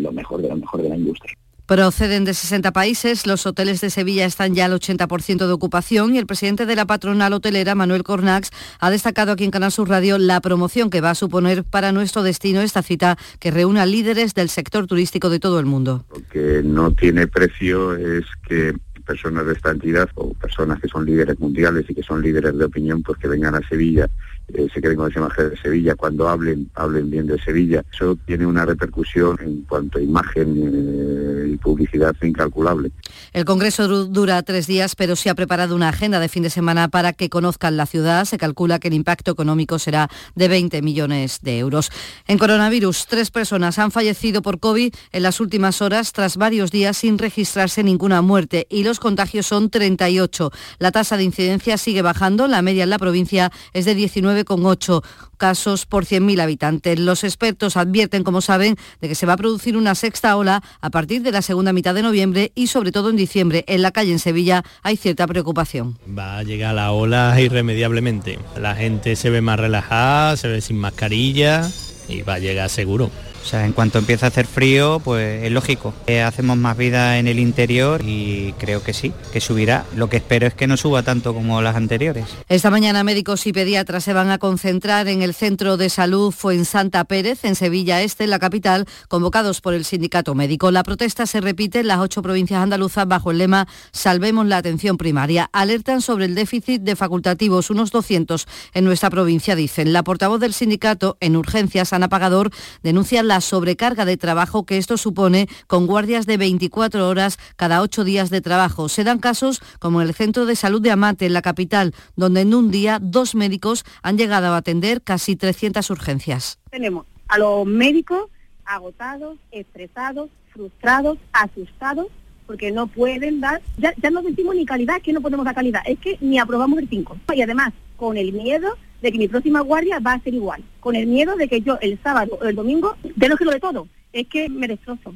lo 0.00 0.12
mejor 0.12 0.40
de 0.42 0.48
lo 0.50 0.56
mejor 0.56 0.82
de 0.82 0.88
la 0.88 0.96
industria. 0.96 1.34
Proceden 1.72 2.26
de 2.26 2.34
60 2.34 2.70
países, 2.72 3.26
los 3.26 3.46
hoteles 3.46 3.80
de 3.80 3.88
Sevilla 3.88 4.26
están 4.26 4.54
ya 4.54 4.66
al 4.66 4.72
80% 4.72 5.46
de 5.46 5.52
ocupación 5.52 6.14
y 6.14 6.18
el 6.18 6.26
presidente 6.26 6.66
de 6.66 6.76
la 6.76 6.84
patronal 6.84 7.32
hotelera, 7.32 7.74
Manuel 7.74 8.02
Cornax, 8.02 8.50
ha 8.78 8.90
destacado 8.90 9.32
aquí 9.32 9.44
en 9.44 9.50
Canal 9.50 9.72
Sur 9.72 9.88
Radio 9.88 10.18
la 10.18 10.42
promoción 10.42 10.90
que 10.90 11.00
va 11.00 11.08
a 11.08 11.14
suponer 11.14 11.64
para 11.64 11.90
nuestro 11.90 12.22
destino 12.22 12.60
esta 12.60 12.82
cita 12.82 13.16
que 13.40 13.50
reúne 13.50 13.80
a 13.80 13.86
líderes 13.86 14.34
del 14.34 14.50
sector 14.50 14.86
turístico 14.86 15.30
de 15.30 15.40
todo 15.40 15.58
el 15.60 15.64
mundo. 15.64 16.04
Lo 16.10 16.22
que 16.28 16.60
no 16.62 16.92
tiene 16.92 17.26
precio 17.26 17.96
es 17.96 18.26
que 18.46 18.74
personas 19.06 19.46
de 19.46 19.54
esta 19.54 19.70
entidad 19.70 20.10
o 20.14 20.34
personas 20.34 20.78
que 20.78 20.88
son 20.88 21.06
líderes 21.06 21.40
mundiales 21.40 21.86
y 21.88 21.94
que 21.94 22.02
son 22.02 22.20
líderes 22.20 22.54
de 22.54 22.66
opinión, 22.66 23.02
pues 23.02 23.18
que 23.18 23.28
vengan 23.28 23.54
a 23.54 23.66
Sevilla 23.66 24.10
eh, 24.48 24.68
se 24.72 24.80
queden 24.80 24.96
con 24.96 25.10
esa 25.10 25.20
imagen 25.20 25.50
de 25.50 25.56
Sevilla, 25.56 25.94
cuando 25.94 26.28
hablen, 26.28 26.70
hablen 26.74 27.10
bien 27.10 27.26
de 27.26 27.40
Sevilla. 27.40 27.82
Eso 27.92 28.16
tiene 28.26 28.46
una 28.46 28.66
repercusión 28.66 29.38
en 29.40 29.62
cuanto 29.62 29.98
a 29.98 30.02
imagen 30.02 30.54
eh, 30.56 31.52
y 31.52 31.56
publicidad 31.56 32.14
incalculable. 32.22 32.92
El 33.32 33.44
Congreso 33.44 33.88
dura 34.06 34.42
tres 34.42 34.66
días, 34.66 34.94
pero 34.94 35.16
se 35.16 35.30
ha 35.30 35.34
preparado 35.34 35.74
una 35.74 35.88
agenda 35.88 36.20
de 36.20 36.28
fin 36.28 36.42
de 36.42 36.50
semana 36.50 36.88
para 36.88 37.12
que 37.12 37.30
conozcan 37.30 37.76
la 37.76 37.86
ciudad. 37.86 38.24
Se 38.24 38.38
calcula 38.38 38.78
que 38.78 38.88
el 38.88 38.94
impacto 38.94 39.30
económico 39.30 39.78
será 39.78 40.08
de 40.34 40.48
20 40.48 40.82
millones 40.82 41.38
de 41.42 41.58
euros. 41.58 41.90
En 42.26 42.38
coronavirus, 42.38 43.06
tres 43.08 43.30
personas 43.30 43.78
han 43.78 43.90
fallecido 43.90 44.42
por 44.42 44.58
COVID 44.58 44.92
en 45.12 45.22
las 45.22 45.40
últimas 45.40 45.80
horas 45.80 46.12
tras 46.12 46.36
varios 46.36 46.70
días 46.70 46.98
sin 46.98 47.18
registrarse 47.18 47.82
ninguna 47.82 48.22
muerte 48.22 48.66
y 48.68 48.84
los 48.84 49.00
contagios 49.00 49.46
son 49.46 49.70
38. 49.70 50.50
La 50.78 50.92
tasa 50.92 51.16
de 51.16 51.24
incidencia 51.24 51.78
sigue 51.78 52.02
bajando, 52.02 52.48
la 52.48 52.62
media 52.62 52.84
en 52.84 52.90
la 52.90 52.98
provincia 52.98 53.50
es 53.72 53.84
de 53.84 53.94
19 53.94 54.31
con 54.44 54.66
ocho 54.66 55.02
casos 55.36 55.86
por 55.86 56.04
100.000 56.04 56.40
habitantes. 56.40 56.98
Los 56.98 57.24
expertos 57.24 57.76
advierten, 57.76 58.22
como 58.22 58.40
saben, 58.40 58.76
de 59.00 59.08
que 59.08 59.14
se 59.14 59.26
va 59.26 59.34
a 59.34 59.36
producir 59.36 59.76
una 59.76 59.94
sexta 59.94 60.36
ola 60.36 60.62
a 60.80 60.90
partir 60.90 61.22
de 61.22 61.32
la 61.32 61.42
segunda 61.42 61.72
mitad 61.72 61.94
de 61.94 62.02
noviembre 62.02 62.52
y 62.54 62.68
sobre 62.68 62.92
todo 62.92 63.10
en 63.10 63.16
diciembre. 63.16 63.64
En 63.66 63.82
la 63.82 63.90
calle 63.90 64.12
en 64.12 64.18
Sevilla 64.18 64.62
hay 64.82 64.96
cierta 64.96 65.26
preocupación. 65.26 65.98
Va 66.16 66.38
a 66.38 66.42
llegar 66.42 66.74
la 66.74 66.92
ola 66.92 67.40
irremediablemente. 67.40 68.38
La 68.58 68.74
gente 68.74 69.16
se 69.16 69.30
ve 69.30 69.40
más 69.40 69.58
relajada, 69.58 70.36
se 70.36 70.48
ve 70.48 70.60
sin 70.60 70.78
mascarilla 70.78 71.68
y 72.08 72.22
va 72.22 72.34
a 72.34 72.38
llegar 72.38 72.68
seguro. 72.68 73.10
O 73.42 73.44
sea, 73.44 73.66
en 73.66 73.72
cuanto 73.72 73.98
empieza 73.98 74.26
a 74.26 74.28
hacer 74.28 74.46
frío, 74.46 75.00
pues 75.02 75.44
es 75.44 75.50
lógico. 75.50 75.92
Eh, 76.06 76.22
hacemos 76.22 76.56
más 76.56 76.76
vida 76.76 77.18
en 77.18 77.26
el 77.26 77.38
interior 77.38 78.02
y 78.04 78.54
creo 78.58 78.82
que 78.82 78.92
sí, 78.92 79.12
que 79.32 79.40
subirá. 79.40 79.84
Lo 79.96 80.08
que 80.08 80.18
espero 80.18 80.46
es 80.46 80.54
que 80.54 80.66
no 80.66 80.76
suba 80.76 81.02
tanto 81.02 81.34
como 81.34 81.60
las 81.60 81.76
anteriores. 81.76 82.26
Esta 82.48 82.70
mañana 82.70 83.04
médicos 83.04 83.46
y 83.46 83.52
pediatras 83.52 84.04
se 84.04 84.12
van 84.12 84.30
a 84.30 84.38
concentrar 84.38 85.08
en 85.08 85.22
el 85.22 85.34
centro 85.34 85.76
de 85.76 85.90
salud 85.90 86.30
Fuensanta 86.30 87.04
Pérez, 87.04 87.44
en 87.44 87.56
Sevilla 87.56 88.02
Este, 88.02 88.24
en 88.24 88.30
la 88.30 88.38
capital, 88.38 88.86
convocados 89.08 89.60
por 89.60 89.74
el 89.74 89.84
sindicato 89.84 90.34
médico. 90.34 90.70
La 90.70 90.82
protesta 90.82 91.26
se 91.26 91.40
repite 91.40 91.80
en 91.80 91.88
las 91.88 91.98
ocho 91.98 92.22
provincias 92.22 92.62
andaluzas 92.62 93.06
bajo 93.06 93.30
el 93.30 93.38
lema 93.38 93.66
Salvemos 93.92 94.46
la 94.46 94.58
atención 94.58 94.96
primaria. 94.96 95.50
Alertan 95.52 96.00
sobre 96.00 96.26
el 96.26 96.34
déficit 96.34 96.82
de 96.82 96.96
facultativos, 96.96 97.70
unos 97.70 97.90
200 97.90 98.46
en 98.74 98.84
nuestra 98.84 99.10
provincia, 99.10 99.56
dicen. 99.56 99.92
La 99.92 100.04
portavoz 100.04 100.40
del 100.40 100.54
sindicato 100.54 101.16
en 101.20 101.36
urgencias, 101.36 101.92
Ana 101.92 102.08
Pagador, 102.08 102.50
denuncia 102.82 103.22
la 103.22 103.31
sobrecarga 103.40 104.04
de 104.04 104.16
trabajo 104.16 104.64
que 104.64 104.78
esto 104.78 104.96
supone 104.96 105.48
con 105.66 105.86
guardias 105.86 106.26
de 106.26 106.36
24 106.36 107.08
horas 107.08 107.38
cada 107.56 107.80
ocho 107.82 108.04
días 108.04 108.30
de 108.30 108.40
trabajo. 108.40 108.88
Se 108.88 109.04
dan 109.04 109.18
casos 109.18 109.62
como 109.78 110.02
en 110.02 110.08
el 110.08 110.14
Centro 110.14 110.46
de 110.46 110.56
Salud 110.56 110.82
de 110.82 110.90
Amate, 110.90 111.26
en 111.26 111.32
la 111.32 111.42
capital, 111.42 111.94
donde 112.16 112.42
en 112.42 112.54
un 112.54 112.70
día 112.70 112.98
dos 113.00 113.34
médicos 113.34 113.84
han 114.02 114.18
llegado 114.18 114.48
a 114.48 114.56
atender 114.56 115.02
casi 115.02 115.36
300 115.36 115.88
urgencias. 115.90 116.58
Tenemos 116.70 117.06
a 117.28 117.38
los 117.38 117.66
médicos 117.66 118.28
agotados, 118.64 119.38
estresados, 119.50 120.30
frustrados, 120.52 121.18
asustados, 121.32 122.06
porque 122.46 122.70
no 122.70 122.86
pueden 122.86 123.40
dar, 123.40 123.62
ya, 123.78 123.94
no 124.10 124.22
decimos 124.22 124.54
ni 124.54 124.66
calidad, 124.66 125.00
que 125.00 125.12
no 125.12 125.20
podemos 125.20 125.44
dar 125.44 125.54
calidad, 125.54 125.82
es 125.86 125.98
que 125.98 126.18
ni 126.20 126.38
aprobamos 126.38 126.78
el 126.78 126.88
5. 126.88 127.16
Y 127.34 127.42
además, 127.42 127.72
con 127.96 128.16
el 128.16 128.32
miedo 128.32 128.76
de 129.02 129.12
que 129.12 129.18
mi 129.18 129.28
próxima 129.28 129.60
guardia 129.60 129.98
va 129.98 130.14
a 130.14 130.20
ser 130.20 130.34
igual, 130.34 130.62
con 130.80 130.96
el 130.96 131.06
miedo 131.06 131.36
de 131.36 131.48
que 131.48 131.60
yo 131.60 131.78
el 131.80 131.98
sábado 132.02 132.38
o 132.40 132.44
el 132.44 132.54
domingo, 132.54 132.96
de 133.02 133.28
que 133.36 133.44
lo 133.44 133.50
de 133.50 133.60
todo, 133.60 133.88
es 134.12 134.26
que 134.28 134.48
me 134.48 134.68
destrozo. 134.68 135.14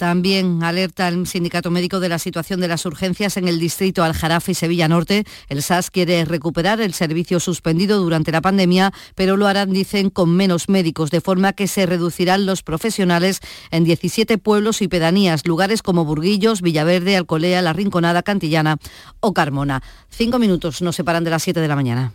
También 0.00 0.62
alerta 0.62 1.08
el 1.08 1.26
sindicato 1.26 1.70
médico 1.70 2.00
de 2.00 2.08
la 2.08 2.18
situación 2.18 2.58
de 2.58 2.68
las 2.68 2.86
urgencias 2.86 3.36
en 3.36 3.46
el 3.46 3.60
distrito 3.60 4.02
Aljarafe 4.02 4.52
y 4.52 4.54
Sevilla 4.54 4.88
Norte. 4.88 5.24
El 5.50 5.62
SAS 5.62 5.90
quiere 5.90 6.24
recuperar 6.24 6.80
el 6.80 6.94
servicio 6.94 7.38
suspendido 7.38 7.98
durante 7.98 8.32
la 8.32 8.40
pandemia, 8.40 8.94
pero 9.14 9.36
lo 9.36 9.46
harán, 9.46 9.74
dicen, 9.74 10.08
con 10.08 10.34
menos 10.34 10.70
médicos, 10.70 11.10
de 11.10 11.20
forma 11.20 11.52
que 11.52 11.66
se 11.66 11.84
reducirán 11.84 12.46
los 12.46 12.62
profesionales 12.62 13.40
en 13.70 13.84
17 13.84 14.38
pueblos 14.38 14.80
y 14.80 14.88
pedanías, 14.88 15.46
lugares 15.46 15.82
como 15.82 16.06
Burguillos, 16.06 16.62
Villaverde, 16.62 17.18
Alcolea, 17.18 17.60
La 17.60 17.74
Rinconada, 17.74 18.22
Cantillana 18.22 18.78
o 19.20 19.34
Carmona. 19.34 19.82
Cinco 20.08 20.38
minutos 20.38 20.80
nos 20.80 20.96
separan 20.96 21.24
de 21.24 21.30
las 21.30 21.42
7 21.42 21.60
de 21.60 21.68
la 21.68 21.76
mañana. 21.76 22.14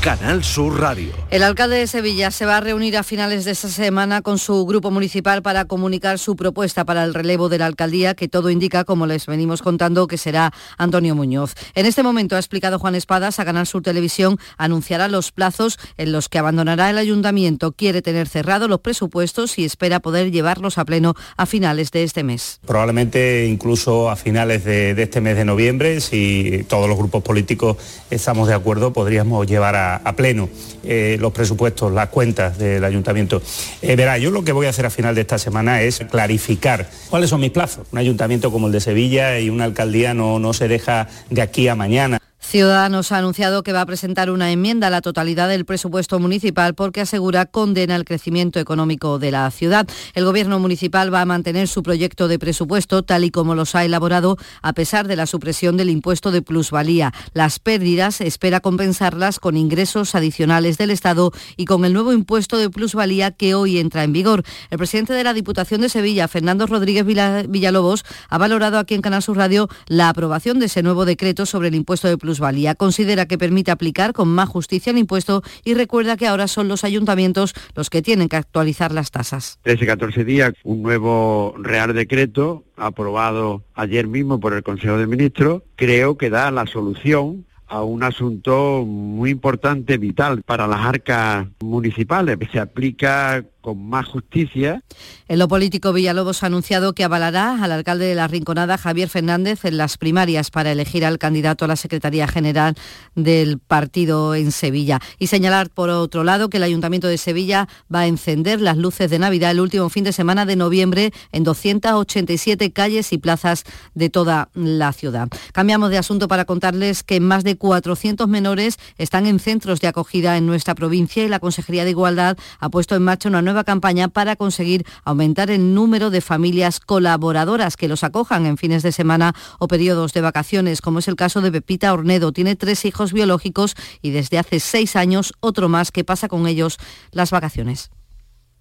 Canal 0.00 0.44
Sur 0.44 0.80
Radio. 0.80 1.12
El 1.30 1.42
alcalde 1.42 1.76
de 1.76 1.86
Sevilla 1.88 2.30
se 2.30 2.46
va 2.46 2.58
a 2.58 2.60
reunir 2.60 2.96
a 2.96 3.02
finales 3.02 3.44
de 3.44 3.50
esta 3.50 3.68
semana 3.68 4.22
con 4.22 4.38
su 4.38 4.64
grupo 4.64 4.92
municipal 4.92 5.42
para 5.42 5.64
comunicar 5.64 6.20
su 6.20 6.36
propuesta 6.36 6.84
para 6.84 7.02
el 7.02 7.14
relevo 7.14 7.48
de 7.48 7.58
la 7.58 7.66
alcaldía, 7.66 8.14
que 8.14 8.28
todo 8.28 8.48
indica, 8.48 8.84
como 8.84 9.06
les 9.06 9.26
venimos 9.26 9.60
contando, 9.60 10.06
que 10.06 10.16
será 10.16 10.52
Antonio 10.78 11.16
Muñoz. 11.16 11.54
En 11.74 11.84
este 11.84 12.04
momento 12.04 12.36
ha 12.36 12.38
explicado 12.38 12.78
Juan 12.78 12.94
Espadas 12.94 13.40
a 13.40 13.44
Canal 13.44 13.66
Sur 13.66 13.82
Televisión, 13.82 14.38
anunciará 14.56 15.08
los 15.08 15.32
plazos 15.32 15.78
en 15.96 16.12
los 16.12 16.28
que 16.28 16.38
abandonará 16.38 16.90
el 16.90 16.98
ayuntamiento. 16.98 17.72
Quiere 17.72 18.00
tener 18.00 18.28
cerrados 18.28 18.70
los 18.70 18.80
presupuestos 18.80 19.58
y 19.58 19.64
espera 19.64 19.98
poder 19.98 20.30
llevarlos 20.30 20.78
a 20.78 20.84
pleno 20.84 21.14
a 21.36 21.44
finales 21.44 21.90
de 21.90 22.04
este 22.04 22.22
mes. 22.22 22.60
Probablemente 22.64 23.46
incluso 23.46 24.10
a 24.10 24.16
finales 24.16 24.64
de, 24.64 24.94
de 24.94 25.02
este 25.02 25.20
mes 25.20 25.36
de 25.36 25.44
noviembre, 25.44 26.00
si 26.00 26.64
todos 26.68 26.88
los 26.88 26.96
grupos 26.96 27.24
políticos 27.24 27.76
estamos 28.10 28.46
de 28.46 28.54
acuerdo, 28.54 28.92
podríamos 28.92 29.46
llevar 29.46 29.74
a 29.74 29.87
a, 29.96 30.16
pleno 30.16 30.48
eh, 30.84 31.16
los 31.20 31.32
presupuestos, 31.32 31.92
las 31.92 32.08
cuentas 32.08 32.58
del 32.58 32.84
ayuntamiento. 32.84 33.42
Eh, 33.82 33.96
verá, 33.96 34.18
yo 34.18 34.30
lo 34.30 34.44
que 34.44 34.52
voy 34.52 34.66
a 34.66 34.70
hacer 34.70 34.86
a 34.86 34.90
final 34.90 35.14
de 35.14 35.22
esta 35.22 35.38
semana 35.38 35.82
es 35.82 36.00
clarificar 36.10 36.88
cuáles 37.10 37.30
son 37.30 37.40
mis 37.40 37.50
plazos. 37.50 37.86
Un 37.92 37.98
ayuntamiento 37.98 38.50
como 38.50 38.66
el 38.66 38.72
de 38.72 38.80
Sevilla 38.80 39.38
y 39.38 39.50
una 39.50 39.64
alcaldía 39.64 40.14
no, 40.14 40.38
no 40.38 40.52
se 40.52 40.68
deja 40.68 41.08
de 41.30 41.42
aquí 41.42 41.68
a 41.68 41.74
mañana. 41.74 42.17
Ciudadanos 42.48 43.12
ha 43.12 43.18
anunciado 43.18 43.62
que 43.62 43.74
va 43.74 43.82
a 43.82 43.86
presentar 43.86 44.30
una 44.30 44.50
enmienda 44.50 44.86
a 44.86 44.90
la 44.90 45.02
totalidad 45.02 45.50
del 45.50 45.66
presupuesto 45.66 46.18
municipal 46.18 46.74
porque 46.74 47.02
asegura 47.02 47.44
condena 47.44 47.94
el 47.94 48.06
crecimiento 48.06 48.58
económico 48.58 49.18
de 49.18 49.30
la 49.30 49.50
ciudad. 49.50 49.86
El 50.14 50.24
gobierno 50.24 50.58
municipal 50.58 51.12
va 51.12 51.20
a 51.20 51.26
mantener 51.26 51.68
su 51.68 51.82
proyecto 51.82 52.26
de 52.26 52.38
presupuesto 52.38 53.02
tal 53.02 53.24
y 53.24 53.30
como 53.30 53.54
los 53.54 53.74
ha 53.74 53.84
elaborado 53.84 54.38
a 54.62 54.72
pesar 54.72 55.08
de 55.08 55.16
la 55.16 55.26
supresión 55.26 55.76
del 55.76 55.90
impuesto 55.90 56.30
de 56.30 56.40
plusvalía. 56.40 57.12
Las 57.34 57.58
pérdidas 57.58 58.22
espera 58.22 58.60
compensarlas 58.60 59.40
con 59.40 59.58
ingresos 59.58 60.14
adicionales 60.14 60.78
del 60.78 60.90
Estado 60.90 61.32
y 61.58 61.66
con 61.66 61.84
el 61.84 61.92
nuevo 61.92 62.14
impuesto 62.14 62.56
de 62.56 62.70
plusvalía 62.70 63.30
que 63.30 63.54
hoy 63.54 63.76
entra 63.76 64.04
en 64.04 64.14
vigor. 64.14 64.42
El 64.70 64.78
presidente 64.78 65.12
de 65.12 65.22
la 65.22 65.34
Diputación 65.34 65.82
de 65.82 65.90
Sevilla, 65.90 66.28
Fernando 66.28 66.66
Rodríguez 66.66 67.04
Villalobos, 67.04 68.06
ha 68.30 68.38
valorado 68.38 68.78
aquí 68.78 68.94
en 68.94 69.02
Canal 69.02 69.22
Sur 69.22 69.36
Radio 69.36 69.68
la 69.86 70.08
aprobación 70.08 70.58
de 70.58 70.64
ese 70.64 70.82
nuevo 70.82 71.04
decreto 71.04 71.44
sobre 71.44 71.68
el 71.68 71.74
impuesto 71.74 72.08
de 72.08 72.16
plusvalía 72.16 72.37
plusvalía. 72.38 72.74
Considera 72.74 73.26
que 73.26 73.38
permite 73.38 73.70
aplicar 73.70 74.12
con 74.12 74.28
más 74.28 74.48
justicia 74.48 74.90
el 74.90 74.98
impuesto 74.98 75.42
y 75.64 75.74
recuerda 75.74 76.16
que 76.16 76.26
ahora 76.26 76.46
son 76.46 76.68
los 76.68 76.84
ayuntamientos 76.84 77.54
los 77.74 77.90
que 77.90 78.02
tienen 78.02 78.28
que 78.28 78.36
actualizar 78.36 78.92
las 78.92 79.10
tasas. 79.10 79.58
13, 79.62 79.86
14 79.86 80.24
días, 80.24 80.52
un 80.62 80.82
nuevo 80.82 81.54
Real 81.58 81.92
Decreto 81.94 82.64
aprobado 82.76 83.64
ayer 83.74 84.06
mismo 84.06 84.38
por 84.38 84.54
el 84.54 84.62
Consejo 84.62 84.98
de 84.98 85.06
Ministros, 85.06 85.62
creo 85.74 86.16
que 86.16 86.30
da 86.30 86.50
la 86.50 86.66
solución 86.66 87.44
a 87.66 87.82
un 87.82 88.02
asunto 88.02 88.84
muy 88.86 89.30
importante, 89.30 89.98
vital 89.98 90.42
para 90.42 90.66
las 90.66 90.80
arcas 90.80 91.46
municipales. 91.60 92.38
Se 92.50 92.60
aplica 92.60 93.44
más 93.74 94.06
justicia. 94.06 94.82
En 95.28 95.38
lo 95.38 95.48
político, 95.48 95.92
Villalobos 95.92 96.42
ha 96.42 96.46
anunciado 96.46 96.92
que 96.92 97.04
avalará 97.04 97.62
al 97.62 97.72
alcalde 97.72 98.06
de 98.06 98.14
la 98.14 98.28
Rinconada, 98.28 98.78
Javier 98.78 99.08
Fernández, 99.08 99.64
en 99.64 99.76
las 99.76 99.98
primarias 99.98 100.50
para 100.50 100.72
elegir 100.72 101.04
al 101.04 101.18
candidato 101.18 101.64
a 101.64 101.68
la 101.68 101.76
Secretaría 101.76 102.26
General 102.26 102.74
del 103.14 103.58
partido 103.58 104.34
en 104.34 104.52
Sevilla. 104.52 105.00
Y 105.18 105.28
señalar, 105.28 105.70
por 105.70 105.90
otro 105.90 106.24
lado, 106.24 106.48
que 106.48 106.58
el 106.58 106.62
Ayuntamiento 106.62 107.08
de 107.08 107.18
Sevilla 107.18 107.68
va 107.92 108.00
a 108.00 108.06
encender 108.06 108.60
las 108.60 108.76
luces 108.76 109.10
de 109.10 109.18
Navidad 109.18 109.50
el 109.50 109.60
último 109.60 109.88
fin 109.88 110.04
de 110.04 110.12
semana 110.12 110.46
de 110.46 110.56
noviembre 110.56 111.12
en 111.32 111.44
287 111.44 112.72
calles 112.72 113.12
y 113.12 113.18
plazas 113.18 113.64
de 113.94 114.10
toda 114.10 114.50
la 114.54 114.92
ciudad. 114.92 115.28
Cambiamos 115.52 115.90
de 115.90 115.98
asunto 115.98 116.28
para 116.28 116.44
contarles 116.44 117.02
que 117.02 117.20
más 117.20 117.44
de 117.44 117.56
400 117.56 118.28
menores 118.28 118.78
están 118.96 119.26
en 119.26 119.38
centros 119.38 119.80
de 119.80 119.88
acogida 119.88 120.36
en 120.36 120.46
nuestra 120.46 120.74
provincia 120.74 121.24
y 121.24 121.28
la 121.28 121.40
Consejería 121.40 121.84
de 121.84 121.90
Igualdad 121.90 122.36
ha 122.58 122.68
puesto 122.68 122.96
en 122.96 123.02
marcha 123.02 123.28
una 123.28 123.42
nueva 123.42 123.57
campaña 123.64 124.08
para 124.08 124.36
conseguir 124.36 124.84
aumentar 125.04 125.50
el 125.50 125.74
número 125.74 126.10
de 126.10 126.20
familias 126.20 126.80
colaboradoras 126.80 127.76
que 127.76 127.88
los 127.88 128.04
acojan 128.04 128.46
en 128.46 128.56
fines 128.56 128.82
de 128.82 128.92
semana 128.92 129.34
o 129.58 129.68
periodos 129.68 130.12
de 130.12 130.20
vacaciones, 130.20 130.80
como 130.80 130.98
es 130.98 131.08
el 131.08 131.16
caso 131.16 131.40
de 131.40 131.52
Pepita 131.52 131.92
Ornedo. 131.92 132.32
Tiene 132.32 132.56
tres 132.56 132.84
hijos 132.84 133.12
biológicos 133.12 133.74
y 134.02 134.10
desde 134.10 134.38
hace 134.38 134.60
seis 134.60 134.96
años 134.96 135.32
otro 135.40 135.68
más 135.68 135.90
que 135.90 136.04
pasa 136.04 136.28
con 136.28 136.46
ellos 136.46 136.78
las 137.12 137.30
vacaciones. 137.30 137.90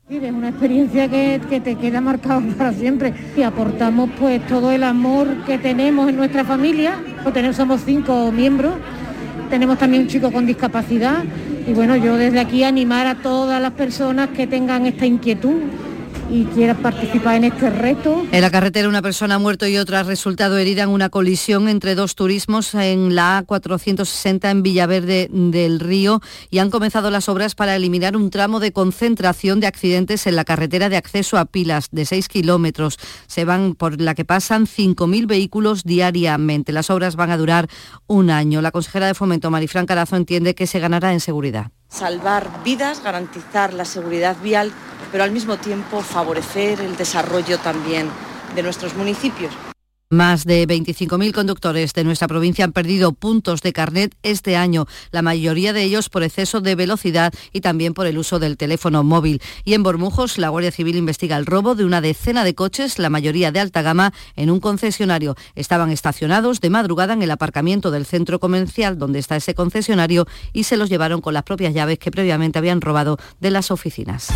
es 0.09 0.31
una 0.31 0.49
experiencia 0.49 1.09
que, 1.09 1.61
te 1.63 1.75
queda 1.75 2.01
marcado 2.01 2.41
para 2.57 2.73
siempre 2.73 3.13
y 3.35 3.41
aportamos 3.41 4.09
pues 4.19 4.45
todo 4.47 4.71
el 4.71 4.83
amor 4.83 5.45
que 5.45 5.57
tenemos 5.57 6.09
en 6.09 6.17
nuestra 6.17 6.43
familia, 6.43 6.99
tenemos, 7.33 7.57
somos 7.57 7.81
cinco 7.85 8.31
miembros, 8.31 8.75
tenemos 9.49 9.77
también 9.77 10.03
un 10.03 10.09
chico 10.09 10.31
con 10.31 10.45
discapacidad 10.45 11.23
y 11.67 11.73
bueno, 11.73 11.97
yo 11.97 12.15
desde 12.15 12.39
aquí 12.39 12.63
animar 12.63 13.07
a 13.07 13.15
todas 13.15 13.61
las 13.61 13.73
personas 13.73 14.29
que 14.29 14.47
tengan 14.47 14.85
esta 14.85 15.05
inquietud 15.05 15.59
y 16.29 16.45
quieran 16.45 16.77
participar 16.77 17.35
en 17.35 17.45
este 17.45 17.69
reto. 17.69 18.25
En 18.31 18.41
la 18.41 18.51
carretera 18.51 18.89
una 18.89 19.01
persona 19.01 19.35
ha 19.35 19.39
muerto 19.39 19.67
y 19.67 19.77
otra 19.77 20.01
ha 20.01 20.03
resultado 20.03 20.57
herida 20.57 20.83
en 20.83 20.89
una 20.89 21.09
colisión 21.09 21.69
entre 21.69 21.95
dos 21.95 22.15
turismos 22.15 22.73
en 22.75 23.15
la 23.15 23.45
A460 23.45 24.51
en 24.51 24.63
Villaverde 24.63 25.29
del 25.31 25.79
Río 25.79 26.21
y 26.49 26.59
han 26.59 26.69
comenzado 26.69 27.09
las 27.11 27.29
obras 27.29 27.55
para 27.55 27.75
eliminar 27.75 28.15
un 28.15 28.29
tramo 28.29 28.59
de 28.59 28.71
concentración 28.71 29.59
de 29.59 29.67
accidentes 29.67 30.27
en 30.27 30.35
la 30.35 30.45
carretera 30.45 30.89
de 30.89 30.97
acceso 30.97 31.37
a 31.37 31.45
Pilas 31.45 31.87
de 31.91 32.05
6 32.05 32.27
kilómetros. 32.27 32.97
Se 33.27 33.45
van 33.45 33.75
por 33.75 34.01
la 34.01 34.15
que 34.15 34.25
pasan 34.25 34.65
5.000 34.65 35.27
vehículos 35.27 35.83
diariamente. 35.83 36.71
Las 36.71 36.89
obras 36.89 37.15
van 37.15 37.31
a 37.31 37.37
durar 37.37 37.67
un 38.07 38.29
año. 38.29 38.61
La 38.61 38.71
consejera 38.71 39.07
de 39.07 39.13
Fomento, 39.13 39.51
Marifran 39.51 39.85
Carazo, 39.85 40.15
entiende 40.15 40.55
que 40.55 40.67
se 40.67 40.79
ganará 40.79 41.13
en 41.13 41.19
seguridad 41.19 41.71
salvar 41.89 42.63
vidas, 42.63 43.01
garantizar 43.03 43.73
la 43.73 43.85
seguridad 43.85 44.35
vial, 44.41 44.71
pero 45.11 45.23
al 45.23 45.31
mismo 45.31 45.57
tiempo 45.57 46.01
favorecer 46.01 46.81
el 46.81 46.97
desarrollo 46.97 47.59
también 47.59 48.09
de 48.55 48.63
nuestros 48.63 48.95
municipios. 48.95 49.53
Más 50.09 50.45
de 50.45 50.65
25.000 50.65 51.33
conductores 51.33 51.91
de 51.91 52.05
nuestra 52.05 52.29
provincia 52.29 52.63
han 52.63 52.71
perdido 52.71 53.11
puntos 53.11 53.61
de 53.61 53.73
carnet 53.73 54.15
este 54.23 54.55
año, 54.55 54.85
la 55.11 55.21
mayoría 55.21 55.73
de 55.73 55.83
ellos 55.83 56.07
por 56.07 56.23
exceso 56.23 56.61
de 56.61 56.75
velocidad 56.75 57.33
y 57.51 57.59
también 57.59 57.93
por 57.93 58.07
el 58.07 58.17
uso 58.17 58.39
del 58.39 58.55
teléfono 58.55 59.03
móvil. 59.03 59.41
Y 59.65 59.73
en 59.73 59.83
Bormujos, 59.83 60.37
la 60.37 60.47
Guardia 60.47 60.71
Civil 60.71 60.95
investiga 60.95 61.35
el 61.35 61.45
robo 61.45 61.75
de 61.75 61.83
una 61.83 61.99
decena 61.99 62.45
de 62.45 62.55
coches, 62.55 62.99
la 62.99 63.09
mayoría 63.09 63.51
de 63.51 63.59
alta 63.59 63.81
gama, 63.81 64.13
en 64.37 64.49
un 64.49 64.61
concesionario. 64.61 65.35
Estaban 65.55 65.91
estacionados 65.91 66.61
de 66.61 66.69
madrugada 66.69 67.11
en 67.11 67.21
el 67.21 67.31
aparcamiento 67.31 67.91
del 67.91 68.05
centro 68.05 68.39
comercial 68.39 68.97
donde 68.97 69.19
está 69.19 69.35
ese 69.35 69.55
concesionario 69.55 70.25
y 70.53 70.63
se 70.63 70.77
los 70.77 70.87
llevaron 70.87 71.19
con 71.19 71.33
las 71.33 71.43
propias 71.43 71.73
llaves 71.73 71.99
que 71.99 72.11
previamente 72.11 72.59
habían 72.59 72.79
robado 72.79 73.17
de 73.41 73.51
las 73.51 73.71
oficinas. 73.71 74.29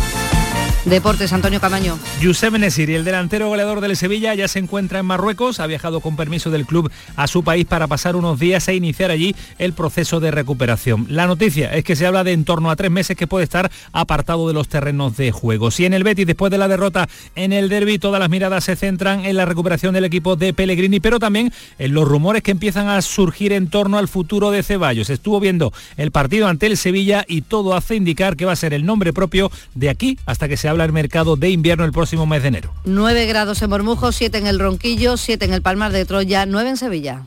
Deportes, 0.84 1.32
Antonio 1.32 1.60
Camaño. 1.60 1.96
Giuseppe 2.20 2.58
Nesiri, 2.58 2.96
el 2.96 3.04
delantero 3.04 3.46
goleador 3.46 3.80
del 3.80 3.96
Sevilla, 3.96 4.34
ya 4.34 4.48
se 4.48 4.58
encuentra 4.58 4.98
en 4.98 5.06
Marruecos. 5.06 5.60
Ha 5.60 5.66
viajado 5.68 6.00
con 6.00 6.16
permiso 6.16 6.50
del 6.50 6.66
club 6.66 6.90
a 7.14 7.28
su 7.28 7.44
país 7.44 7.66
para 7.66 7.86
pasar 7.86 8.16
unos 8.16 8.40
días 8.40 8.66
e 8.66 8.74
iniciar 8.74 9.12
allí 9.12 9.36
el 9.60 9.74
proceso 9.74 10.18
de 10.18 10.32
recuperación. 10.32 11.06
La 11.08 11.28
noticia 11.28 11.72
es 11.72 11.84
que 11.84 11.94
se 11.94 12.04
habla 12.04 12.24
de 12.24 12.32
en 12.32 12.44
torno 12.44 12.68
a 12.68 12.74
tres 12.74 12.90
meses 12.90 13.16
que 13.16 13.28
puede 13.28 13.44
estar 13.44 13.70
apartado 13.92 14.48
de 14.48 14.54
los 14.54 14.66
terrenos 14.66 15.16
de 15.16 15.30
juego. 15.30 15.70
Si 15.70 15.84
en 15.84 15.94
el 15.94 16.02
Betis, 16.02 16.26
después 16.26 16.50
de 16.50 16.58
la 16.58 16.66
derrota 16.66 17.08
en 17.36 17.52
el 17.52 17.68
derby, 17.68 18.00
todas 18.00 18.18
las 18.18 18.28
miradas 18.28 18.64
se 18.64 18.74
centran 18.74 19.24
en 19.24 19.36
la 19.36 19.44
recuperación 19.44 19.94
del 19.94 20.04
equipo 20.04 20.34
de 20.34 20.52
Pellegrini, 20.52 20.98
pero 20.98 21.20
también 21.20 21.52
en 21.78 21.94
los 21.94 22.08
rumores 22.08 22.42
que 22.42 22.50
empiezan 22.50 22.88
a 22.88 23.00
surgir 23.02 23.52
en 23.52 23.68
torno 23.68 23.98
al 23.98 24.08
futuro 24.08 24.50
de 24.50 24.64
Ceballos. 24.64 25.10
Estuvo 25.10 25.38
viendo 25.38 25.72
el 25.96 26.10
partido 26.10 26.48
ante 26.48 26.66
el 26.66 26.76
Sevilla 26.76 27.24
y 27.28 27.42
todo 27.42 27.76
hace 27.76 27.94
indicar 27.94 28.36
que 28.36 28.46
va 28.46 28.52
a 28.52 28.56
ser 28.56 28.74
el 28.74 28.84
nombre 28.84 29.12
propio 29.12 29.52
de 29.74 29.88
aquí 29.88 30.18
hasta 30.26 30.48
que 30.48 30.56
se 30.56 30.71
habla 30.72 30.84
el 30.84 30.92
mercado 30.92 31.36
de 31.36 31.50
invierno 31.50 31.84
el 31.84 31.92
próximo 31.92 32.26
mes 32.26 32.42
de 32.42 32.48
enero. 32.48 32.72
9 32.84 33.26
grados 33.26 33.62
en 33.62 33.70
Bormujo, 33.70 34.10
7 34.10 34.38
en 34.38 34.46
el 34.46 34.58
Ronquillo, 34.58 35.16
7 35.16 35.44
en 35.44 35.52
el 35.52 35.62
Palmar 35.62 35.92
de 35.92 36.04
Troya, 36.04 36.46
9 36.46 36.70
en 36.70 36.76
Sevilla. 36.76 37.22